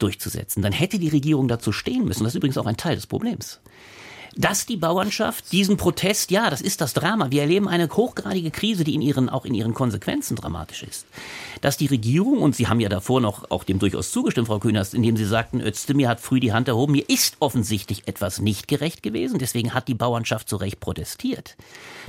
durchzusetzen, 0.00 0.64
dann 0.64 0.72
hätte 0.72 0.98
die 0.98 1.10
Regierung 1.10 1.46
dazu 1.46 1.70
stehen 1.70 2.06
müssen. 2.06 2.24
Das 2.24 2.32
ist 2.32 2.38
übrigens 2.38 2.58
auch 2.58 2.66
ein 2.66 2.76
Teil 2.76 2.96
des 2.96 3.06
Problems 3.06 3.60
dass 4.36 4.66
die 4.66 4.76
Bauernschaft 4.76 5.52
diesen 5.52 5.76
Protest, 5.76 6.30
ja, 6.30 6.50
das 6.50 6.60
ist 6.60 6.80
das 6.80 6.92
Drama. 6.92 7.30
Wir 7.30 7.42
erleben 7.42 7.68
eine 7.68 7.88
hochgradige 7.88 8.50
Krise, 8.50 8.84
die 8.84 8.94
in 8.94 9.02
ihren, 9.02 9.28
auch 9.28 9.44
in 9.44 9.54
ihren 9.54 9.74
Konsequenzen 9.74 10.36
dramatisch 10.36 10.82
ist. 10.82 11.06
Dass 11.60 11.76
die 11.76 11.86
Regierung, 11.86 12.38
und 12.38 12.56
Sie 12.56 12.66
haben 12.66 12.80
ja 12.80 12.88
davor 12.88 13.20
noch 13.20 13.50
auch 13.50 13.64
dem 13.64 13.78
durchaus 13.78 14.10
zugestimmt, 14.10 14.48
Frau 14.48 14.58
Kühners, 14.58 14.94
indem 14.94 15.16
Sie 15.16 15.24
sagten, 15.24 15.60
Özdemir 15.60 16.08
hat 16.08 16.20
früh 16.20 16.40
die 16.40 16.52
Hand 16.52 16.68
erhoben, 16.68 16.92
mir 16.92 17.08
ist 17.08 17.36
offensichtlich 17.40 18.06
etwas 18.06 18.40
nicht 18.40 18.68
gerecht 18.68 19.02
gewesen, 19.02 19.38
deswegen 19.38 19.74
hat 19.74 19.88
die 19.88 19.94
Bauernschaft 19.94 20.48
zu 20.48 20.56
Recht 20.56 20.80
protestiert. 20.80 21.56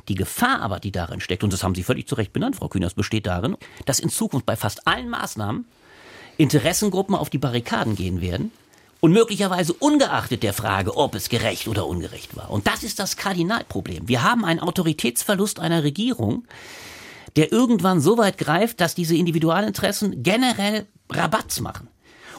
Die 0.07 0.15
Gefahr 0.15 0.61
aber, 0.61 0.79
die 0.79 0.91
darin 0.91 1.19
steckt, 1.19 1.43
und 1.43 1.53
das 1.53 1.63
haben 1.63 1.75
Sie 1.75 1.83
völlig 1.83 2.07
zu 2.07 2.15
Recht 2.15 2.33
benannt, 2.33 2.55
Frau 2.55 2.67
Kühners, 2.67 2.93
besteht 2.93 3.27
darin, 3.27 3.57
dass 3.85 3.99
in 3.99 4.09
Zukunft 4.09 4.45
bei 4.45 4.55
fast 4.55 4.88
allen 4.88 5.09
Maßnahmen 5.09 5.65
Interessengruppen 6.38 7.15
auf 7.15 7.29
die 7.29 7.38
Barrikaden 7.38 7.95
gehen 7.95 8.19
werden, 8.19 8.51
und 9.05 9.11
möglicherweise 9.11 9.71
ungeachtet 9.71 10.41
der 10.41 10.51
Frage, 10.51 10.97
ob 10.97 11.13
es 11.13 11.29
gerecht 11.29 11.67
oder 11.67 11.85
ungerecht 11.85 12.35
war. 12.35 12.49
Und 12.49 12.65
das 12.65 12.81
ist 12.81 12.97
das 12.97 13.17
Kardinalproblem. 13.17 14.07
Wir 14.07 14.23
haben 14.23 14.43
einen 14.43 14.59
Autoritätsverlust 14.59 15.59
einer 15.59 15.83
Regierung, 15.83 16.47
der 17.35 17.51
irgendwann 17.51 18.01
so 18.01 18.17
weit 18.17 18.39
greift, 18.39 18.81
dass 18.81 18.95
diese 18.95 19.15
Individualinteressen 19.15 20.23
generell 20.23 20.87
Rabatz 21.11 21.59
machen. 21.59 21.87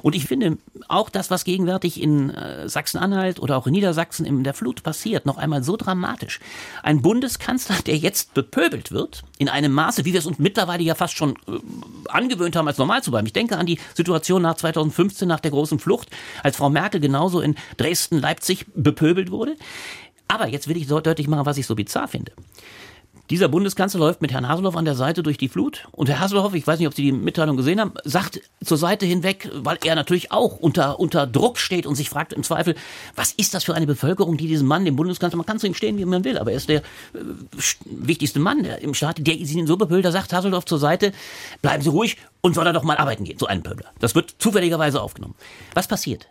Und 0.03 0.15
ich 0.15 0.27
finde 0.27 0.59
auch 0.89 1.11
das, 1.11 1.31
was 1.31 1.45
gegenwärtig 1.45 2.01
in 2.01 2.31
äh, 2.31 2.69
Sachsen-Anhalt 2.69 3.41
oder 3.41 3.57
auch 3.57 3.67
in 3.67 3.73
Niedersachsen 3.73 4.27
in 4.27 4.45
der 4.45 4.55
Flut 4.55 4.83
passiert, 4.83 5.27
noch 5.27 5.39
einmal 5.39 5.63
so 5.63 5.77
dramatisch. 5.77 6.41
Ein 6.83 7.03
Bundeskanzler, 7.03 7.77
der 7.87 7.97
jetzt 7.97 8.35
bepöbelt 8.35 8.93
wird, 8.93 9.23
in 9.39 9.49
einem 9.49 9.73
Maße, 9.73 10.05
wie 10.05 10.13
wir 10.13 10.21
es 10.21 10.27
uns 10.27 10.39
mittlerweile 10.39 10.83
ja 10.83 10.95
fast 10.95 11.17
schon 11.17 11.33
äh, 11.49 11.59
angewöhnt 12.09 12.57
haben, 12.57 12.69
als 12.69 12.79
normal 12.79 13.03
zu 13.03 13.11
bleiben. 13.11 13.27
Ich 13.27 13.33
denke 13.33 13.57
an 13.57 13.67
die 13.67 13.79
Situation 13.95 14.43
nach 14.43 14.57
2015, 14.57 15.27
nach 15.29 15.41
der 15.41 15.51
großen 15.51 15.79
Flucht, 15.79 16.11
als 16.43 16.57
Frau 16.57 16.71
Merkel 16.71 17.01
genauso 17.01 17.41
in 17.41 17.57
Dresden, 17.77 18.19
Leipzig 18.19 18.67
bepöbelt 18.75 19.31
wurde. 19.31 19.57
Aber 20.29 20.49
jetzt 20.49 20.69
will 20.69 20.77
ich 20.77 20.89
so 20.89 21.01
deutlich 21.01 21.29
machen, 21.29 21.47
was 21.47 21.59
ich 21.59 21.67
so 21.67 21.75
bizarr 21.75 22.09
finde. 22.09 22.33
Dieser 23.31 23.49
Bundeskanzler 23.49 24.01
läuft 24.01 24.23
mit 24.23 24.33
Herrn 24.33 24.49
Haselhoff 24.49 24.77
an 24.77 24.85
der 24.85 24.95
Seite 24.95 25.23
durch 25.23 25.37
die 25.37 25.49
Flut. 25.49 25.89
Und 25.93 26.09
Herr 26.09 26.21
Haselhoff, 26.21 26.55
ich 26.55 26.67
weiß 26.67 26.79
nicht, 26.79 26.87
ob 26.87 26.95
Sie 26.95 27.03
die 27.03 27.13
Mitteilung 27.13 27.57
gesehen 27.57 27.81
haben, 27.81 27.93
sagt 28.05 28.41
zur 28.65 28.77
Seite 28.77 29.05
hinweg, 29.05 29.51
weil 29.53 29.79
er 29.85 29.95
natürlich 29.95 30.31
auch 30.31 30.59
unter, 30.59 31.01
unter 31.01 31.27
Druck 31.27 31.59
steht 31.59 31.87
und 31.87 31.97
sich 31.97 32.09
fragt 32.09 32.33
im 32.33 32.43
Zweifel, 32.43 32.77
was 33.17 33.33
ist 33.33 33.55
das 33.55 33.65
für 33.65 33.75
eine 33.75 33.87
Bevölkerung, 33.87 34.37
die 34.37 34.47
diesen 34.47 34.69
Mann, 34.69 34.85
den 34.85 34.97
Bundeskanzler, 34.97 35.37
man 35.37 35.47
kann 35.47 35.59
zu 35.59 35.67
ihm 35.67 35.75
stehen, 35.75 35.99
wie 35.99 36.05
man 36.05 36.25
will, 36.25 36.39
aber 36.39 36.53
er 36.53 36.57
ist 36.57 36.69
der 36.69 36.81
äh, 36.81 36.83
wichtigste 37.85 38.39
Mann 38.39 38.65
im 38.65 38.95
Staat, 38.95 39.27
der 39.27 39.35
ihn 39.35 39.67
so 39.67 39.77
bepöbelt, 39.77 40.05
da 40.05 40.13
sagt 40.13 40.33
Haselhoff 40.33 40.65
zur 40.65 40.79
Seite, 40.79 41.13
bleiben 41.63 41.83
Sie 41.83 41.91
ruhig 41.91 42.19
und 42.43 42.55
soll 42.55 42.67
er 42.67 42.73
doch 42.73 42.85
mal 42.85 42.97
arbeiten 42.97 43.25
gehen, 43.25 43.39
so 43.39 43.47
einen 43.47 43.63
Pöbler. 43.63 43.91
Das 43.99 44.15
wird 44.15 44.37
zufälligerweise 44.39 45.03
aufgenommen. 45.03 45.35
Was 45.75 45.89
passiert? 45.89 46.29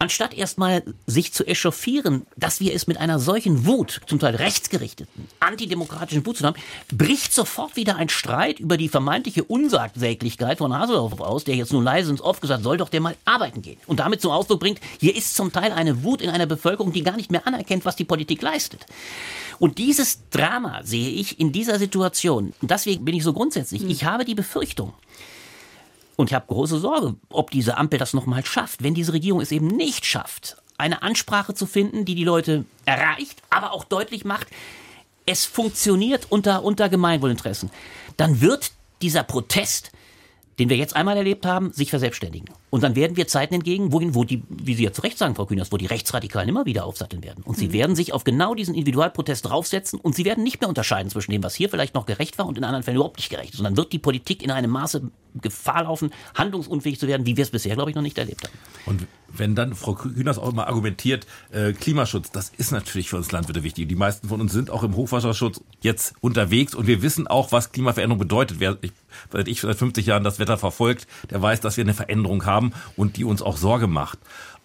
Anstatt 0.00 0.34
erstmal 0.34 0.82
sich 1.06 1.32
zu 1.32 1.46
echauffieren, 1.46 2.26
dass 2.36 2.58
wir 2.58 2.74
es 2.74 2.86
mit 2.86 2.96
einer 2.96 3.18
solchen 3.18 3.66
Wut, 3.66 4.00
zum 4.06 4.18
Teil 4.18 4.34
rechtsgerichteten, 4.34 5.28
antidemokratischen 5.40 6.24
Wut 6.24 6.38
zu 6.38 6.44
haben, 6.44 6.56
bricht 6.90 7.34
sofort 7.34 7.76
wieder 7.76 7.96
ein 7.96 8.08
Streit 8.08 8.58
über 8.58 8.78
die 8.78 8.88
vermeintliche 8.88 9.44
Unsagsäglichkeit 9.44 10.58
von 10.58 10.76
Haseloff 10.76 11.20
aus, 11.20 11.44
der 11.44 11.54
jetzt 11.54 11.72
nur 11.72 11.82
leise 11.82 12.10
ins 12.10 12.22
Off 12.22 12.40
gesagt, 12.40 12.62
soll 12.62 12.78
doch 12.78 12.88
der 12.88 13.02
mal 13.02 13.16
arbeiten 13.26 13.60
gehen. 13.60 13.78
Und 13.86 14.00
damit 14.00 14.22
zum 14.22 14.32
Ausdruck 14.32 14.60
bringt, 14.60 14.80
hier 14.98 15.14
ist 15.14 15.36
zum 15.36 15.52
Teil 15.52 15.70
eine 15.70 16.02
Wut 16.02 16.22
in 16.22 16.30
einer 16.30 16.46
Bevölkerung, 16.46 16.92
die 16.92 17.02
gar 17.02 17.16
nicht 17.16 17.30
mehr 17.30 17.46
anerkennt, 17.46 17.84
was 17.84 17.96
die 17.96 18.04
Politik 18.04 18.40
leistet. 18.40 18.86
Und 19.58 19.76
dieses 19.76 20.30
Drama 20.30 20.80
sehe 20.82 21.10
ich 21.10 21.38
in 21.38 21.52
dieser 21.52 21.78
Situation. 21.78 22.54
Und 22.62 22.70
deswegen 22.70 23.04
bin 23.04 23.14
ich 23.14 23.22
so 23.22 23.34
grundsätzlich. 23.34 23.84
Ich 23.84 24.04
habe 24.04 24.24
die 24.24 24.34
Befürchtung, 24.34 24.94
und 26.20 26.30
ich 26.30 26.34
habe 26.34 26.46
große 26.46 26.78
Sorge, 26.78 27.16
ob 27.30 27.50
diese 27.50 27.78
Ampel 27.78 27.98
das 27.98 28.12
nochmal 28.12 28.44
schafft. 28.44 28.82
Wenn 28.82 28.94
diese 28.94 29.14
Regierung 29.14 29.40
es 29.40 29.52
eben 29.52 29.68
nicht 29.68 30.04
schafft, 30.04 30.56
eine 30.76 31.02
Ansprache 31.02 31.54
zu 31.54 31.66
finden, 31.66 32.04
die 32.04 32.14
die 32.14 32.24
Leute 32.24 32.66
erreicht, 32.84 33.42
aber 33.48 33.72
auch 33.72 33.84
deutlich 33.84 34.24
macht, 34.24 34.48
es 35.24 35.46
funktioniert 35.46 36.26
unter, 36.28 36.62
unter 36.62 36.88
Gemeinwohlinteressen, 36.88 37.70
dann 38.18 38.40
wird 38.42 38.72
dieser 39.00 39.22
Protest 39.22 39.92
den 40.60 40.68
wir 40.68 40.76
jetzt 40.76 40.94
einmal 40.94 41.16
erlebt 41.16 41.46
haben, 41.46 41.72
sich 41.72 41.88
verselbstständigen. 41.88 42.50
Und 42.68 42.82
dann 42.82 42.94
werden 42.94 43.16
wir 43.16 43.26
Zeiten 43.26 43.54
entgegen, 43.54 43.92
wohin, 43.92 44.14
wo 44.14 44.24
die, 44.24 44.42
wie 44.50 44.74
Sie 44.74 44.84
ja 44.84 44.92
zu 44.92 45.00
Recht 45.00 45.16
sagen, 45.16 45.34
Frau 45.34 45.46
Kühners, 45.46 45.72
wo 45.72 45.78
die 45.78 45.86
Rechtsradikalen 45.86 46.50
immer 46.50 46.66
wieder 46.66 46.84
aufsatteln 46.84 47.24
werden. 47.24 47.42
Und 47.42 47.56
sie 47.56 47.68
mhm. 47.68 47.72
werden 47.72 47.96
sich 47.96 48.12
auf 48.12 48.24
genau 48.24 48.54
diesen 48.54 48.74
Individualprotest 48.74 49.48
draufsetzen 49.48 49.98
und 49.98 50.14
sie 50.14 50.26
werden 50.26 50.44
nicht 50.44 50.60
mehr 50.60 50.68
unterscheiden 50.68 51.10
zwischen 51.10 51.32
dem, 51.32 51.42
was 51.42 51.54
hier 51.54 51.70
vielleicht 51.70 51.94
noch 51.94 52.04
gerecht 52.04 52.38
war 52.38 52.46
und 52.46 52.58
in 52.58 52.64
anderen 52.64 52.82
Fällen 52.82 52.96
überhaupt 52.96 53.16
nicht 53.16 53.30
gerecht. 53.30 53.54
Sondern 53.54 53.78
wird 53.78 53.92
die 53.94 53.98
Politik 53.98 54.42
in 54.42 54.50
einem 54.50 54.70
Maße 54.70 55.10
Gefahr 55.40 55.84
laufen, 55.84 56.10
handlungsunfähig 56.34 56.98
zu 56.98 57.06
werden, 57.08 57.24
wie 57.24 57.36
wir 57.36 57.42
es 57.42 57.50
bisher, 57.50 57.74
glaube 57.74 57.90
ich, 57.90 57.96
noch 57.96 58.02
nicht 58.02 58.18
erlebt 58.18 58.44
haben. 58.44 58.58
Und 58.84 59.06
wenn 59.36 59.54
dann 59.54 59.74
Frau 59.74 59.94
Kühners 59.94 60.38
auch 60.38 60.50
immer 60.50 60.66
argumentiert, 60.66 61.26
äh, 61.52 61.72
Klimaschutz, 61.72 62.30
das 62.30 62.52
ist 62.56 62.72
natürlich 62.72 63.10
für 63.10 63.16
uns 63.16 63.32
Landwirte 63.32 63.62
wichtig. 63.62 63.88
Die 63.88 63.96
meisten 63.96 64.28
von 64.28 64.40
uns 64.40 64.52
sind 64.52 64.70
auch 64.70 64.82
im 64.82 64.96
Hochwasserschutz 64.96 65.60
jetzt 65.80 66.14
unterwegs 66.20 66.74
und 66.74 66.86
wir 66.86 67.02
wissen 67.02 67.26
auch, 67.26 67.52
was 67.52 67.72
Klimaveränderung 67.72 68.18
bedeutet. 68.18 68.60
Wer, 68.60 68.78
ich 68.82 68.92
seit 69.32 69.48
ich 69.48 69.60
seit 69.60 69.76
50 69.76 70.06
Jahren 70.06 70.24
das 70.24 70.38
Wetter 70.38 70.58
verfolgt, 70.58 71.06
der 71.30 71.42
weiß, 71.42 71.60
dass 71.60 71.76
wir 71.76 71.84
eine 71.84 71.94
Veränderung 71.94 72.44
haben 72.46 72.72
und 72.96 73.16
die 73.16 73.24
uns 73.24 73.42
auch 73.42 73.56
Sorge 73.56 73.86
macht 73.86 74.18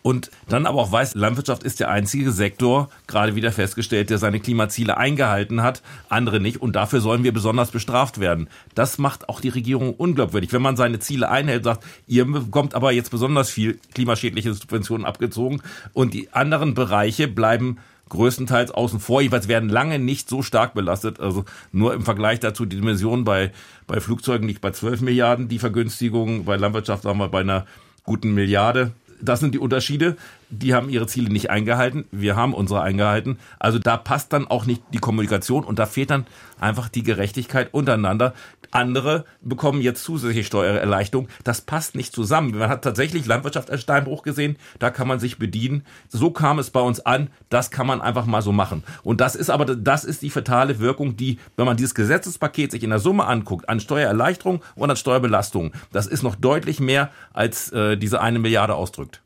und 0.06 0.30
dann 0.50 0.68
aber 0.68 0.84
auch 0.84 0.92
weiß, 0.92 1.16
Landwirtschaft 1.16 1.64
ist 1.64 1.80
der 1.80 1.90
einzige 1.90 2.30
Sektor, 2.32 2.90
gerade 3.08 3.34
wieder 3.34 3.52
festgestellt, 3.52 4.12
der 4.12 4.20
seine 4.20 4.40
Klimaziele 4.40 4.98
eingehalten 4.98 5.64
hat, 5.64 5.82
andere 6.10 6.40
nicht 6.40 6.62
und 6.62 6.76
dafür 6.76 7.02
sollen 7.02 7.24
wir 7.24 7.34
besonders 7.34 7.72
bestraft 7.72 8.20
werden. 8.20 8.48
Das 8.76 9.00
macht 9.00 9.30
auch 9.30 9.42
die 9.42 9.50
Regierung 9.50 9.96
unglaubwürdig. 9.96 10.54
Wenn 10.54 10.62
man 10.62 10.78
seine 10.78 11.00
Ziele 11.00 11.32
einhält, 11.32 11.64
sagt, 11.64 11.84
ihr 12.06 12.24
bekommt 12.26 12.76
aber 12.76 12.92
jetzt 12.92 13.10
besonders 13.10 13.50
viel 13.50 13.80
klimaschädliche 13.96 14.54
Subventionen 14.54 15.08
abgezogen 15.08 15.64
und 15.94 16.14
die 16.14 16.32
anderen 16.32 16.76
Bereiche 16.76 17.28
bleiben 17.28 17.80
größtenteils 18.10 18.70
außen 18.70 19.00
vor. 19.00 19.22
Jedenfalls 19.22 19.48
werden 19.48 19.70
lange 19.70 19.98
nicht 19.98 20.30
so 20.30 20.44
stark 20.44 20.76
belastet. 20.76 21.20
Also 21.20 21.46
nur 21.72 21.96
im 21.96 22.04
Vergleich 22.04 22.40
dazu 22.40 22.68
die 22.68 22.76
Dimension 22.76 23.24
bei, 23.24 23.52
bei 23.88 24.00
Flugzeugen 24.00 24.48
liegt 24.48 24.62
bei 24.62 24.70
12 24.70 25.02
Milliarden, 25.02 25.48
die 25.48 25.58
Vergünstigung. 25.58 26.46
Bei 26.46 26.58
Landwirtschaft 26.58 27.02
sagen 27.02 27.18
wir 27.18 27.30
bei 27.30 27.40
einer 27.40 27.66
guten 28.04 28.36
Milliarde 28.36 28.92
das 29.22 29.40
sind 29.40 29.54
die 29.54 29.60
Unterschiede. 29.60 30.18
Die 30.50 30.74
haben 30.74 30.90
ihre 30.90 31.08
Ziele 31.08 31.32
nicht 31.32 31.50
eingehalten. 31.50 32.06
Wir 32.12 32.36
haben 32.36 32.54
unsere 32.54 32.82
eingehalten. 32.82 33.40
Also 33.60 33.80
da 33.80 33.98
passt 33.98 34.34
dann 34.34 34.48
auch 34.48 34.66
nicht 34.66 34.84
die 34.94 35.00
Kommunikation 35.00 35.64
und 35.64 35.80
da 35.80 35.86
fehlt 35.86 36.12
dann 36.12 36.26
einfach 36.60 36.90
die 36.90 37.04
Gerechtigkeit 37.04 37.74
untereinander. 37.74 38.34
Andere 38.72 39.26
bekommen 39.42 39.82
jetzt 39.82 40.04
zusätzliche 40.04 40.44
Steuererleichterung. 40.44 41.30
Das 41.44 41.62
passt 41.62 41.96
nicht 41.96 42.14
zusammen. 42.14 42.58
Man 42.58 42.70
hat 42.70 42.84
tatsächlich 42.84 43.26
Landwirtschaft 43.26 43.72
als 43.72 43.82
Steinbruch 43.82 44.24
gesehen. 44.24 44.58
Da 44.80 44.90
kann 44.90 45.08
man 45.08 45.20
sich 45.20 45.38
bedienen. 45.38 45.86
So 46.10 46.32
kam 46.32 46.60
es 46.60 46.70
bei 46.70 46.82
uns 46.82 47.00
an. 47.00 47.30
Das 47.50 47.72
kann 47.72 47.88
man 47.88 48.02
einfach 48.02 48.26
mal 48.26 48.42
so 48.42 48.52
machen. 48.52 48.84
Und 49.04 49.22
das 49.22 49.36
ist 49.36 49.50
aber, 49.50 49.66
das 49.66 50.04
ist 50.04 50.22
die 50.22 50.30
fatale 50.30 50.80
Wirkung, 50.80 51.16
die, 51.16 51.40
wenn 51.56 51.66
man 51.66 51.78
dieses 51.78 51.96
Gesetzespaket 51.96 52.72
sich 52.72 52.84
in 52.84 52.90
der 52.90 53.00
Summe 53.00 53.26
anguckt, 53.26 53.70
an 53.70 53.80
Steuererleichterung 53.80 54.62
und 54.76 54.90
an 54.90 54.98
Steuerbelastung, 54.98 55.72
das 55.92 56.08
ist 56.08 56.24
noch 56.24 56.36
deutlich 56.36 56.80
mehr, 56.80 57.12
als 57.34 57.72
äh, 57.72 57.98
diese 57.98 58.22
eine 58.22 58.40
Milliarde 58.40 58.76
ausdrückt. 58.76 59.22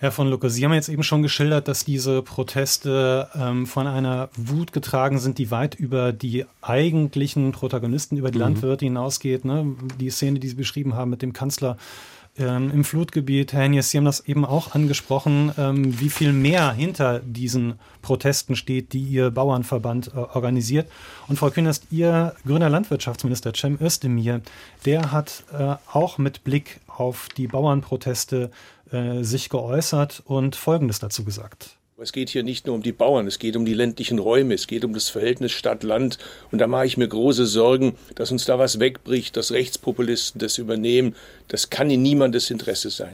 Herr 0.00 0.12
von 0.12 0.30
Lucke, 0.30 0.48
Sie 0.48 0.64
haben 0.64 0.72
jetzt 0.72 0.88
eben 0.88 1.02
schon 1.02 1.20
geschildert, 1.20 1.68
dass 1.68 1.84
diese 1.84 2.22
Proteste 2.22 3.28
ähm, 3.34 3.66
von 3.66 3.86
einer 3.86 4.30
Wut 4.34 4.72
getragen 4.72 5.18
sind, 5.18 5.36
die 5.36 5.50
weit 5.50 5.74
über 5.74 6.14
die 6.14 6.46
eigentlichen 6.62 7.52
Protagonisten, 7.52 8.16
über 8.16 8.30
die 8.30 8.38
mhm. 8.38 8.44
Landwirte 8.44 8.86
hinausgeht. 8.86 9.44
Ne? 9.44 9.76
Die 10.00 10.08
Szene, 10.08 10.38
die 10.38 10.48
Sie 10.48 10.54
beschrieben 10.54 10.94
haben 10.94 11.10
mit 11.10 11.20
dem 11.20 11.34
Kanzler 11.34 11.76
ähm, 12.38 12.70
im 12.70 12.82
Flutgebiet. 12.82 13.52
Herr 13.52 13.64
Henjes, 13.64 13.90
Sie 13.90 13.98
haben 13.98 14.06
das 14.06 14.20
eben 14.20 14.46
auch 14.46 14.74
angesprochen, 14.74 15.52
ähm, 15.58 16.00
wie 16.00 16.08
viel 16.08 16.32
mehr 16.32 16.72
hinter 16.72 17.20
diesen 17.20 17.74
Protesten 18.00 18.56
steht, 18.56 18.94
die 18.94 19.02
Ihr 19.02 19.30
Bauernverband 19.30 20.12
äh, 20.14 20.16
organisiert. 20.16 20.90
Und 21.28 21.38
Frau 21.38 21.50
Künast, 21.50 21.88
Ihr 21.90 22.34
grüner 22.46 22.70
Landwirtschaftsminister 22.70 23.52
Cem 23.54 23.76
Özdemir, 23.78 24.40
der 24.86 25.12
hat 25.12 25.44
äh, 25.52 25.74
auch 25.92 26.16
mit 26.16 26.42
Blick 26.42 26.80
auf 26.86 27.28
die 27.36 27.48
Bauernproteste 27.48 28.50
äh, 28.92 29.22
sich 29.22 29.48
geäußert 29.48 30.22
und 30.24 30.56
Folgendes 30.56 30.98
dazu 30.98 31.24
gesagt. 31.24 31.76
Es 32.02 32.12
geht 32.12 32.30
hier 32.30 32.42
nicht 32.42 32.66
nur 32.66 32.74
um 32.74 32.82
die 32.82 32.92
Bauern, 32.92 33.26
es 33.26 33.38
geht 33.38 33.56
um 33.56 33.66
die 33.66 33.74
ländlichen 33.74 34.18
Räume, 34.18 34.54
es 34.54 34.66
geht 34.66 34.86
um 34.86 34.94
das 34.94 35.10
Verhältnis 35.10 35.52
Stadt-Land. 35.52 36.16
Und 36.50 36.58
da 36.58 36.66
mache 36.66 36.86
ich 36.86 36.96
mir 36.96 37.06
große 37.06 37.44
Sorgen, 37.44 37.94
dass 38.14 38.32
uns 38.32 38.46
da 38.46 38.58
was 38.58 38.80
wegbricht, 38.80 39.36
dass 39.36 39.52
Rechtspopulisten 39.52 40.38
das 40.38 40.56
übernehmen. 40.56 41.14
Das 41.48 41.68
kann 41.68 41.90
in 41.90 42.00
niemandes 42.00 42.50
Interesse 42.50 42.88
sein. 42.88 43.12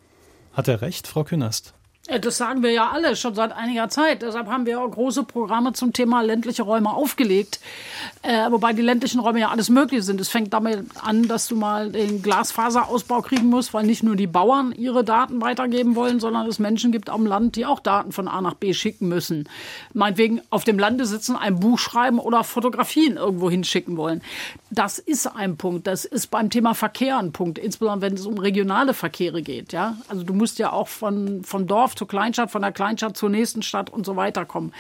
Hat 0.52 0.68
er 0.68 0.82
recht, 0.82 1.08
Frau 1.08 1.24
Künast? 1.24 1.74
Das 2.06 2.36
sagen 2.36 2.62
wir 2.62 2.70
ja 2.70 2.90
alle 2.90 3.16
schon 3.16 3.34
seit 3.34 3.50
einiger 3.50 3.88
Zeit. 3.88 4.22
Deshalb 4.22 4.46
haben 4.46 4.64
wir 4.64 4.80
auch 4.80 4.88
große 4.88 5.24
Programme 5.24 5.72
zum 5.72 5.92
Thema 5.92 6.20
ländliche 6.20 6.62
Räume 6.62 6.94
aufgelegt. 6.94 7.58
Äh, 8.22 8.48
wobei 8.52 8.72
die 8.74 8.82
ländlichen 8.82 9.18
Räume 9.18 9.40
ja 9.40 9.48
alles 9.48 9.70
möglich 9.70 10.04
sind. 10.04 10.20
Es 10.20 10.28
fängt 10.28 10.52
damit 10.52 10.84
an, 11.02 11.26
dass 11.26 11.48
du 11.48 11.56
mal 11.56 11.90
den 11.90 12.22
Glasfaserausbau 12.22 13.22
kriegen 13.22 13.46
musst, 13.46 13.74
weil 13.74 13.84
nicht 13.84 14.04
nur 14.04 14.14
die 14.14 14.28
Bauern 14.28 14.70
ihre 14.70 15.02
Daten 15.02 15.40
weitergeben 15.40 15.96
wollen, 15.96 16.20
sondern 16.20 16.46
es 16.46 16.60
Menschen 16.60 16.92
gibt 16.92 17.10
am 17.10 17.26
Land, 17.26 17.56
die 17.56 17.66
auch 17.66 17.80
Daten 17.80 18.12
von 18.12 18.28
A 18.28 18.40
nach 18.40 18.54
B 18.54 18.72
schicken 18.72 19.08
müssen. 19.08 19.48
Meinetwegen 19.92 20.40
auf 20.50 20.62
dem 20.62 20.78
Lande 20.78 21.06
sitzen, 21.06 21.34
ein 21.34 21.58
Buch 21.58 21.80
schreiben 21.80 22.20
oder 22.20 22.44
Fotografien 22.44 23.16
irgendwo 23.16 23.50
hinschicken 23.50 23.96
wollen. 23.96 24.22
Das 24.70 25.00
ist 25.00 25.26
ein 25.26 25.56
Punkt. 25.56 25.88
Das 25.88 26.04
ist 26.04 26.30
beim 26.30 26.50
Thema 26.50 26.74
Verkehr 26.74 27.18
ein 27.18 27.32
Punkt, 27.32 27.58
insbesondere 27.58 28.10
wenn 28.12 28.16
es 28.16 28.26
um 28.26 28.38
regionale 28.38 28.94
Verkehre 28.94 29.42
geht. 29.42 29.72
Ja? 29.72 29.96
Also 30.06 30.22
du 30.22 30.34
musst 30.34 30.60
ja 30.60 30.70
auch 30.70 30.86
von, 30.86 31.42
von 31.42 31.66
Dorf 31.66 31.95
zur 31.96 32.08
Kleinstadt, 32.08 32.50
von 32.50 32.62
der 32.62 32.72
Kleinstadt 32.72 33.16
zur 33.16 33.30
nächsten 33.30 33.62
Stadt 33.62 33.90
und 33.90 34.06
so 34.06 34.16
weiter 34.16 34.44
kommen. 34.44 34.72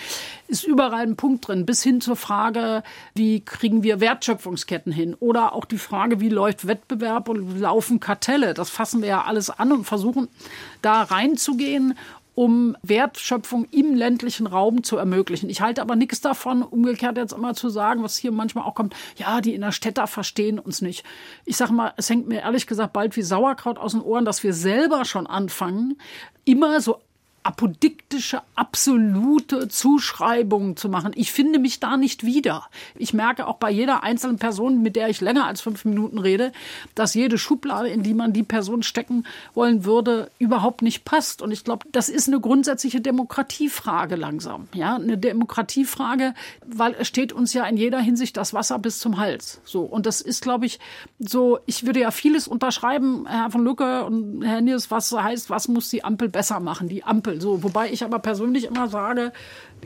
Ist 0.48 0.64
überall 0.64 1.02
ein 1.02 1.16
Punkt 1.16 1.48
drin, 1.48 1.66
bis 1.66 1.82
hin 1.82 2.00
zur 2.00 2.16
Frage, 2.16 2.82
wie 3.14 3.40
kriegen 3.40 3.82
wir 3.82 4.00
Wertschöpfungsketten 4.00 4.92
hin? 4.92 5.16
Oder 5.18 5.54
auch 5.54 5.64
die 5.64 5.78
Frage, 5.78 6.20
wie 6.20 6.28
läuft 6.28 6.66
Wettbewerb 6.66 7.28
und 7.28 7.58
laufen 7.60 8.00
Kartelle? 8.00 8.54
Das 8.54 8.70
fassen 8.70 9.02
wir 9.02 9.08
ja 9.08 9.24
alles 9.24 9.50
an 9.50 9.72
und 9.72 9.84
versuchen 9.84 10.28
da 10.82 11.02
reinzugehen 11.02 11.94
um 12.36 12.76
Wertschöpfung 12.82 13.64
im 13.70 13.94
ländlichen 13.94 14.46
Raum 14.46 14.84
zu 14.84 14.98
ermöglichen. 14.98 15.48
Ich 15.48 15.62
halte 15.62 15.80
aber 15.80 15.96
nichts 15.96 16.20
davon, 16.20 16.62
umgekehrt 16.62 17.16
jetzt 17.16 17.32
immer 17.32 17.54
zu 17.54 17.70
sagen, 17.70 18.02
was 18.02 18.18
hier 18.18 18.30
manchmal 18.30 18.64
auch 18.64 18.74
kommt, 18.74 18.94
ja, 19.16 19.40
die 19.40 19.54
in 19.54 19.62
der 19.62 19.72
Städte 19.72 20.06
verstehen 20.06 20.58
uns 20.58 20.82
nicht. 20.82 21.02
Ich 21.46 21.56
sage 21.56 21.72
mal, 21.72 21.94
es 21.96 22.10
hängt 22.10 22.28
mir 22.28 22.42
ehrlich 22.42 22.66
gesagt 22.66 22.92
bald 22.92 23.16
wie 23.16 23.22
Sauerkraut 23.22 23.78
aus 23.78 23.92
den 23.92 24.02
Ohren, 24.02 24.26
dass 24.26 24.42
wir 24.42 24.52
selber 24.52 25.06
schon 25.06 25.26
anfangen, 25.26 25.96
immer 26.44 26.80
so 26.82 27.00
apodiktische, 27.46 28.42
absolute 28.56 29.68
Zuschreibungen 29.68 30.76
zu 30.76 30.88
machen. 30.88 31.12
Ich 31.14 31.30
finde 31.30 31.60
mich 31.60 31.78
da 31.78 31.96
nicht 31.96 32.26
wieder. 32.26 32.64
Ich 32.96 33.14
merke 33.14 33.46
auch 33.46 33.58
bei 33.58 33.70
jeder 33.70 34.02
einzelnen 34.02 34.38
Person, 34.38 34.82
mit 34.82 34.96
der 34.96 35.08
ich 35.10 35.20
länger 35.20 35.46
als 35.46 35.60
fünf 35.60 35.84
Minuten 35.84 36.18
rede, 36.18 36.50
dass 36.96 37.14
jede 37.14 37.38
Schublade, 37.38 37.88
in 37.88 38.02
die 38.02 38.14
man 38.14 38.32
die 38.32 38.42
Person 38.42 38.82
stecken 38.82 39.24
wollen 39.54 39.84
würde, 39.84 40.28
überhaupt 40.40 40.82
nicht 40.82 41.04
passt. 41.04 41.40
Und 41.40 41.52
ich 41.52 41.62
glaube, 41.62 41.86
das 41.92 42.08
ist 42.08 42.26
eine 42.26 42.40
grundsätzliche 42.40 43.00
Demokratiefrage 43.00 44.16
langsam. 44.16 44.66
Ja, 44.74 44.96
eine 44.96 45.16
Demokratiefrage, 45.16 46.34
weil 46.66 46.96
es 46.98 47.06
steht 47.06 47.32
uns 47.32 47.52
ja 47.52 47.64
in 47.66 47.76
jeder 47.76 48.00
Hinsicht 48.00 48.36
das 48.36 48.54
Wasser 48.54 48.80
bis 48.80 48.98
zum 48.98 49.18
Hals. 49.18 49.60
So. 49.64 49.82
Und 49.82 50.06
das 50.06 50.20
ist, 50.20 50.42
glaube 50.42 50.66
ich, 50.66 50.80
so, 51.20 51.60
ich 51.66 51.86
würde 51.86 52.00
ja 52.00 52.10
vieles 52.10 52.48
unterschreiben, 52.48 53.24
Herr 53.28 53.52
von 53.52 53.62
Lücke 53.62 54.04
und 54.04 54.42
Herr 54.42 54.60
Niers, 54.60 54.90
was 54.90 55.12
heißt, 55.12 55.48
was 55.48 55.68
muss 55.68 55.90
die 55.90 56.02
Ampel 56.02 56.28
besser 56.28 56.58
machen? 56.58 56.88
Die 56.88 57.04
Ampel 57.04 57.35
so, 57.40 57.62
wobei 57.62 57.90
ich 57.90 58.04
aber 58.04 58.18
persönlich 58.18 58.64
immer 58.64 58.88
sage, 58.88 59.32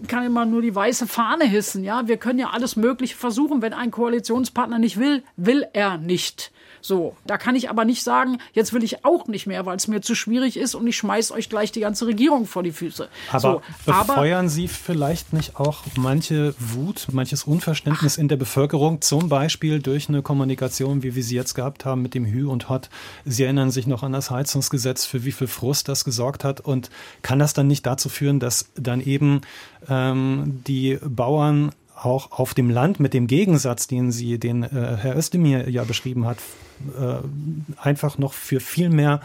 kann 0.06 0.24
immer 0.24 0.46
nur 0.46 0.62
die 0.62 0.74
weiße 0.74 1.06
Fahne 1.06 1.44
hissen. 1.44 1.84
Ja, 1.84 2.08
wir 2.08 2.16
können 2.16 2.38
ja 2.38 2.50
alles 2.50 2.76
Mögliche 2.76 3.16
versuchen. 3.16 3.62
Wenn 3.62 3.72
ein 3.72 3.90
Koalitionspartner 3.90 4.78
nicht 4.78 4.98
will, 4.98 5.22
will 5.36 5.66
er 5.72 5.98
nicht. 5.98 6.52
So, 6.82 7.14
da 7.26 7.36
kann 7.36 7.56
ich 7.56 7.68
aber 7.68 7.84
nicht 7.84 8.02
sagen, 8.02 8.38
jetzt 8.52 8.72
will 8.72 8.82
ich 8.82 9.04
auch 9.04 9.26
nicht 9.26 9.46
mehr, 9.46 9.66
weil 9.66 9.76
es 9.76 9.88
mir 9.88 10.00
zu 10.00 10.14
schwierig 10.14 10.56
ist 10.56 10.74
und 10.74 10.86
ich 10.86 10.96
schmeiß 10.96 11.32
euch 11.32 11.48
gleich 11.48 11.72
die 11.72 11.80
ganze 11.80 12.06
Regierung 12.06 12.46
vor 12.46 12.62
die 12.62 12.72
Füße. 12.72 13.08
Aber 13.30 13.40
so, 13.40 13.62
befeuern 13.84 14.46
aber, 14.46 14.48
Sie 14.48 14.68
vielleicht 14.68 15.32
nicht 15.32 15.56
auch 15.56 15.82
manche 15.96 16.54
Wut, 16.58 17.08
manches 17.12 17.44
Unverständnis 17.44 18.16
in 18.16 18.28
der 18.28 18.36
Bevölkerung, 18.36 19.02
zum 19.02 19.28
Beispiel 19.28 19.80
durch 19.80 20.08
eine 20.08 20.22
Kommunikation, 20.22 21.02
wie 21.02 21.14
wir 21.14 21.22
sie 21.22 21.36
jetzt 21.36 21.54
gehabt 21.54 21.84
haben 21.84 22.02
mit 22.02 22.14
dem 22.14 22.24
Hü 22.24 22.46
und 22.46 22.68
Hot? 22.68 22.88
Sie 23.24 23.44
erinnern 23.44 23.70
sich 23.70 23.86
noch 23.86 24.02
an 24.02 24.12
das 24.12 24.30
Heizungsgesetz, 24.30 25.04
für 25.04 25.24
wie 25.24 25.32
viel 25.32 25.48
Frust 25.48 25.88
das 25.88 26.04
gesorgt 26.04 26.44
hat 26.44 26.60
und 26.60 26.90
kann 27.22 27.38
das 27.38 27.52
dann 27.52 27.66
nicht 27.66 27.84
dazu 27.84 28.08
führen, 28.08 28.40
dass 28.40 28.70
dann 28.74 29.00
eben 29.00 29.42
ähm, 29.88 30.62
die 30.66 30.98
Bauern 31.02 31.70
auch 31.96 32.32
auf 32.32 32.54
dem 32.54 32.70
Land 32.70 33.00
mit 33.00 33.14
dem 33.14 33.26
Gegensatz, 33.26 33.86
den 33.86 34.10
sie, 34.10 34.38
den 34.38 34.62
äh, 34.62 34.96
Herr 34.98 35.16
Özdemir 35.16 35.68
ja 35.68 35.84
beschrieben 35.84 36.26
hat, 36.26 36.38
äh, 36.98 37.16
einfach 37.76 38.18
noch 38.18 38.32
für 38.32 38.60
viel 38.60 38.88
mehr 38.88 39.20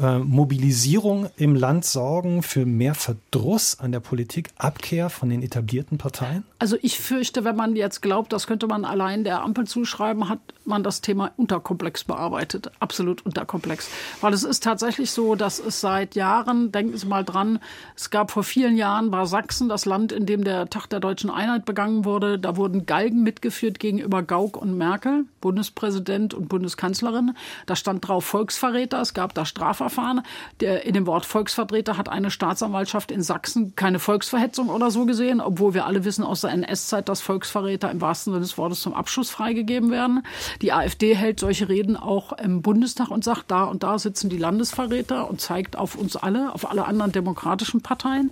äh, 0.00 0.18
Mobilisierung 0.18 1.28
im 1.36 1.54
Land 1.54 1.84
sorgen, 1.84 2.42
für 2.42 2.66
mehr 2.66 2.94
Verdruss 2.94 3.78
an 3.80 3.92
der 3.92 4.00
Politik, 4.00 4.50
Abkehr 4.56 5.10
von 5.10 5.30
den 5.30 5.42
etablierten 5.42 5.98
Parteien? 5.98 6.44
Also 6.58 6.76
ich 6.82 6.98
fürchte, 6.98 7.44
wenn 7.44 7.56
man 7.56 7.76
jetzt 7.76 8.02
glaubt, 8.02 8.32
das 8.32 8.46
könnte 8.46 8.66
man 8.66 8.84
allein 8.84 9.24
der 9.24 9.42
Ampel 9.42 9.66
zuschreiben, 9.66 10.28
hat 10.28 10.40
man 10.64 10.82
das 10.82 11.00
Thema 11.00 11.32
unterkomplex 11.36 12.04
bearbeitet. 12.04 12.70
Absolut 12.80 13.24
unterkomplex. 13.24 13.88
Weil 14.20 14.34
es 14.34 14.42
ist 14.42 14.62
tatsächlich 14.62 15.10
so, 15.10 15.34
dass 15.34 15.58
es 15.58 15.80
seit 15.80 16.14
Jahren, 16.14 16.72
denken 16.72 16.96
Sie 16.96 17.06
mal 17.06 17.24
dran, 17.24 17.58
es 17.94 18.10
gab 18.10 18.30
vor 18.30 18.42
vielen 18.42 18.76
Jahren 18.76 19.12
war 19.12 19.26
Sachsen 19.26 19.68
das 19.68 19.84
Land, 19.84 20.12
in 20.12 20.26
dem 20.26 20.44
der 20.44 20.68
Tag 20.68 20.86
der 20.88 21.00
deutschen 21.00 21.30
Einheit 21.30 21.64
begangen 21.64 22.04
wurde. 22.04 22.38
Da 22.38 22.56
wurden 22.56 22.86
Galgen 22.86 23.22
mitgeführt 23.22 23.78
gegenüber 23.78 24.22
Gauck 24.22 24.56
und 24.56 24.76
Merkel, 24.76 25.24
Bundespräsident 25.40 26.34
und 26.34 26.48
Bundeskanzlerin. 26.48 27.36
Da 27.66 27.76
stand 27.76 28.06
drauf 28.06 28.24
Volksverräter, 28.24 29.00
es 29.00 29.14
gab 29.14 29.34
da 29.34 29.44
Strafverfahren. 29.44 29.85
Strafverfahren. 29.86 30.22
Der, 30.60 30.84
in 30.84 30.94
dem 30.94 31.06
Wort 31.06 31.26
Volksvertreter 31.26 31.96
hat 31.96 32.08
eine 32.08 32.30
Staatsanwaltschaft 32.30 33.10
in 33.10 33.22
Sachsen 33.22 33.74
keine 33.76 33.98
Volksverhetzung 33.98 34.68
oder 34.68 34.90
so 34.90 35.06
gesehen, 35.06 35.40
obwohl 35.40 35.74
wir 35.74 35.86
alle 35.86 36.04
wissen 36.04 36.24
aus 36.24 36.42
der 36.42 36.50
NS-Zeit, 36.50 37.08
dass 37.08 37.20
Volksverräter 37.20 37.90
im 37.90 38.00
wahrsten 38.00 38.32
Sinne 38.32 38.42
des 38.42 38.58
Wortes 38.58 38.80
zum 38.80 38.94
Abschuss 38.94 39.30
freigegeben 39.30 39.90
werden. 39.90 40.22
Die 40.62 40.72
AfD 40.72 41.14
hält 41.14 41.40
solche 41.40 41.68
Reden 41.68 41.96
auch 41.96 42.32
im 42.32 42.62
Bundestag 42.62 43.10
und 43.10 43.24
sagt, 43.24 43.50
da 43.50 43.64
und 43.64 43.82
da 43.82 43.98
sitzen 43.98 44.28
die 44.28 44.38
Landesverräter 44.38 45.28
und 45.28 45.40
zeigt 45.40 45.76
auf 45.76 45.94
uns 45.94 46.16
alle, 46.16 46.52
auf 46.54 46.68
alle 46.70 46.86
anderen 46.86 47.12
demokratischen 47.12 47.80
Parteien. 47.80 48.30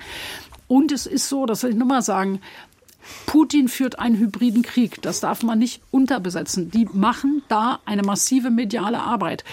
Und 0.66 0.92
es 0.92 1.06
ist 1.06 1.28
so, 1.28 1.46
das 1.46 1.62
will 1.62 1.70
ich 1.70 1.76
nochmal 1.76 2.02
sagen, 2.02 2.40
Putin 3.26 3.68
führt 3.68 3.98
einen 3.98 4.16
hybriden 4.16 4.62
Krieg. 4.62 5.02
Das 5.02 5.20
darf 5.20 5.42
man 5.42 5.58
nicht 5.58 5.82
unterbesetzen. 5.90 6.70
Die 6.70 6.88
machen 6.90 7.42
da 7.48 7.80
eine 7.84 8.02
massive 8.02 8.48
mediale 8.48 8.98
Arbeit. 8.98 9.44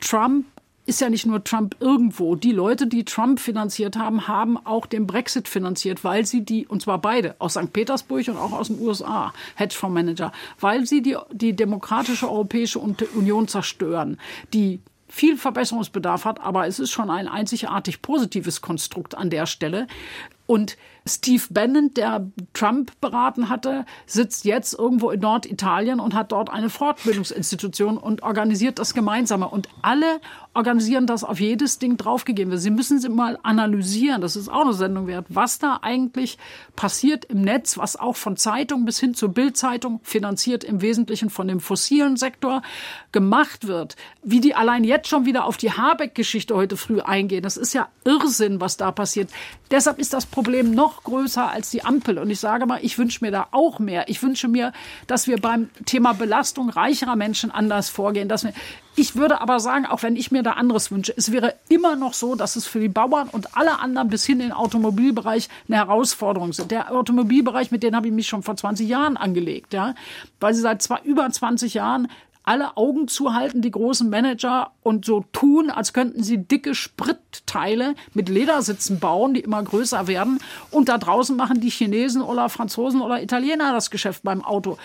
Trump 0.00 0.46
ist 0.86 1.00
ja 1.00 1.08
nicht 1.08 1.26
nur 1.26 1.42
Trump 1.42 1.76
irgendwo. 1.80 2.34
Die 2.34 2.52
Leute, 2.52 2.86
die 2.86 3.04
Trump 3.04 3.40
finanziert 3.40 3.96
haben, 3.96 4.28
haben 4.28 4.58
auch 4.66 4.86
den 4.86 5.06
Brexit 5.06 5.48
finanziert, 5.48 6.04
weil 6.04 6.26
sie 6.26 6.44
die, 6.44 6.66
und 6.66 6.82
zwar 6.82 6.98
beide, 6.98 7.36
aus 7.38 7.54
St. 7.54 7.72
Petersburg 7.72 8.28
und 8.28 8.36
auch 8.36 8.52
aus 8.52 8.68
den 8.68 8.80
USA, 8.80 9.32
Hedgefondsmanager, 9.56 10.32
weil 10.60 10.86
sie 10.86 11.02
die, 11.02 11.16
die 11.32 11.56
demokratische 11.56 12.30
Europäische 12.30 12.78
Union 12.78 13.48
zerstören, 13.48 14.18
die 14.52 14.80
viel 15.08 15.36
Verbesserungsbedarf 15.36 16.24
hat, 16.24 16.40
aber 16.40 16.66
es 16.66 16.80
ist 16.80 16.90
schon 16.90 17.08
ein 17.08 17.28
einzigartig 17.28 18.02
positives 18.02 18.60
Konstrukt 18.60 19.14
an 19.14 19.30
der 19.30 19.46
Stelle. 19.46 19.86
Und 20.46 20.76
Steve 21.06 21.42
Bannon, 21.50 21.92
der 21.94 22.26
Trump 22.54 22.98
beraten 23.00 23.50
hatte, 23.50 23.84
sitzt 24.06 24.44
jetzt 24.44 24.72
irgendwo 24.72 25.10
in 25.10 25.20
Norditalien 25.20 26.00
und 26.00 26.14
hat 26.14 26.32
dort 26.32 26.50
eine 26.50 26.70
Fortbildungsinstitution 26.70 27.98
und 27.98 28.22
organisiert 28.22 28.78
das 28.78 28.94
Gemeinsame. 28.94 29.48
Und 29.48 29.68
alle 29.82 30.20
organisieren 30.54 31.06
das 31.06 31.24
auf 31.24 31.40
jedes 31.40 31.78
Ding 31.78 31.98
draufgegeben. 31.98 32.56
Sie 32.56 32.70
müssen 32.70 33.00
sie 33.00 33.10
mal 33.10 33.38
analysieren, 33.42 34.22
das 34.22 34.36
ist 34.36 34.48
auch 34.48 34.62
eine 34.62 34.72
Sendung 34.72 35.06
wert, 35.06 35.26
was 35.28 35.58
da 35.58 35.80
eigentlich 35.82 36.38
passiert 36.76 37.26
im 37.26 37.42
Netz, 37.42 37.76
was 37.76 37.96
auch 37.96 38.16
von 38.16 38.36
Zeitung 38.36 38.84
bis 38.84 38.98
hin 38.98 39.14
zur 39.14 39.30
Bildzeitung, 39.30 40.00
finanziert 40.04 40.64
im 40.64 40.80
Wesentlichen 40.80 41.28
von 41.28 41.48
dem 41.48 41.60
fossilen 41.60 42.16
Sektor, 42.16 42.62
gemacht 43.12 43.66
wird. 43.66 43.96
Wie 44.22 44.40
die 44.40 44.54
allein 44.54 44.84
jetzt 44.84 45.08
schon 45.08 45.26
wieder 45.26 45.44
auf 45.44 45.56
die 45.56 45.72
Habeck-Geschichte 45.72 46.54
heute 46.54 46.76
früh 46.76 47.00
eingehen, 47.00 47.42
das 47.42 47.56
ist 47.56 47.74
ja 47.74 47.88
Irrsinn, 48.04 48.60
was 48.60 48.76
da 48.76 48.90
passiert. 48.90 49.30
Deshalb 49.70 49.98
ist 49.98 50.14
das 50.14 50.26
Problem 50.34 50.72
noch 50.72 51.04
größer 51.04 51.48
als 51.48 51.70
die 51.70 51.84
Ampel. 51.84 52.18
Und 52.18 52.28
ich 52.28 52.40
sage 52.40 52.66
mal, 52.66 52.80
ich 52.82 52.98
wünsche 52.98 53.24
mir 53.24 53.30
da 53.30 53.46
auch 53.52 53.78
mehr. 53.78 54.08
Ich 54.08 54.20
wünsche 54.20 54.48
mir, 54.48 54.72
dass 55.06 55.28
wir 55.28 55.40
beim 55.40 55.70
Thema 55.86 56.12
Belastung 56.12 56.70
reicherer 56.70 57.14
Menschen 57.14 57.52
anders 57.52 57.88
vorgehen. 57.88 58.28
Dass 58.28 58.42
wir, 58.42 58.52
ich 58.96 59.14
würde 59.14 59.40
aber 59.40 59.60
sagen, 59.60 59.86
auch 59.86 60.02
wenn 60.02 60.16
ich 60.16 60.32
mir 60.32 60.42
da 60.42 60.54
anderes 60.54 60.90
wünsche, 60.90 61.14
es 61.16 61.30
wäre 61.30 61.54
immer 61.68 61.94
noch 61.94 62.14
so, 62.14 62.34
dass 62.34 62.56
es 62.56 62.66
für 62.66 62.80
die 62.80 62.88
Bauern 62.88 63.28
und 63.28 63.56
alle 63.56 63.78
anderen 63.78 64.08
bis 64.08 64.26
hin 64.26 64.40
in 64.40 64.48
den 64.48 64.52
Automobilbereich 64.52 65.48
eine 65.68 65.76
Herausforderung 65.76 66.52
sind. 66.52 66.72
Der 66.72 66.90
Automobilbereich, 66.90 67.70
mit 67.70 67.84
dem 67.84 67.94
habe 67.94 68.08
ich 68.08 68.12
mich 68.12 68.26
schon 68.26 68.42
vor 68.42 68.56
20 68.56 68.88
Jahren 68.88 69.16
angelegt, 69.16 69.72
ja, 69.72 69.94
weil 70.40 70.52
sie 70.52 70.62
seit 70.62 70.82
zwei, 70.82 70.98
über 71.04 71.30
20 71.30 71.74
Jahren 71.74 72.08
alle 72.44 72.76
Augen 72.76 73.08
zuhalten, 73.08 73.62
die 73.62 73.70
großen 73.70 74.08
Manager, 74.08 74.70
und 74.82 75.06
so 75.06 75.24
tun, 75.32 75.70
als 75.70 75.94
könnten 75.94 76.22
sie 76.22 76.38
dicke 76.38 76.74
Spritteile 76.74 77.94
mit 78.12 78.28
Ledersitzen 78.28 79.00
bauen, 79.00 79.34
die 79.34 79.40
immer 79.40 79.62
größer 79.62 80.06
werden. 80.06 80.40
Und 80.70 80.88
da 80.88 80.98
draußen 80.98 81.34
machen 81.36 81.60
die 81.60 81.70
Chinesen 81.70 82.20
oder 82.22 82.50
Franzosen 82.50 83.00
oder 83.00 83.22
Italiener 83.22 83.72
das 83.72 83.90
Geschäft 83.90 84.22
beim 84.22 84.44
Auto. 84.44 84.76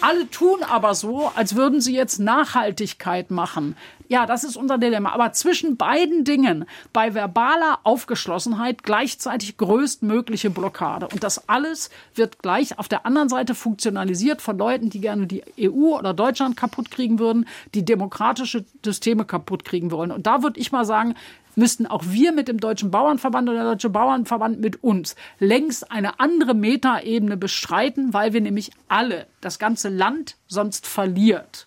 Alle 0.00 0.30
tun 0.30 0.62
aber 0.62 0.94
so, 0.94 1.30
als 1.34 1.56
würden 1.56 1.80
sie 1.80 1.94
jetzt 1.94 2.18
Nachhaltigkeit 2.18 3.30
machen. 3.30 3.76
Ja, 4.10 4.26
das 4.26 4.42
ist 4.42 4.56
unser 4.56 4.76
Dilemma. 4.76 5.12
Aber 5.12 5.32
zwischen 5.32 5.76
beiden 5.76 6.24
Dingen, 6.24 6.64
bei 6.92 7.14
verbaler 7.14 7.78
Aufgeschlossenheit 7.84 8.82
gleichzeitig 8.82 9.56
größtmögliche 9.56 10.50
Blockade. 10.50 11.06
Und 11.06 11.22
das 11.22 11.48
alles 11.48 11.90
wird 12.16 12.42
gleich 12.42 12.76
auf 12.76 12.88
der 12.88 13.06
anderen 13.06 13.28
Seite 13.28 13.54
funktionalisiert 13.54 14.42
von 14.42 14.58
Leuten, 14.58 14.90
die 14.90 15.00
gerne 15.00 15.28
die 15.28 15.44
EU 15.60 15.96
oder 15.96 16.12
Deutschland 16.12 16.56
kaputt 16.56 16.90
kriegen 16.90 17.20
würden, 17.20 17.46
die 17.74 17.84
demokratische 17.84 18.64
Systeme 18.84 19.24
kaputt 19.24 19.64
kriegen 19.64 19.92
wollen. 19.92 20.10
Und 20.10 20.26
da 20.26 20.42
würde 20.42 20.58
ich 20.58 20.72
mal 20.72 20.84
sagen, 20.84 21.14
müssten 21.56 21.86
auch 21.86 22.04
wir 22.06 22.32
mit 22.32 22.48
dem 22.48 22.58
Deutschen 22.58 22.90
Bauernverband 22.90 23.48
oder 23.48 23.58
der 23.58 23.70
Deutsche 23.72 23.90
Bauernverband 23.90 24.60
mit 24.60 24.82
uns 24.82 25.16
längst 25.38 25.90
eine 25.90 26.20
andere 26.20 26.54
Metaebene 26.54 27.36
beschreiten, 27.36 28.12
weil 28.12 28.32
wir 28.32 28.40
nämlich 28.40 28.70
alle 28.88 29.26
das 29.40 29.58
ganze 29.58 29.88
Land 29.88 30.36
sonst 30.46 30.86
verliert. 30.86 31.66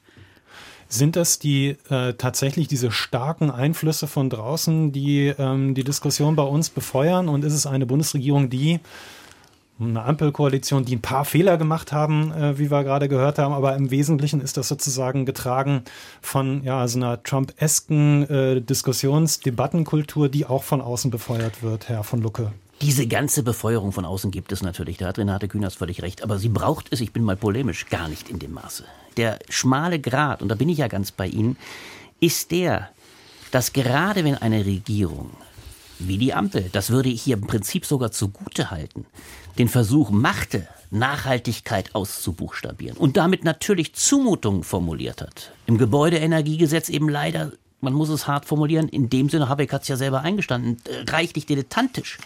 Sind 0.88 1.16
das 1.16 1.40
die 1.40 1.76
äh, 1.90 2.14
tatsächlich 2.14 2.68
diese 2.68 2.92
starken 2.92 3.50
Einflüsse 3.50 4.06
von 4.06 4.30
draußen, 4.30 4.92
die 4.92 5.34
ähm, 5.40 5.74
die 5.74 5.84
Diskussion 5.84 6.36
bei 6.36 6.44
uns 6.44 6.70
befeuern? 6.70 7.30
Und 7.30 7.44
ist 7.44 7.54
es 7.54 7.66
eine 7.66 7.88
Bundesregierung, 7.88 8.52
die 8.52 8.80
eine 9.80 10.04
Ampelkoalition, 10.04 10.86
die 10.86 10.96
ein 10.96 11.02
paar 11.02 11.26
Fehler 11.26 11.58
gemacht 11.58 11.92
haben, 11.92 12.32
äh, 12.32 12.58
wie 12.60 12.72
wir 12.72 12.84
gerade 12.84 13.10
gehört 13.10 13.40
haben, 13.40 13.54
aber 13.54 13.76
im 13.76 13.92
Wesentlichen 13.92 14.40
ist 14.42 14.58
das 14.58 14.68
sozusagen 14.68 15.26
getragen 15.26 15.84
von 16.22 16.64
ja, 16.64 16.88
so 16.88 17.00
einer 17.00 17.22
Trump-esken 17.24 18.30
äh, 18.30 18.62
Diskussionsdebattenkultur, 18.62 20.30
die 20.30 20.46
auch 20.46 20.64
von 20.64 20.82
außen 20.82 21.12
befeuert 21.12 21.64
wird, 21.64 21.90
Herr 21.90 22.04
von 22.04 22.22
Lucke. 22.22 22.52
Diese 22.82 23.08
ganze 23.08 23.44
Befeuerung 23.44 23.92
von 23.92 24.06
außen 24.06 24.30
gibt 24.32 24.52
es 24.52 24.62
natürlich, 24.62 24.98
da 24.98 25.08
hat 25.08 25.18
Renate 25.18 25.48
Künast 25.48 25.78
völlig 25.78 26.02
recht, 26.02 26.22
aber 26.22 26.38
sie 26.38 26.50
braucht 26.50 26.92
es, 26.92 27.02
ich 27.02 27.14
bin 27.14 27.24
mal 27.24 27.38
polemisch, 27.38 27.88
gar 27.88 28.10
nicht 28.10 28.30
in 28.30 28.40
dem 28.40 28.54
Maße. 28.54 28.84
Der 29.18 29.40
schmale 29.50 30.00
Grat, 30.00 30.42
und 30.42 30.50
da 30.50 30.56
bin 30.56 30.70
ich 30.70 30.80
ja 30.80 30.88
ganz 30.88 31.12
bei 31.12 31.28
Ihnen, 31.28 31.56
ist 32.20 32.52
der, 32.52 32.90
dass 33.52 33.74
gerade 33.74 34.24
wenn 34.24 34.36
eine 34.36 34.66
Regierung 34.66 35.30
wie 36.08 36.18
die 36.18 36.34
Ampel, 36.34 36.70
das 36.72 36.90
würde 36.90 37.10
ich 37.10 37.22
hier 37.22 37.38
im 37.38 37.48
Prinzip 37.48 37.86
sogar 37.86 38.12
zugute 38.12 38.72
halten, 38.72 39.06
den 39.58 39.68
Versuch 39.68 40.10
machte, 40.10 40.68
Nachhaltigkeit 40.92 41.96
auszubuchstabieren 41.96 42.98
und 42.98 43.18
damit 43.18 43.44
natürlich 43.44 43.94
Zumutungen 43.94 44.64
formuliert 44.64 45.22
hat. 45.22 45.52
Im 45.66 45.78
Gebäudeenergiegesetz 45.78 46.90
eben 46.90 47.10
leider 47.10 47.52
man 47.84 47.94
muss 47.94 48.10
es 48.10 48.28
hart 48.28 48.46
formulieren, 48.46 48.88
in 48.88 49.10
dem 49.10 49.30
Sinne, 49.30 49.50
Habeck 49.50 49.74
hat 49.74 49.84
es 49.84 49.90
ja 49.90 49.98
selber 49.98 50.22
eingestanden, 50.22 50.78
äh, 50.86 51.12
reichlich 51.12 51.46
dilettantisch, 51.46 52.18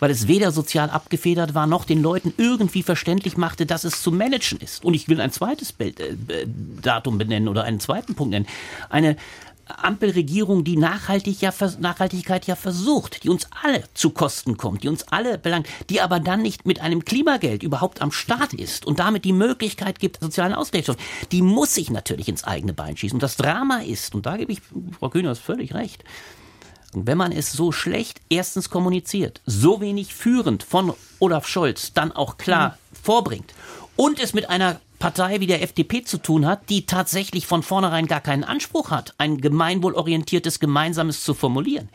weil 0.00 0.10
es 0.10 0.26
weder 0.26 0.50
sozial 0.50 0.90
abgefedert 0.90 1.54
war, 1.54 1.66
noch 1.66 1.84
den 1.84 2.02
Leuten 2.02 2.32
irgendwie 2.38 2.82
verständlich 2.82 3.36
machte, 3.36 3.66
dass 3.66 3.84
es 3.84 4.02
zu 4.02 4.10
managen 4.10 4.58
ist. 4.60 4.82
Und 4.82 4.94
ich 4.94 5.08
will 5.08 5.20
ein 5.20 5.30
zweites 5.30 5.72
Bild, 5.72 6.00
äh, 6.00 6.46
Datum 6.82 7.18
benennen 7.18 7.48
oder 7.48 7.64
einen 7.64 7.80
zweiten 7.80 8.14
Punkt 8.14 8.32
nennen. 8.32 8.46
Eine 8.88 9.16
Ampelregierung, 9.66 10.64
die 10.64 10.76
Nachhaltig 10.76 11.40
ja, 11.40 11.52
Nachhaltigkeit 11.78 12.46
ja 12.46 12.56
versucht, 12.56 13.24
die 13.24 13.28
uns 13.28 13.48
alle 13.62 13.84
zu 13.94 14.10
Kosten 14.10 14.56
kommt, 14.56 14.82
die 14.82 14.88
uns 14.88 15.08
alle 15.08 15.38
belangt, 15.38 15.68
die 15.90 16.00
aber 16.00 16.20
dann 16.20 16.42
nicht 16.42 16.66
mit 16.66 16.80
einem 16.80 17.04
Klimageld 17.04 17.62
überhaupt 17.62 18.02
am 18.02 18.12
Start 18.12 18.54
ist 18.54 18.86
und 18.86 18.98
damit 18.98 19.24
die 19.24 19.32
Möglichkeit 19.32 19.98
gibt, 19.98 20.20
sozialen 20.20 20.54
Ausgleich 20.54 20.84
zu 20.84 20.94
die 21.32 21.42
muss 21.42 21.74
sich 21.74 21.90
natürlich 21.90 22.28
ins 22.28 22.44
eigene 22.44 22.72
Bein 22.72 22.96
schießen. 22.96 23.16
Und 23.16 23.22
das 23.22 23.36
Drama 23.36 23.78
ist, 23.78 24.14
und 24.14 24.26
da 24.26 24.36
gebe 24.36 24.52
ich 24.52 24.60
Frau 24.98 25.10
Kühners 25.10 25.38
völlig 25.38 25.74
recht, 25.74 26.04
wenn 26.92 27.18
man 27.18 27.32
es 27.32 27.52
so 27.52 27.72
schlecht 27.72 28.20
erstens 28.28 28.70
kommuniziert, 28.70 29.40
so 29.46 29.80
wenig 29.80 30.14
führend 30.14 30.62
von 30.62 30.94
Olaf 31.18 31.48
Scholz 31.48 31.92
dann 31.92 32.12
auch 32.12 32.36
klar 32.36 32.70
mhm. 32.70 32.96
vorbringt 33.02 33.54
und 33.96 34.20
es 34.20 34.34
mit 34.34 34.50
einer 34.50 34.80
Partei 34.98 35.40
wie 35.40 35.46
der 35.46 35.62
FDP 35.62 36.04
zu 36.04 36.18
tun 36.18 36.46
hat, 36.46 36.70
die 36.70 36.86
tatsächlich 36.86 37.46
von 37.46 37.62
vornherein 37.62 38.06
gar 38.06 38.20
keinen 38.20 38.44
Anspruch 38.44 38.90
hat, 38.90 39.14
ein 39.18 39.38
gemeinwohlorientiertes 39.40 40.60
Gemeinsames 40.60 41.24
zu 41.24 41.34
formulieren, 41.34 41.88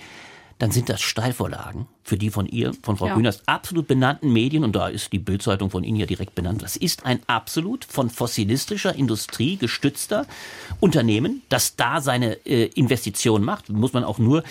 dann 0.60 0.72
sind 0.72 0.90
das 0.90 1.02
Steilvorlagen 1.02 1.88
für 2.04 2.18
die 2.18 2.30
von 2.30 2.46
ihr, 2.46 2.74
von 2.84 2.98
Frau 2.98 3.08
ja. 3.08 3.16
Kühners, 3.16 3.42
absolut 3.48 3.88
benannten 3.88 4.32
Medien, 4.34 4.66
und 4.66 4.76
da 4.76 4.90
ist 4.90 5.14
die 5.14 5.20
Bildzeitung 5.20 5.70
von 5.70 5.84
Ihnen 5.84 5.98
ja 5.98 6.06
direkt 6.06 6.36
benannt, 6.36 6.62
das 6.62 6.76
ist 6.76 7.06
ein 7.06 7.22
absolut 7.28 7.86
von 7.86 8.10
fossilistischer 8.10 8.94
Industrie 8.94 9.56
gestützter 9.56 10.28
Unternehmen, 10.82 11.44
das 11.48 11.78
da 11.78 12.02
seine 12.02 12.46
äh, 12.46 12.66
Investition 12.76 13.44
macht. 13.44 13.70
Muss 13.70 13.94
man 13.94 14.04
auch 14.04 14.20
nur 14.20 14.44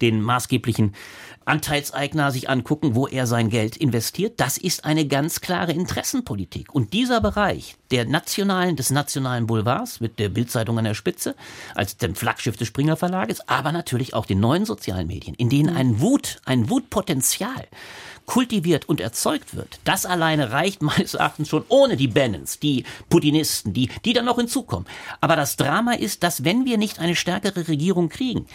den 0.00 0.22
maßgeblichen 0.22 0.94
Anteilseigner 1.48 2.30
sich 2.30 2.50
angucken, 2.50 2.94
wo 2.94 3.06
er 3.06 3.26
sein 3.26 3.48
Geld 3.48 3.76
investiert. 3.76 4.38
Das 4.38 4.58
ist 4.58 4.84
eine 4.84 5.06
ganz 5.06 5.40
klare 5.40 5.72
Interessenpolitik. 5.72 6.74
Und 6.74 6.92
dieser 6.92 7.20
Bereich 7.20 7.76
der 7.90 8.04
nationalen, 8.04 8.76
des 8.76 8.90
nationalen 8.90 9.46
Boulevards 9.46 10.00
mit 10.00 10.18
der 10.18 10.28
Bildzeitung 10.28 10.78
an 10.78 10.84
der 10.84 10.94
Spitze, 10.94 11.34
als 11.74 11.96
dem 11.96 12.14
Flaggschiff 12.14 12.56
des 12.56 12.68
Springer 12.68 12.96
Verlages, 12.96 13.48
aber 13.48 13.72
natürlich 13.72 14.14
auch 14.14 14.26
den 14.26 14.40
neuen 14.40 14.66
sozialen 14.66 15.06
Medien, 15.06 15.34
in 15.34 15.48
denen 15.48 15.74
ein 15.74 16.00
Wut, 16.00 16.40
ein 16.44 16.68
Wutpotenzial 16.68 17.66
kultiviert 18.28 18.86
und 18.90 19.00
erzeugt 19.00 19.56
wird, 19.56 19.80
das 19.84 20.04
alleine 20.04 20.52
reicht 20.52 20.82
meines 20.82 21.14
Erachtens 21.14 21.48
schon 21.48 21.64
ohne 21.68 21.96
die 21.96 22.08
Bannons, 22.08 22.60
die 22.60 22.84
Putinisten, 23.08 23.72
die, 23.72 23.88
die 24.04 24.12
dann 24.12 24.26
noch 24.26 24.36
hinzukommen. 24.36 24.86
Aber 25.22 25.34
das 25.34 25.56
Drama 25.56 25.94
ist, 25.94 26.22
dass 26.22 26.44
wenn 26.44 26.66
wir 26.66 26.76
nicht 26.76 27.00
eine 27.00 27.16
stärkere 27.16 27.66
Regierung 27.66 28.10
kriegen 28.10 28.46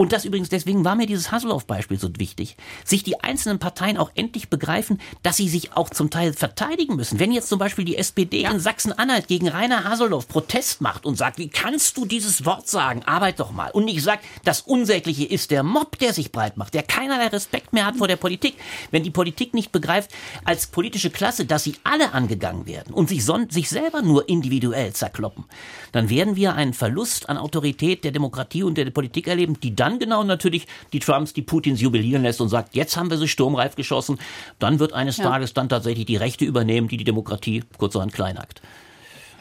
und 0.00 0.14
das 0.14 0.24
übrigens, 0.24 0.48
deswegen 0.48 0.82
war 0.82 0.94
mir 0.94 1.04
dieses 1.04 1.30
Hasselhoff-Beispiel 1.30 1.98
so 1.98 2.08
wichtig. 2.16 2.56
Sich 2.86 3.02
die 3.02 3.20
einzelnen 3.20 3.58
Parteien 3.58 3.98
auch 3.98 4.10
endlich 4.14 4.48
begreifen, 4.48 4.98
dass 5.22 5.36
sie 5.36 5.46
sich 5.46 5.76
auch 5.76 5.90
zum 5.90 6.08
Teil 6.08 6.32
verteidigen 6.32 6.96
müssen. 6.96 7.18
Wenn 7.18 7.32
jetzt 7.32 7.50
zum 7.50 7.58
Beispiel 7.58 7.84
die 7.84 7.98
SPD 7.98 8.40
ja. 8.40 8.50
in 8.50 8.60
Sachsen-Anhalt 8.60 9.28
gegen 9.28 9.46
Rainer 9.46 9.84
Haseloff 9.84 10.26
Protest 10.26 10.80
macht 10.80 11.04
und 11.04 11.16
sagt, 11.16 11.36
wie 11.36 11.50
kannst 11.50 11.98
du 11.98 12.06
dieses 12.06 12.46
Wort 12.46 12.66
sagen? 12.66 13.02
Arbeit 13.04 13.40
doch 13.40 13.52
mal. 13.52 13.70
Und 13.72 13.84
nicht 13.84 14.02
sagt, 14.02 14.24
das 14.42 14.62
Unsägliche 14.62 15.26
ist 15.26 15.50
der 15.50 15.62
Mob, 15.62 15.98
der 15.98 16.14
sich 16.14 16.32
breit 16.32 16.56
macht, 16.56 16.72
der 16.72 16.82
keinerlei 16.82 17.26
Respekt 17.26 17.74
mehr 17.74 17.84
hat 17.84 17.96
vor 17.96 18.08
der 18.08 18.16
Politik. 18.16 18.54
Wenn 18.90 19.02
die 19.02 19.10
Politik 19.10 19.52
nicht 19.52 19.70
begreift, 19.70 20.12
als 20.46 20.68
politische 20.68 21.10
Klasse, 21.10 21.44
dass 21.44 21.64
sie 21.64 21.74
alle 21.84 22.14
angegangen 22.14 22.64
werden 22.64 22.94
und 22.94 23.10
sich, 23.10 23.22
sich 23.50 23.68
selber 23.68 24.00
nur 24.00 24.30
individuell 24.30 24.94
zerkloppen, 24.94 25.44
dann 25.92 26.08
werden 26.08 26.36
wir 26.36 26.54
einen 26.54 26.72
Verlust 26.72 27.28
an 27.28 27.36
Autorität 27.36 28.02
der 28.02 28.12
Demokratie 28.12 28.62
und 28.62 28.78
der 28.78 28.90
Politik 28.90 29.28
erleben, 29.28 29.60
die 29.60 29.76
dann 29.76 29.89
dann 29.90 29.98
genau 29.98 30.24
natürlich 30.24 30.66
die 30.92 31.00
Trumps, 31.00 31.32
die 31.32 31.42
Putins 31.42 31.80
jubilieren 31.80 32.22
lässt 32.22 32.40
und 32.40 32.48
sagt, 32.48 32.74
jetzt 32.74 32.96
haben 32.96 33.10
wir 33.10 33.18
sie 33.18 33.28
sturmreif 33.28 33.76
geschossen, 33.76 34.18
dann 34.58 34.78
wird 34.78 34.92
eines 34.92 35.16
ja. 35.16 35.24
Tages 35.24 35.54
dann 35.54 35.68
tatsächlich 35.68 36.06
die 36.06 36.16
Rechte 36.16 36.44
übernehmen, 36.44 36.88
die 36.88 36.96
die 36.96 37.04
Demokratie 37.04 37.64
kurzerhand 37.78 38.12
kleinhackt. 38.12 38.62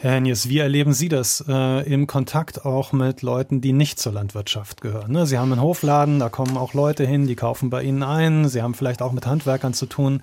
Herr 0.02 0.14
Hennies, 0.14 0.48
wie 0.48 0.60
erleben 0.60 0.94
Sie 0.94 1.10
das 1.10 1.44
äh, 1.46 1.92
im 1.92 2.08
Kontakt 2.08 2.66
auch 2.66 2.94
mit 2.94 3.22
Leuten, 3.22 3.60
die 3.60 3.74
nicht 3.74 4.00
zur 4.00 4.14
Landwirtschaft 4.14 4.80
gehören? 4.80 5.12
Ne? 5.12 5.26
Sie 5.26 5.38
haben 5.38 5.52
einen 5.52 5.62
Hofladen, 5.62 6.20
da 6.20 6.30
kommen 6.30 6.56
auch 6.56 6.74
Leute 6.74 7.06
hin, 7.06 7.28
die 7.28 7.36
kaufen 7.36 7.70
bei 7.70 7.84
Ihnen 7.84 8.02
ein. 8.02 8.48
Sie 8.48 8.62
haben 8.62 8.76
vielleicht 8.76 9.02
auch 9.02 9.12
mit 9.12 9.26
Handwerkern 9.26 9.74
zu 9.74 9.88
tun. 9.88 10.22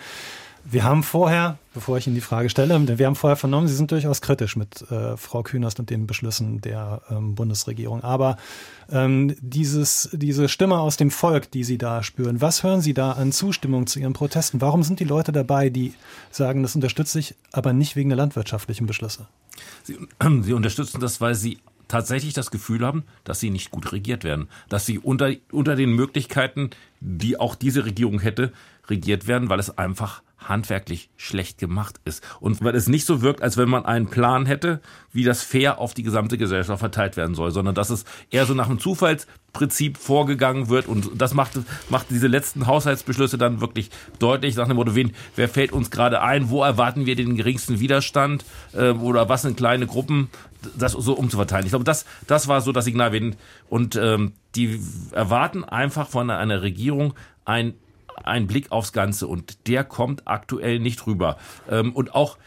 Wir 0.68 0.82
haben 0.82 1.04
vorher, 1.04 1.58
bevor 1.74 1.96
ich 1.96 2.08
Ihnen 2.08 2.16
die 2.16 2.20
Frage 2.20 2.50
stelle, 2.50 2.98
wir 2.98 3.06
haben 3.06 3.14
vorher 3.14 3.36
vernommen, 3.36 3.68
Sie 3.68 3.74
sind 3.74 3.92
durchaus 3.92 4.20
kritisch 4.20 4.56
mit 4.56 4.82
äh, 4.90 5.16
Frau 5.16 5.44
Künast 5.44 5.78
und 5.78 5.90
den 5.90 6.08
Beschlüssen 6.08 6.60
der 6.60 7.02
ähm, 7.08 7.36
Bundesregierung. 7.36 8.02
Aber 8.02 8.36
ähm, 8.90 9.36
dieses, 9.40 10.08
diese 10.12 10.48
Stimme 10.48 10.80
aus 10.80 10.96
dem 10.96 11.12
Volk, 11.12 11.52
die 11.52 11.62
Sie 11.62 11.78
da 11.78 12.02
spüren, 12.02 12.40
was 12.40 12.64
hören 12.64 12.80
Sie 12.80 12.94
da 12.94 13.12
an 13.12 13.30
Zustimmung 13.30 13.86
zu 13.86 14.00
Ihren 14.00 14.12
Protesten? 14.12 14.60
Warum 14.60 14.82
sind 14.82 14.98
die 14.98 15.04
Leute 15.04 15.30
dabei, 15.30 15.70
die 15.70 15.94
sagen, 16.32 16.64
das 16.64 16.74
unterstütze 16.74 17.20
ich, 17.20 17.36
aber 17.52 17.72
nicht 17.72 17.94
wegen 17.94 18.08
der 18.08 18.16
landwirtschaftlichen 18.16 18.88
Beschlüsse? 18.88 19.28
Sie, 19.84 19.96
Sie 20.42 20.52
unterstützen 20.52 21.00
das, 21.00 21.20
weil 21.20 21.36
Sie 21.36 21.58
tatsächlich 21.86 22.34
das 22.34 22.50
Gefühl 22.50 22.84
haben, 22.84 23.04
dass 23.22 23.38
sie 23.38 23.50
nicht 23.50 23.70
gut 23.70 23.92
regiert 23.92 24.24
werden, 24.24 24.48
dass 24.68 24.86
sie 24.86 24.98
unter, 24.98 25.30
unter 25.52 25.76
den 25.76 25.92
Möglichkeiten, 25.92 26.70
die 26.98 27.38
auch 27.38 27.54
diese 27.54 27.84
Regierung 27.84 28.18
hätte, 28.18 28.52
regiert 28.88 29.28
werden, 29.28 29.48
weil 29.48 29.60
es 29.60 29.78
einfach 29.78 30.22
handwerklich 30.38 31.10
schlecht 31.16 31.58
gemacht 31.58 31.96
ist. 32.04 32.22
Und 32.40 32.62
weil 32.62 32.74
es 32.74 32.88
nicht 32.88 33.06
so 33.06 33.22
wirkt, 33.22 33.42
als 33.42 33.56
wenn 33.56 33.68
man 33.68 33.84
einen 33.84 34.08
Plan 34.08 34.46
hätte, 34.46 34.80
wie 35.12 35.24
das 35.24 35.42
fair 35.42 35.78
auf 35.78 35.94
die 35.94 36.02
gesamte 36.02 36.38
Gesellschaft 36.38 36.78
verteilt 36.78 37.16
werden 37.16 37.34
soll, 37.34 37.50
sondern 37.50 37.74
dass 37.74 37.90
es 37.90 38.04
eher 38.30 38.46
so 38.46 38.54
nach 38.54 38.68
einem 38.68 38.78
Zufallsprinzip 38.78 39.96
vorgegangen 39.96 40.68
wird. 40.68 40.86
Und 40.86 41.10
das 41.14 41.34
macht, 41.34 41.52
macht 41.88 42.10
diese 42.10 42.26
letzten 42.26 42.66
Haushaltsbeschlüsse 42.66 43.38
dann 43.38 43.60
wirklich 43.60 43.90
deutlich 44.18 44.56
nach 44.56 44.68
dem 44.68 44.76
Motto, 44.76 44.94
wen, 44.94 45.14
wer 45.34 45.48
fällt 45.48 45.72
uns 45.72 45.90
gerade 45.90 46.20
ein, 46.22 46.50
wo 46.50 46.62
erwarten 46.62 47.06
wir 47.06 47.16
den 47.16 47.36
geringsten 47.36 47.80
Widerstand 47.80 48.44
äh, 48.72 48.90
oder 48.90 49.28
was 49.28 49.42
sind 49.42 49.56
kleine 49.56 49.86
Gruppen, 49.86 50.28
das 50.76 50.92
so 50.92 51.14
umzuverteilen. 51.14 51.64
Ich 51.64 51.70
glaube, 51.70 51.84
das, 51.84 52.04
das 52.26 52.48
war 52.48 52.60
so 52.60 52.72
das 52.72 52.84
Signal. 52.84 53.06
Und 53.68 53.96
ähm, 53.96 54.32
die 54.54 54.80
erwarten 55.12 55.64
einfach 55.64 56.08
von 56.08 56.28
einer 56.30 56.62
Regierung 56.62 57.14
ein 57.44 57.74
ein 58.24 58.46
Blick 58.46 58.72
aufs 58.72 58.92
Ganze 58.92 59.26
und 59.26 59.66
der 59.66 59.84
kommt 59.84 60.26
aktuell 60.26 60.78
nicht 60.78 61.06
rüber. 61.06 61.36
Ähm, 61.70 61.94
und 61.94 62.14
auch 62.14 62.38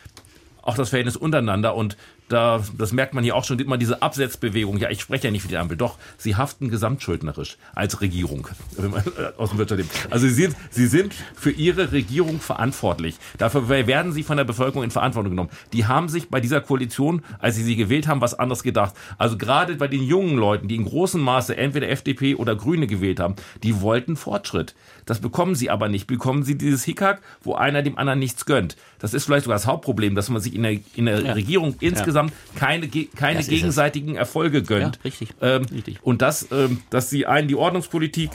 auch 0.61 0.75
das 0.75 0.89
Verhältnis 0.89 1.17
untereinander 1.17 1.73
und 1.75 1.97
da, 2.29 2.63
das 2.77 2.93
merkt 2.93 3.13
man 3.13 3.23
hier 3.23 3.35
auch 3.35 3.43
schon, 3.43 3.57
sieht 3.57 3.67
man 3.67 3.79
diese 3.79 4.01
Absetzbewegung. 4.01 4.77
Ja, 4.77 4.89
ich 4.89 5.01
spreche 5.01 5.27
ja 5.27 5.31
nicht 5.31 5.41
für 5.41 5.47
die 5.47 5.57
Ampel. 5.57 5.75
Doch, 5.75 5.97
sie 6.17 6.35
haften 6.35 6.69
gesamtschuldnerisch 6.69 7.57
als 7.73 8.01
Regierung. 8.01 8.47
Aus 9.37 9.49
dem 9.49 9.57
Wirtschaftsleben. 9.57 9.91
Also 10.11 10.27
sie 10.27 10.33
sind, 10.33 10.55
sie 10.69 10.87
sind 10.87 11.15
für 11.35 11.51
ihre 11.51 11.91
Regierung 11.91 12.39
verantwortlich. 12.39 13.15
Dafür 13.37 13.67
werden 13.67 14.13
sie 14.13 14.23
von 14.23 14.37
der 14.37 14.43
Bevölkerung 14.43 14.83
in 14.83 14.91
Verantwortung 14.91 15.31
genommen. 15.31 15.49
Die 15.73 15.87
haben 15.87 16.07
sich 16.07 16.29
bei 16.29 16.39
dieser 16.39 16.61
Koalition, 16.61 17.23
als 17.39 17.55
sie 17.55 17.63
sie 17.63 17.75
gewählt 17.75 18.07
haben, 18.07 18.21
was 18.21 18.37
anderes 18.37 18.61
gedacht. 18.61 18.93
Also 19.17 19.37
gerade 19.37 19.75
bei 19.75 19.87
den 19.87 20.03
jungen 20.03 20.37
Leuten, 20.37 20.67
die 20.67 20.75
in 20.75 20.85
großem 20.85 21.19
Maße 21.19 21.57
entweder 21.57 21.89
FDP 21.89 22.35
oder 22.35 22.55
Grüne 22.55 22.85
gewählt 22.85 23.19
haben, 23.19 23.35
die 23.63 23.81
wollten 23.81 24.15
Fortschritt. 24.15 24.75
Das 25.05 25.19
bekommen 25.19 25.55
sie 25.55 25.71
aber 25.71 25.89
nicht. 25.89 26.05
Bekommen 26.05 26.43
sie 26.43 26.57
dieses 26.57 26.83
Hickhack, 26.83 27.21
wo 27.41 27.55
einer 27.55 27.81
dem 27.81 27.97
anderen 27.97 28.19
nichts 28.19 28.45
gönnt. 28.45 28.77
Das 28.99 29.15
ist 29.15 29.25
vielleicht 29.25 29.45
sogar 29.45 29.55
das 29.55 29.65
Hauptproblem, 29.65 30.13
dass 30.13 30.29
man 30.29 30.41
sich 30.41 30.53
in 30.53 30.63
der, 30.63 30.77
in 30.95 31.05
der 31.05 31.21
ja. 31.21 31.33
Regierung 31.33 31.75
insgesamt 31.79 32.18
insgesamt 32.27 32.33
keine, 32.55 32.87
keine 32.87 33.43
gegenseitigen 33.43 34.15
Erfolge 34.15 34.63
gönnt. 34.63 34.97
Ja, 34.97 35.01
richtig. 35.03 35.29
Ähm, 35.41 35.65
richtig. 35.71 35.99
Und 36.01 36.21
das, 36.21 36.47
ähm, 36.51 36.81
dass 36.89 37.09
die 37.09 37.25
einen 37.25 37.47
die 37.47 37.55
Ordnungspolitik 37.55 38.31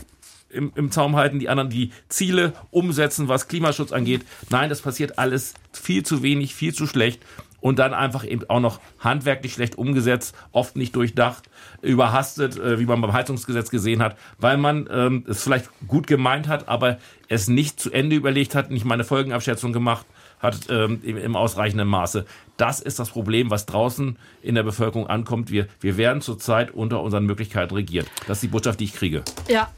im, 0.50 0.72
im 0.76 0.90
Zaum 0.90 1.16
halten, 1.16 1.40
die 1.40 1.48
anderen 1.48 1.70
die 1.70 1.90
Ziele 2.08 2.52
umsetzen, 2.70 3.28
was 3.28 3.48
Klimaschutz 3.48 3.92
angeht. 3.92 4.24
Nein, 4.50 4.68
das 4.68 4.82
passiert 4.82 5.18
alles 5.18 5.54
viel 5.72 6.04
zu 6.04 6.22
wenig, 6.22 6.54
viel 6.54 6.72
zu 6.72 6.86
schlecht 6.86 7.20
und 7.60 7.78
dann 7.78 7.94
einfach 7.94 8.24
eben 8.24 8.48
auch 8.48 8.60
noch 8.60 8.78
handwerklich 9.00 9.54
schlecht 9.54 9.76
umgesetzt, 9.76 10.36
oft 10.52 10.76
nicht 10.76 10.94
durchdacht, 10.94 11.48
überhastet, 11.82 12.58
äh, 12.58 12.78
wie 12.78 12.84
man 12.84 13.00
beim 13.00 13.12
Heizungsgesetz 13.12 13.70
gesehen 13.70 14.02
hat, 14.02 14.16
weil 14.38 14.58
man 14.58 14.88
ähm, 14.92 15.24
es 15.26 15.42
vielleicht 15.42 15.70
gut 15.88 16.06
gemeint 16.06 16.46
hat, 16.46 16.68
aber 16.68 16.98
es 17.28 17.48
nicht 17.48 17.80
zu 17.80 17.90
Ende 17.90 18.16
überlegt 18.16 18.54
hat, 18.54 18.70
nicht 18.70 18.84
mal 18.84 18.94
eine 18.94 19.04
Folgenabschätzung 19.04 19.72
gemacht 19.72 20.06
hat 20.44 20.58
ähm, 20.68 21.00
im 21.02 21.34
ausreichenden 21.34 21.88
Maße. 21.88 22.24
Das 22.56 22.80
ist 22.80 23.00
das 23.00 23.10
Problem, 23.10 23.50
was 23.50 23.66
draußen 23.66 24.16
in 24.42 24.54
der 24.54 24.62
Bevölkerung 24.62 25.08
ankommt. 25.08 25.50
Wir, 25.50 25.66
wir 25.80 25.96
werden 25.96 26.22
zurzeit 26.22 26.70
unter 26.70 27.02
unseren 27.02 27.26
Möglichkeiten 27.26 27.74
regiert. 27.74 28.06
Das 28.28 28.36
ist 28.36 28.42
die 28.42 28.48
Botschaft, 28.48 28.78
die 28.78 28.84
ich 28.84 28.94
kriege. 28.94 29.24
Ja, 29.48 29.68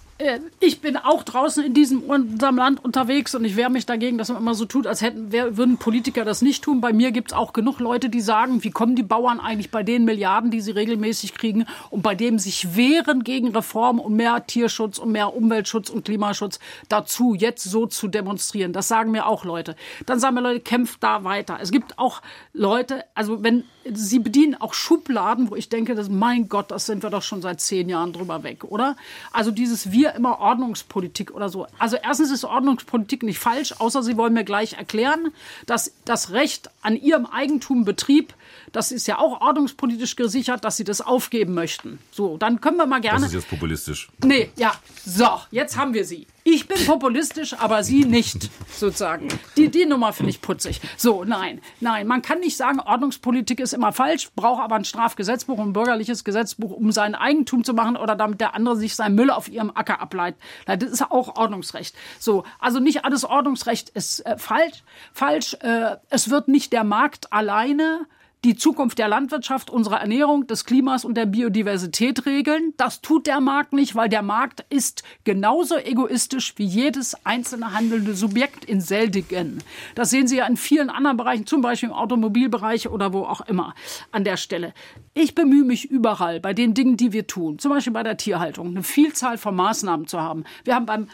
ich 0.60 0.80
bin 0.80 0.96
auch 0.96 1.22
draußen 1.24 1.62
in 1.62 1.74
diesem 1.74 2.02
unserem 2.02 2.56
Land 2.56 2.82
unterwegs 2.82 3.34
und 3.34 3.44
ich 3.44 3.56
wehre 3.56 3.70
mich 3.70 3.84
dagegen, 3.84 4.16
dass 4.16 4.30
man 4.30 4.38
immer 4.38 4.54
so 4.54 4.64
tut, 4.64 4.86
als 4.86 5.02
hätten 5.02 5.30
würden 5.32 5.76
Politiker 5.76 6.24
das 6.24 6.40
nicht 6.40 6.64
tun. 6.64 6.80
Bei 6.80 6.94
mir 6.94 7.12
gibt 7.12 7.32
es 7.32 7.36
auch 7.36 7.52
genug 7.52 7.80
Leute, 7.80 8.08
die 8.08 8.22
sagen, 8.22 8.64
wie 8.64 8.70
kommen 8.70 8.96
die 8.96 9.02
Bauern 9.02 9.40
eigentlich 9.40 9.70
bei 9.70 9.82
den 9.82 10.06
Milliarden, 10.06 10.50
die 10.50 10.62
sie 10.62 10.70
regelmäßig 10.70 11.34
kriegen 11.34 11.66
und 11.90 12.02
bei 12.02 12.14
dem 12.14 12.38
sich 12.38 12.76
wehren 12.76 13.24
gegen 13.24 13.54
Reform 13.54 14.00
und 14.00 14.16
mehr 14.16 14.46
Tierschutz 14.46 14.98
und 14.98 15.12
mehr 15.12 15.36
Umweltschutz 15.36 15.90
und 15.90 16.06
Klimaschutz 16.06 16.60
dazu, 16.88 17.34
jetzt 17.34 17.64
so 17.64 17.86
zu 17.86 18.08
demonstrieren. 18.08 18.72
Das 18.72 18.88
sagen 18.88 19.10
mir 19.10 19.26
auch 19.26 19.44
Leute. 19.44 19.76
Dann 20.06 20.18
sagen 20.18 20.36
mir 20.36 20.40
Leute, 20.40 20.60
kämpft 20.60 21.02
da 21.02 21.24
weiter. 21.24 21.58
Es 21.60 21.70
gibt 21.70 21.98
auch 21.98 22.22
Leute, 22.54 23.04
also 23.14 23.42
wenn 23.42 23.64
sie 23.92 24.18
bedienen 24.18 24.54
auch 24.54 24.74
Schubladen, 24.74 25.50
wo 25.50 25.56
ich 25.56 25.68
denke, 25.68 25.94
dass, 25.94 26.08
mein 26.08 26.48
Gott, 26.48 26.70
das 26.70 26.86
sind 26.86 27.02
wir 27.02 27.10
doch 27.10 27.22
schon 27.22 27.42
seit 27.42 27.60
zehn 27.60 27.88
Jahren 27.88 28.12
drüber 28.12 28.42
weg, 28.42 28.64
oder? 28.64 28.96
Also 29.32 29.50
dieses 29.50 29.92
Wir 29.92 30.05
immer 30.14 30.40
Ordnungspolitik 30.40 31.32
oder 31.32 31.48
so. 31.48 31.66
Also 31.78 31.96
erstens 31.96 32.30
ist 32.30 32.44
Ordnungspolitik 32.44 33.22
nicht 33.22 33.38
falsch, 33.38 33.74
außer 33.78 34.02
Sie 34.02 34.16
wollen 34.16 34.34
mir 34.34 34.44
gleich 34.44 34.74
erklären, 34.74 35.32
dass 35.66 35.92
das 36.04 36.30
Recht 36.32 36.70
an 36.82 36.96
Ihrem 36.96 37.26
Eigentum 37.26 37.84
Betrieb 37.84 38.34
das 38.72 38.92
ist 38.92 39.06
ja 39.06 39.18
auch 39.18 39.40
ordnungspolitisch 39.40 40.16
gesichert, 40.16 40.64
dass 40.64 40.76
sie 40.76 40.84
das 40.84 41.00
aufgeben 41.00 41.54
möchten. 41.54 41.98
So, 42.10 42.36
dann 42.36 42.60
können 42.60 42.76
wir 42.76 42.86
mal 42.86 43.00
gerne. 43.00 43.20
Das 43.20 43.28
ist 43.28 43.34
jetzt 43.34 43.50
populistisch. 43.50 44.08
Nee, 44.24 44.50
ja. 44.56 44.72
So, 45.04 45.40
jetzt 45.50 45.76
haben 45.76 45.94
wir 45.94 46.04
sie. 46.04 46.26
Ich 46.48 46.68
bin 46.68 46.86
populistisch, 46.86 47.54
aber 47.58 47.82
Sie 47.82 48.04
nicht, 48.04 48.50
sozusagen. 48.70 49.26
Die, 49.56 49.68
die 49.68 49.84
Nummer 49.84 50.12
finde 50.12 50.30
ich 50.30 50.40
putzig. 50.40 50.80
So, 50.96 51.24
nein, 51.24 51.60
nein. 51.80 52.06
Man 52.06 52.22
kann 52.22 52.38
nicht 52.38 52.56
sagen, 52.56 52.78
Ordnungspolitik 52.78 53.58
ist 53.58 53.74
immer 53.74 53.92
falsch, 53.92 54.30
braucht 54.36 54.62
aber 54.62 54.76
ein 54.76 54.84
Strafgesetzbuch 54.84 55.58
und 55.58 55.70
ein 55.70 55.72
bürgerliches 55.72 56.22
Gesetzbuch, 56.22 56.70
um 56.70 56.92
sein 56.92 57.16
Eigentum 57.16 57.64
zu 57.64 57.74
machen 57.74 57.96
oder 57.96 58.14
damit 58.14 58.40
der 58.40 58.54
andere 58.54 58.76
sich 58.76 58.94
sein 58.94 59.16
Müll 59.16 59.30
auf 59.30 59.48
ihrem 59.48 59.72
Acker 59.74 60.00
ableitet. 60.00 60.40
Das 60.66 60.84
ist 60.84 61.10
auch 61.10 61.36
Ordnungsrecht. 61.36 61.96
So, 62.20 62.44
also 62.60 62.78
nicht 62.78 63.04
alles 63.04 63.24
Ordnungsrecht 63.24 63.88
ist 63.88 64.24
äh, 64.24 64.38
falsch. 64.38 64.84
Falsch. 65.12 65.54
Äh, 65.54 65.96
es 66.10 66.30
wird 66.30 66.46
nicht 66.46 66.72
der 66.72 66.84
Markt 66.84 67.32
alleine 67.32 68.06
die 68.44 68.54
Zukunft 68.54 68.98
der 68.98 69.08
Landwirtschaft, 69.08 69.70
unserer 69.70 70.00
Ernährung, 70.00 70.46
des 70.46 70.64
Klimas 70.64 71.04
und 71.04 71.16
der 71.16 71.26
Biodiversität 71.26 72.26
regeln. 72.26 72.74
Das 72.76 73.00
tut 73.00 73.26
der 73.26 73.40
Markt 73.40 73.72
nicht, 73.72 73.96
weil 73.96 74.08
der 74.08 74.22
Markt 74.22 74.64
ist 74.68 75.02
genauso 75.24 75.76
egoistisch 75.76 76.54
wie 76.56 76.64
jedes 76.64 77.16
einzelne 77.26 77.72
handelnde 77.72 78.14
Subjekt 78.14 78.64
in 78.64 78.80
seldigen. 78.80 79.62
Das 79.94 80.10
sehen 80.10 80.28
Sie 80.28 80.36
ja 80.36 80.46
in 80.46 80.56
vielen 80.56 80.90
anderen 80.90 81.16
Bereichen, 81.16 81.46
zum 81.46 81.60
Beispiel 81.60 81.88
im 81.88 81.94
Automobilbereich 81.94 82.88
oder 82.88 83.12
wo 83.12 83.24
auch 83.24 83.40
immer 83.40 83.74
an 84.12 84.24
der 84.24 84.36
Stelle. 84.36 84.74
Ich 85.14 85.34
bemühe 85.34 85.64
mich 85.64 85.90
überall 85.90 86.40
bei 86.40 86.54
den 86.54 86.74
Dingen, 86.74 86.96
die 86.96 87.12
wir 87.12 87.26
tun, 87.26 87.58
zum 87.58 87.72
Beispiel 87.72 87.92
bei 87.92 88.02
der 88.02 88.16
Tierhaltung, 88.16 88.68
eine 88.68 88.82
Vielzahl 88.82 89.38
von 89.38 89.56
Maßnahmen 89.56 90.06
zu 90.06 90.20
haben. 90.20 90.44
Wir 90.64 90.74
haben 90.74 90.86
beim 90.86 91.08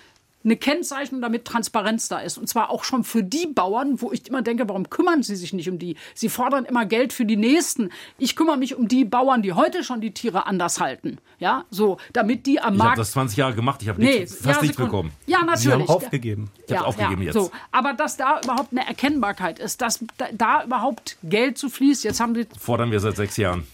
eine 0.45 0.57
Kennzeichnung, 0.57 1.21
damit 1.21 1.45
Transparenz 1.45 2.09
da 2.09 2.19
ist. 2.19 2.39
Und 2.39 2.49
zwar 2.49 2.71
auch 2.71 2.85
schon 2.85 3.05
für 3.05 3.23
die 3.23 3.47
Bauern, 3.47 4.01
wo 4.01 4.13
ich 4.13 4.29
immer 4.29 4.43
denke, 4.43 4.69
warum 4.69 4.91
kümmern 4.91 5.23
sie 5.23 5.37
sich 5.37 5.53
nicht 5.53 5.69
um 5.69 5.79
die? 5.79 5.97
Sie 6.15 6.29
fordern 6.29 6.65
immer 6.65 6.87
Geld 6.87 7.13
für 7.13 7.25
die 7.25 7.37
Nächsten. 7.37 7.91
Ich 8.19 8.37
kümmere 8.37 8.57
mich 8.57 8.75
um 8.75 8.89
die 8.89 9.05
Bauern, 9.05 9.43
die 9.43 9.53
heute 9.53 9.85
schon 9.85 10.01
die 10.01 10.13
Tiere 10.13 10.47
anders 10.47 10.81
halten. 10.81 11.19
Ja, 11.39 11.65
so, 11.71 11.99
damit 12.13 12.47
die 12.47 12.61
am 12.61 12.75
ich 12.75 12.79
Markt. 12.79 12.89
Ich 12.89 12.91
habe 12.93 13.01
das 13.01 13.13
20 13.13 13.37
Jahre 13.37 13.55
gemacht, 13.55 13.83
ich 13.83 13.89
habe 13.89 14.01
nee, 14.01 14.27
fast 14.27 14.45
ja, 14.45 14.63
nichts 14.63 14.77
bekommen. 14.77 15.11
Ja, 15.27 15.41
natürlich. 15.41 15.63
Sie 15.63 15.73
haben 15.73 15.89
aufgegeben. 15.89 16.51
Ich 16.67 16.77
habe 16.77 16.87
aufgegeben 16.87 17.23
ja, 17.23 17.27
jetzt. 17.27 17.35
So, 17.35 17.51
aber 17.73 17.95
dass 17.95 18.17
da 18.17 18.41
überhaupt 18.43 18.73
eine 18.73 18.87
Erkennbarkeit 18.87 19.59
ist, 19.59 19.81
dass 19.81 20.05
da, 20.19 20.27
da 20.33 20.65
überhaupt 20.65 21.17
Geld 21.25 21.59
zu 21.59 21.69
fließt, 21.69 22.05
jetzt 22.05 22.21
haben 22.21 22.35
sie. 22.35 22.47
Fordern 22.59 22.91
wir 22.91 23.01
seit 23.01 23.17
sechs 23.17 23.37
Jahren. 23.37 23.67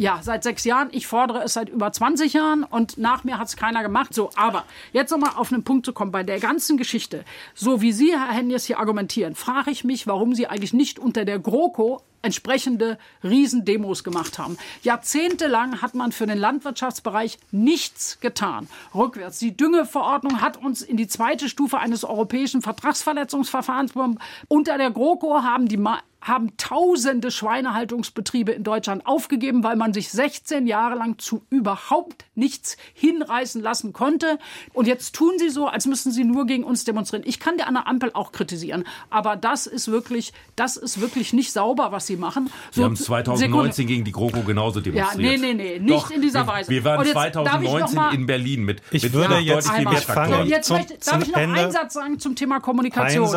Ja, 0.00 0.20
seit 0.22 0.44
sechs 0.44 0.64
Jahren. 0.64 0.88
Ich 0.92 1.06
fordere 1.06 1.44
es 1.44 1.52
seit 1.52 1.68
über 1.68 1.92
20 1.92 2.32
Jahren 2.32 2.64
und 2.64 2.96
nach 2.96 3.22
mir 3.22 3.36
hat 3.36 3.48
es 3.48 3.56
keiner 3.56 3.82
gemacht. 3.82 4.14
So, 4.14 4.30
aber 4.34 4.64
jetzt 4.94 5.10
nochmal 5.10 5.32
auf 5.36 5.52
einen 5.52 5.62
Punkt 5.62 5.84
zu 5.84 5.92
kommen. 5.92 6.10
Bei 6.10 6.22
der 6.22 6.40
ganzen 6.40 6.78
Geschichte, 6.78 7.22
so 7.54 7.82
wie 7.82 7.92
Sie, 7.92 8.12
Herr 8.12 8.32
Hennies, 8.32 8.64
hier 8.64 8.78
argumentieren, 8.78 9.34
frage 9.34 9.70
ich 9.70 9.84
mich, 9.84 10.06
warum 10.06 10.34
Sie 10.34 10.46
eigentlich 10.46 10.72
nicht 10.72 10.98
unter 10.98 11.26
der 11.26 11.38
GroKo 11.38 12.00
entsprechende 12.22 12.96
Riesendemos 13.22 14.02
gemacht 14.02 14.38
haben. 14.38 14.56
Jahrzehntelang 14.82 15.82
hat 15.82 15.94
man 15.94 16.12
für 16.12 16.26
den 16.26 16.38
Landwirtschaftsbereich 16.38 17.38
nichts 17.50 18.20
getan. 18.20 18.68
Rückwärts. 18.94 19.38
Die 19.38 19.54
Düngeverordnung 19.54 20.40
hat 20.40 20.56
uns 20.56 20.80
in 20.80 20.96
die 20.96 21.08
zweite 21.08 21.50
Stufe 21.50 21.78
eines 21.78 22.04
europäischen 22.04 22.62
Vertragsverletzungsverfahrens 22.62 23.92
unter 24.48 24.78
der 24.78 24.90
GroKo 24.90 25.42
haben 25.42 25.68
die 25.68 25.76
haben 26.20 26.56
tausende 26.56 27.30
Schweinehaltungsbetriebe 27.30 28.52
in 28.52 28.62
Deutschland 28.62 29.06
aufgegeben, 29.06 29.64
weil 29.64 29.76
man 29.76 29.94
sich 29.94 30.10
16 30.10 30.66
Jahre 30.66 30.94
lang 30.94 31.18
zu 31.18 31.46
überhaupt 31.50 32.24
nichts 32.34 32.76
hinreißen 32.94 33.62
lassen 33.62 33.92
konnte. 33.92 34.38
Und 34.72 34.86
jetzt 34.86 35.14
tun 35.14 35.34
sie 35.38 35.48
so, 35.48 35.66
als 35.66 35.86
müssten 35.86 36.12
sie 36.12 36.24
nur 36.24 36.46
gegen 36.46 36.64
uns 36.64 36.84
demonstrieren. 36.84 37.24
Ich 37.26 37.40
kann 37.40 37.56
der 37.56 37.68
an 37.68 37.74
der 37.74 37.86
Ampel 37.86 38.10
auch 38.12 38.32
kritisieren, 38.32 38.84
aber 39.08 39.36
das 39.36 39.66
ist 39.66 39.90
wirklich, 39.90 40.32
das 40.56 40.76
ist 40.76 41.00
wirklich 41.00 41.32
nicht 41.32 41.52
sauber, 41.52 41.92
was 41.92 42.06
sie 42.06 42.16
machen. 42.16 42.50
Sie 42.70 42.80
so, 42.80 42.84
haben 42.84 42.96
2019 42.96 43.72
Sekunde. 43.72 43.92
gegen 43.92 44.04
die 44.04 44.12
GroKo 44.12 44.42
genauso 44.42 44.80
demonstriert. 44.80 45.32
Ja, 45.32 45.38
nee, 45.38 45.54
nee, 45.54 45.54
nee, 45.54 45.78
nicht 45.78 45.90
Doch, 45.90 46.10
in 46.10 46.22
dieser 46.22 46.46
Weise. 46.46 46.70
Wir 46.70 46.84
waren 46.84 47.04
2019 47.04 47.98
in 48.12 48.26
Berlin 48.26 48.64
mit. 48.64 48.82
Ich 48.90 49.02
mit 49.02 49.12
würde 49.12 49.38
jetzt, 49.38 49.70
viel 49.70 49.84
mehr 49.84 50.00
so, 50.00 50.44
jetzt 50.44 50.66
zum, 50.66 50.76
möchte, 50.76 50.98
darf 50.98 51.22
ich 51.22 51.32
noch 51.32 51.38
Ende. 51.38 51.60
einen 51.60 51.72
Satz 51.72 51.94
sagen 51.94 52.18
zum 52.18 52.36
Thema 52.36 52.60
Kommunikation? 52.60 53.28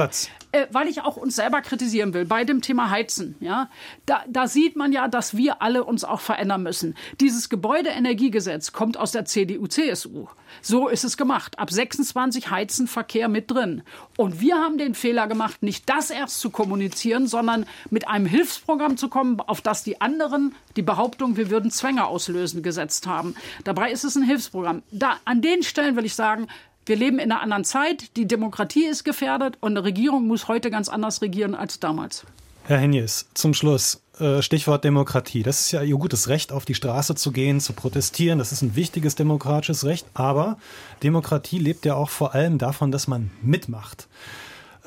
Äh, 0.52 0.68
weil 0.72 0.88
ich 0.88 1.02
auch 1.02 1.18
uns 1.18 1.36
selber 1.36 1.62
kritisieren 1.62 2.14
will 2.14 2.26
bei 2.26 2.44
dem 2.44 2.62
Thema 2.62 2.73
Heizen. 2.78 3.36
Ja, 3.40 3.70
da, 4.06 4.24
da 4.28 4.48
sieht 4.48 4.76
man 4.76 4.92
ja, 4.92 5.08
dass 5.08 5.36
wir 5.36 5.62
alle 5.62 5.84
uns 5.84 6.04
auch 6.04 6.22
verändern 6.22 6.64
müssen. 6.64 6.96
Dieses 7.20 7.50
Gebäudeenergiegesetz 7.50 8.72
kommt 8.72 8.98
aus 8.98 9.12
der 9.12 9.26
CDU-CSU. 9.26 10.28
So 10.62 10.88
ist 10.88 11.04
es 11.04 11.18
gemacht. 11.18 11.58
Ab 11.60 11.72
26 11.72 12.50
heizen 12.50 12.88
Verkehr 12.88 13.28
mit 13.28 13.50
drin. 13.50 13.84
Und 14.18 14.40
wir 14.40 14.56
haben 14.56 14.78
den 14.78 14.96
Fehler 14.96 15.28
gemacht, 15.28 15.64
nicht 15.64 15.90
das 15.90 16.10
erst 16.10 16.40
zu 16.40 16.50
kommunizieren, 16.50 17.28
sondern 17.28 17.66
mit 17.90 18.08
einem 18.08 18.26
Hilfsprogramm 18.26 18.98
zu 18.98 19.10
kommen, 19.10 19.40
auf 19.40 19.62
das 19.62 19.84
die 19.84 20.02
anderen 20.02 20.56
die 20.76 20.82
Behauptung, 20.82 21.38
wir 21.38 21.50
würden 21.50 21.72
Zwänge 21.72 22.06
auslösen, 22.06 22.64
gesetzt 22.64 23.08
haben. 23.08 23.36
Dabei 23.64 23.92
ist 23.92 24.04
es 24.04 24.16
ein 24.16 24.24
Hilfsprogramm. 24.24 24.84
Da, 24.92 25.18
an 25.26 25.42
den 25.42 25.64
Stellen 25.64 25.96
will 25.96 26.06
ich 26.06 26.16
sagen, 26.16 26.48
wir 26.86 26.96
leben 26.98 27.20
in 27.20 27.32
einer 27.32 27.42
anderen 27.42 27.64
Zeit, 27.64 28.18
die 28.18 28.28
Demokratie 28.28 28.86
ist 28.86 29.06
gefährdet 29.06 29.58
und 29.62 29.72
eine 29.72 29.86
Regierung 29.86 30.28
muss 30.28 30.50
heute 30.50 30.70
ganz 30.70 30.90
anders 30.90 31.22
regieren 31.22 31.56
als 31.56 31.80
damals. 31.80 32.26
Herr 32.66 32.78
Henjes, 32.78 33.28
zum 33.34 33.54
Schluss. 33.54 34.02
Äh, 34.20 34.42
Stichwort 34.42 34.86
Demokratie. 34.86 35.44
Das 35.44 35.60
ist 35.60 35.72
ja 35.72 35.82
Ihr 35.82 35.98
gutes 35.98 36.30
Recht, 36.30 36.54
auf 36.54 36.64
die 36.64 36.76
Straße 36.76 37.14
zu 37.14 37.34
gehen, 37.34 37.60
zu 37.60 37.74
protestieren. 37.74 38.40
Das 38.40 38.54
ist 38.54 38.62
ein 38.62 38.78
wichtiges 38.78 39.16
demokratisches 39.16 39.84
Recht. 39.84 40.06
Aber 40.14 40.58
Demokratie 41.04 41.60
lebt 41.60 41.84
ja 41.84 41.96
auch 41.96 42.10
vor 42.10 42.34
allem 42.34 42.58
davon, 42.60 42.92
dass 42.92 43.10
man 43.10 43.32
mitmacht. 43.42 44.08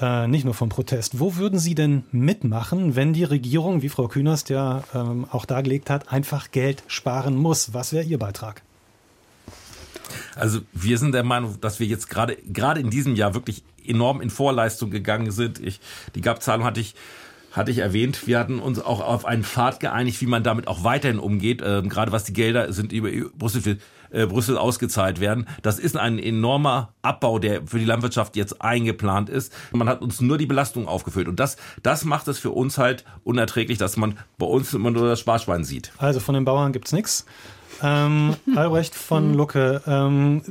Äh, 0.01 0.27
nicht 0.27 0.47
nur 0.47 0.55
vom 0.55 0.71
Protest. 0.71 1.21
Wo 1.21 1.37
würden 1.37 1.59
Sie 1.59 1.75
denn 1.75 2.05
mitmachen, 2.13 2.97
wenn 2.97 3.13
die 3.13 3.25
Regierung, 3.25 3.83
wie 3.83 3.91
Frau 3.91 4.09
Künast 4.09 4.49
ja 4.49 4.83
ähm, 4.95 5.27
auch 5.31 5.45
dargelegt 5.45 5.91
hat, 5.91 6.11
einfach 6.11 6.53
Geld 6.53 6.83
sparen 6.87 7.37
muss? 7.37 7.75
Was 7.75 7.93
wäre 7.93 8.05
Ihr 8.05 8.19
Beitrag? 8.19 8.63
Also 10.35 10.61
wir 10.73 10.97
sind 10.97 11.13
der 11.13 11.25
Meinung, 11.25 11.61
dass 11.61 11.79
wir 11.79 11.87
jetzt 11.87 12.09
gerade 12.09 12.37
gerade 12.37 12.81
in 12.81 12.89
diesem 12.89 13.17
Jahr 13.17 13.35
wirklich 13.35 13.65
enorm 13.85 14.23
in 14.23 14.31
Vorleistung 14.31 14.91
gegangen 14.91 15.31
sind. 15.31 15.59
Ich, 15.59 15.81
die 16.15 16.21
GAP-Zahlung 16.23 16.65
hatte 16.65 16.81
ich 16.81 16.95
hatte 17.57 17.71
ich 17.71 17.79
erwähnt. 17.79 18.27
Wir 18.27 18.39
hatten 18.39 18.59
uns 18.59 18.79
auch 18.79 19.01
auf 19.01 19.25
einen 19.25 19.43
Pfad 19.43 19.81
geeinigt, 19.81 20.21
wie 20.21 20.27
man 20.27 20.43
damit 20.43 20.69
auch 20.69 20.85
weiterhin 20.85 21.19
umgeht. 21.19 21.63
Ähm, 21.65 21.89
gerade 21.89 22.13
was 22.13 22.25
die 22.25 22.35
Gelder 22.35 22.73
sind, 22.73 22.93
die 22.93 22.99
über 22.99 23.09
Brüssel, 23.37 23.79
äh, 24.11 24.27
Brüssel 24.27 24.59
ausgezahlt 24.59 25.21
werden. 25.21 25.47
Das 25.63 25.79
ist 25.79 25.97
ein 25.97 26.19
enormer 26.19 26.91
Abbau, 27.01 27.39
der 27.39 27.67
für 27.67 27.79
die 27.79 27.87
Landwirtschaft 27.87 28.37
jetzt 28.37 28.61
eingeplant 28.61 29.31
ist. 29.31 29.53
Man 29.73 29.89
hat 29.89 30.03
uns 30.03 30.21
nur 30.21 30.37
die 30.37 30.47
Belastung 30.47 30.87
aufgefüllt. 30.87 31.29
Und 31.29 31.41
das, 31.41 31.57
das 31.83 32.05
macht 32.05 32.29
es 32.29 32.39
für 32.39 32.51
uns 32.51 32.77
halt 32.77 33.05
unerträglich, 33.25 33.79
dass 33.79 33.97
man 33.97 34.19
bei 34.39 34.47
uns 34.47 34.75
immer 34.75 34.91
nur 34.91 35.09
das 35.09 35.21
Sparschwein 35.21 35.65
sieht. 35.65 35.93
Also 35.97 36.21
von 36.21 36.35
den 36.35 36.45
Bauern 36.45 36.73
gibt's 36.73 36.93
nichts. 36.93 37.25
Ähm, 37.83 38.37
Albrecht 38.55 38.95
von 38.95 39.35
Lucke, 39.35 39.83
ähm, 39.87 40.43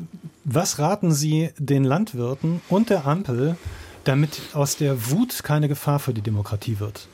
was 0.44 0.78
raten 0.80 1.12
Sie 1.12 1.50
den 1.58 1.84
Landwirten 1.84 2.62
und 2.70 2.90
der 2.90 3.08
Ampel, 3.08 3.58
damit 4.08 4.42
aus 4.54 4.78
der 4.78 5.12
Wut 5.12 5.44
keine 5.44 5.68
Gefahr 5.68 6.00
für 6.00 6.14
die 6.14 6.22
Demokratie 6.22 6.80
wird? 6.80 7.08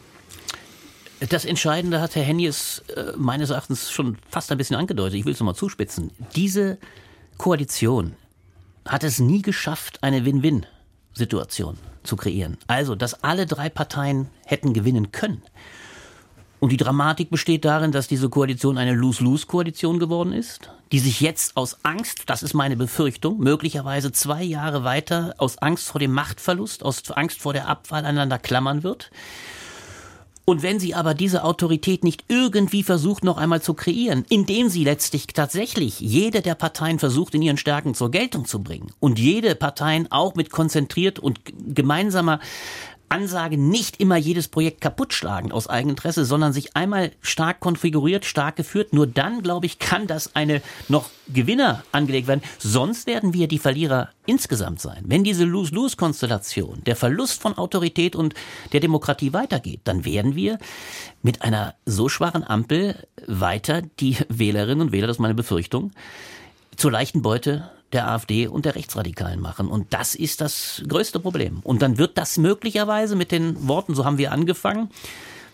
Das 1.29 1.45
Entscheidende 1.45 2.01
hat 2.01 2.15
Herr 2.15 2.23
Hennies 2.23 2.83
äh, 2.95 3.13
meines 3.15 3.51
Erachtens 3.51 3.91
schon 3.91 4.17
fast 4.29 4.51
ein 4.51 4.57
bisschen 4.57 4.75
angedeutet. 4.75 5.19
Ich 5.19 5.25
will 5.25 5.33
es 5.33 5.39
nochmal 5.39 5.55
zuspitzen. 5.55 6.11
Diese 6.35 6.79
Koalition 7.37 8.15
hat 8.87 9.03
es 9.03 9.19
nie 9.19 9.41
geschafft, 9.43 10.01
eine 10.01 10.25
Win-Win-Situation 10.25 11.77
zu 12.03 12.15
kreieren. 12.15 12.57
Also, 12.65 12.95
dass 12.95 13.23
alle 13.23 13.45
drei 13.45 13.69
Parteien 13.69 14.29
hätten 14.45 14.73
gewinnen 14.73 15.11
können. 15.11 15.43
Und 16.61 16.71
die 16.71 16.77
Dramatik 16.77 17.31
besteht 17.31 17.65
darin, 17.65 17.91
dass 17.91 18.07
diese 18.07 18.29
Koalition 18.29 18.77
eine 18.77 18.93
Lose-Lose-Koalition 18.93 19.97
geworden 19.97 20.31
ist, 20.31 20.69
die 20.91 20.99
sich 20.99 21.19
jetzt 21.19 21.57
aus 21.57 21.79
Angst, 21.81 22.25
das 22.27 22.43
ist 22.43 22.53
meine 22.53 22.77
Befürchtung, 22.77 23.39
möglicherweise 23.39 24.11
zwei 24.11 24.43
Jahre 24.43 24.83
weiter 24.83 25.33
aus 25.39 25.57
Angst 25.57 25.87
vor 25.87 25.97
dem 25.97 26.11
Machtverlust, 26.11 26.85
aus 26.85 27.09
Angst 27.09 27.41
vor 27.41 27.53
der 27.53 27.67
Abwahl 27.67 28.05
aneinander 28.05 28.37
klammern 28.37 28.83
wird. 28.83 29.09
Und 30.45 30.61
wenn 30.61 30.79
sie 30.79 30.93
aber 30.93 31.15
diese 31.15 31.43
Autorität 31.43 32.03
nicht 32.03 32.25
irgendwie 32.27 32.83
versucht 32.83 33.23
noch 33.23 33.37
einmal 33.37 33.61
zu 33.61 33.73
kreieren, 33.73 34.25
indem 34.29 34.69
sie 34.69 34.83
letztlich 34.83 35.27
tatsächlich 35.27 35.99
jede 35.99 36.41
der 36.41 36.55
Parteien 36.55 36.99
versucht, 36.99 37.33
in 37.33 37.41
ihren 37.41 37.57
Stärken 37.57 37.95
zur 37.95 38.11
Geltung 38.11 38.45
zu 38.45 38.61
bringen 38.61 38.91
und 38.99 39.17
jede 39.17 39.55
Parteien 39.55 40.11
auch 40.11 40.35
mit 40.35 40.51
konzentriert 40.51 41.17
und 41.17 41.39
gemeinsamer 41.73 42.39
Ansage 43.11 43.57
nicht 43.57 43.99
immer 43.99 44.15
jedes 44.15 44.47
Projekt 44.47 44.81
kaputt 44.81 45.13
schlagen 45.13 45.51
aus 45.51 45.67
Eigeninteresse, 45.67 46.25
sondern 46.25 46.53
sich 46.53 46.75
einmal 46.75 47.11
stark 47.21 47.59
konfiguriert, 47.59 48.25
stark 48.25 48.55
geführt. 48.55 48.93
Nur 48.93 49.05
dann, 49.05 49.41
glaube 49.43 49.65
ich, 49.65 49.79
kann 49.79 50.07
das 50.07 50.35
eine 50.35 50.61
noch 50.87 51.09
Gewinner 51.27 51.83
angelegt 51.91 52.27
werden. 52.27 52.41
Sonst 52.57 53.07
werden 53.07 53.33
wir 53.33 53.47
die 53.47 53.59
Verlierer 53.59 54.09
insgesamt 54.25 54.81
sein. 54.81 55.03
Wenn 55.05 55.23
diese 55.23 55.43
Lose-Lose-Konstellation, 55.43 56.83
der 56.85 56.95
Verlust 56.95 57.41
von 57.41 57.57
Autorität 57.57 58.15
und 58.15 58.33
der 58.71 58.79
Demokratie 58.79 59.33
weitergeht, 59.33 59.81
dann 59.83 60.05
werden 60.05 60.35
wir 60.35 60.57
mit 61.21 61.41
einer 61.41 61.75
so 61.85 62.09
schwachen 62.09 62.43
Ampel 62.43 62.95
weiter 63.27 63.81
die 63.99 64.17
Wählerinnen 64.29 64.81
und 64.81 64.91
Wähler, 64.91 65.07
das 65.07 65.17
ist 65.17 65.21
meine 65.21 65.35
Befürchtung, 65.35 65.91
zur 66.77 66.91
leichten 66.91 67.21
Beute 67.21 67.69
der 67.93 68.07
AfD 68.07 68.47
und 68.47 68.65
der 68.65 68.75
Rechtsradikalen 68.75 69.39
machen. 69.39 69.67
Und 69.67 69.93
das 69.93 70.15
ist 70.15 70.41
das 70.41 70.81
größte 70.87 71.19
Problem. 71.19 71.59
Und 71.63 71.81
dann 71.81 71.97
wird 71.97 72.17
das 72.17 72.37
möglicherweise 72.37 73.15
mit 73.15 73.31
den 73.31 73.67
Worten, 73.67 73.95
so 73.95 74.05
haben 74.05 74.17
wir 74.17 74.31
angefangen, 74.31 74.89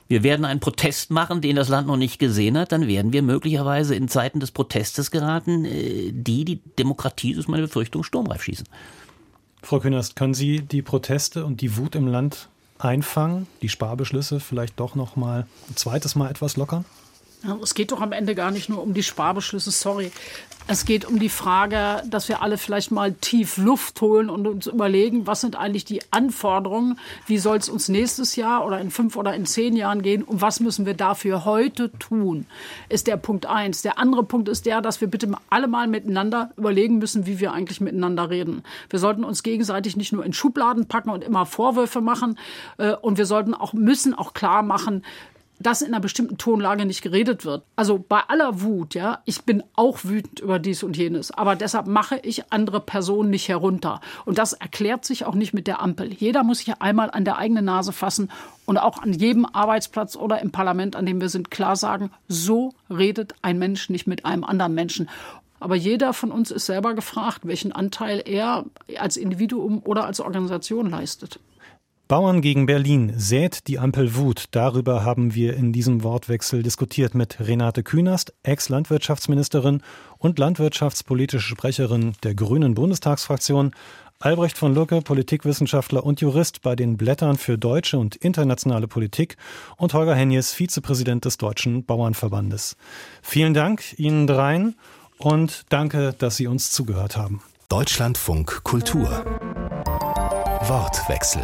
wir 0.08 0.24
werden 0.24 0.46
einen 0.46 0.62
Protest 0.62 1.12
machen, 1.12 1.42
den 1.42 1.58
das 1.58 1.68
Land 1.68 1.88
noch 1.88 1.98
nicht 1.98 2.18
gesehen 2.18 2.58
hat, 2.58 2.72
dann 2.72 2.88
werden 2.88 3.12
wir 3.12 3.22
möglicherweise 3.22 3.94
in 3.94 4.08
Zeiten 4.08 4.40
des 4.40 4.52
Protestes 4.52 5.12
geraten, 5.12 5.66
äh, 5.66 6.12
die 6.14 6.46
die 6.46 6.62
Demokratie, 6.80 7.34
das 7.34 7.46
ist 7.46 7.50
meine 7.50 7.64
Befürchtung, 7.64 8.04
sturmreif 8.04 8.44
schießen. 8.44 8.68
Frau 9.62 9.80
Künast, 9.80 10.16
können 10.16 10.34
Sie 10.34 10.62
die 10.62 10.82
Proteste 10.82 11.46
und 11.46 11.60
die 11.60 11.76
Wut 11.76 11.96
im 11.96 12.08
Land 12.08 12.48
einfangen, 12.80 13.48
die 13.62 13.70
Sparbeschlüsse 13.70 14.40
vielleicht 14.40 14.80
doch 14.80 14.96
noch 14.96 15.16
mal 15.16 15.46
ein 15.70 15.76
zweites 15.76 16.16
Mal 16.16 16.30
etwas 16.30 16.56
lockern? 16.56 16.86
Es 17.62 17.76
geht 17.76 17.92
doch 17.92 18.02
am 18.02 18.12
Ende 18.12 18.34
gar 18.34 18.52
nicht 18.52 18.68
nur 18.68 18.82
um 18.82 18.94
die 18.94 19.04
Sparbeschlüsse, 19.04 19.72
sorry. 19.72 20.12
Es 20.70 20.84
geht 20.84 21.06
um 21.06 21.18
die 21.18 21.30
Frage, 21.30 22.04
dass 22.10 22.28
wir 22.28 22.42
alle 22.42 22.58
vielleicht 22.58 22.92
mal 22.92 23.14
tief 23.14 23.56
Luft 23.56 24.02
holen 24.02 24.30
und 24.30 24.46
uns 24.48 24.68
überlegen, 24.68 25.26
was 25.26 25.40
sind 25.40 25.56
eigentlich 25.56 25.86
die 25.86 26.02
Anforderungen, 26.12 27.00
wie 27.26 27.38
soll 27.38 27.56
es 27.56 27.70
uns 27.70 27.88
nächstes 27.88 28.36
Jahr 28.36 28.66
oder 28.66 28.82
in 28.82 28.92
fünf 28.92 29.16
oder 29.16 29.34
in 29.34 29.46
zehn 29.46 29.78
Jahren 29.78 30.02
gehen 30.02 30.24
und 30.24 30.42
was 30.42 30.60
müssen 30.60 30.86
wir 30.86 30.94
dafür 30.94 31.46
heute 31.46 31.90
tun, 32.00 32.48
ist 32.90 33.08
der 33.08 33.16
Punkt 33.16 33.46
eins. 33.46 33.82
Der 33.82 33.98
andere 33.98 34.24
Punkt 34.24 34.50
ist 34.50 34.66
der, 34.66 34.82
dass 34.82 35.00
wir 35.00 35.08
bitte 35.08 35.32
alle 35.50 35.70
mal 35.70 35.88
miteinander 35.88 36.52
überlegen 36.58 36.98
müssen, 36.98 37.28
wie 37.28 37.40
wir 37.40 37.54
eigentlich 37.54 37.80
miteinander 37.80 38.30
reden. 38.30 38.64
Wir 38.90 39.00
sollten 39.00 39.24
uns 39.24 39.44
gegenseitig 39.44 39.96
nicht 39.96 40.12
nur 40.12 40.26
in 40.26 40.34
Schubladen 40.34 40.88
packen 40.88 41.12
und 41.12 41.24
immer 41.24 41.46
Vorwürfe 41.46 42.02
machen 42.02 42.38
äh, 42.78 42.92
und 42.92 43.18
wir 43.18 43.26
sollten 43.26 43.54
auch, 43.54 43.72
müssen 43.72 44.14
auch 44.14 44.34
klar 44.34 44.64
machen, 44.64 45.04
dass 45.60 45.82
in 45.82 45.88
einer 45.88 46.00
bestimmten 46.00 46.38
Tonlage 46.38 46.86
nicht 46.86 47.02
geredet 47.02 47.46
wird. 47.46 47.64
Also 47.76 48.04
bei 48.08 48.22
aller 48.28 48.62
Wut, 48.62 48.94
ja, 48.94 49.20
ich 49.26 49.44
bin 49.44 49.64
auch 49.76 50.00
wütend 50.04 50.40
über 50.40 50.60
dies 50.60 50.84
und 50.84 50.98
jenes, 50.98 51.32
aber 51.32 51.56
deshalb 51.56 51.88
mache 51.88 52.20
ich 52.24 52.52
andere 52.52 52.80
Personen 52.80 53.30
nicht 53.30 53.48
herunter. 53.48 54.02
Und 54.26 54.38
das 54.38 54.54
erklärt 54.54 55.06
sich 55.06 55.26
auch 55.26 55.36
nicht 55.36 55.54
mit 55.54 55.68
der 55.68 55.82
Ampel. 55.82 56.14
Jeder 56.14 56.44
muss 56.44 56.60
sich 56.60 56.82
einmal 56.82 57.10
an 57.12 57.26
der 57.26 57.38
eigenen 57.38 57.66
Nase 57.66 57.92
fassen 57.92 58.30
und 58.66 58.78
auch 58.78 59.02
an 59.02 59.14
jedem 59.14 59.46
Arbeitsplatz 59.46 60.16
oder 60.16 60.42
im 60.42 60.52
Parlament, 60.52 60.96
an 60.96 61.06
dem 61.06 61.22
wir 61.22 61.30
sind, 61.30 61.52
klar 61.52 61.76
sagen, 61.76 62.12
so 62.28 62.74
redet 62.90 63.34
ein 63.42 63.58
Mensch 63.58 63.90
nicht 63.90 64.08
mit 64.08 64.26
einem 64.26 64.44
anderen 64.44 64.74
Menschen. 64.74 65.10
Aber 65.60 65.76
jeder 65.76 66.14
von 66.14 66.32
uns 66.32 66.52
ist 66.52 66.68
selber 66.68 66.94
gefragt, 66.94 67.40
welchen 67.44 67.72
Anteil 67.72 68.22
er 68.26 68.66
als 69.00 69.18
Individuum 69.18 69.82
oder 69.84 70.06
als 70.06 70.20
Organisation 70.20 70.90
leistet. 70.90 71.40
Bauern 72.08 72.42
gegen 72.42 72.68
Berlin 72.68 73.12
sät 73.18 73.68
die 73.68 73.80
Ampel 73.80 74.16
Wut. 74.16 74.46
Darüber 74.52 75.04
haben 75.04 75.36
wir 75.36 75.58
in 75.58 75.74
diesem 75.74 76.04
Wortwechsel 76.04 76.64
diskutiert 76.64 77.16
mit 77.16 77.38
Renate 77.42 77.84
Künast, 77.84 78.34
Ex-Landwirtschaftsministerin 78.44 79.82
und 80.18 80.40
landwirtschaftspolitische 80.40 81.50
Sprecherin 81.50 82.14
der 82.24 82.34
Grünen 82.34 82.76
Bundestagsfraktion, 82.76 83.74
Albrecht 84.20 84.58
von 84.58 84.74
Lucke, 84.74 85.02
Politikwissenschaftler 85.02 86.06
und 86.06 86.22
Jurist 86.22 86.62
bei 86.62 86.78
den 86.78 86.96
Blättern 86.96 87.38
für 87.38 87.58
deutsche 87.58 88.00
und 88.00 88.16
internationale 88.16 88.88
Politik 88.88 89.36
und 89.76 89.94
Holger 89.94 90.16
Hennies, 90.16 90.54
Vizepräsident 90.54 91.26
des 91.26 91.38
Deutschen 91.38 91.84
Bauernverbandes. 91.84 92.78
Vielen 93.22 93.54
Dank 93.54 94.00
Ihnen 94.00 94.28
dreien 94.28 94.76
und 95.18 95.66
danke, 95.70 96.16
dass 96.18 96.38
Sie 96.38 96.48
uns 96.48 96.72
zugehört 96.72 97.18
haben. 97.18 97.42
Deutschlandfunk 97.68 98.64
Kultur 98.64 99.26
Wortwechsel 100.62 101.44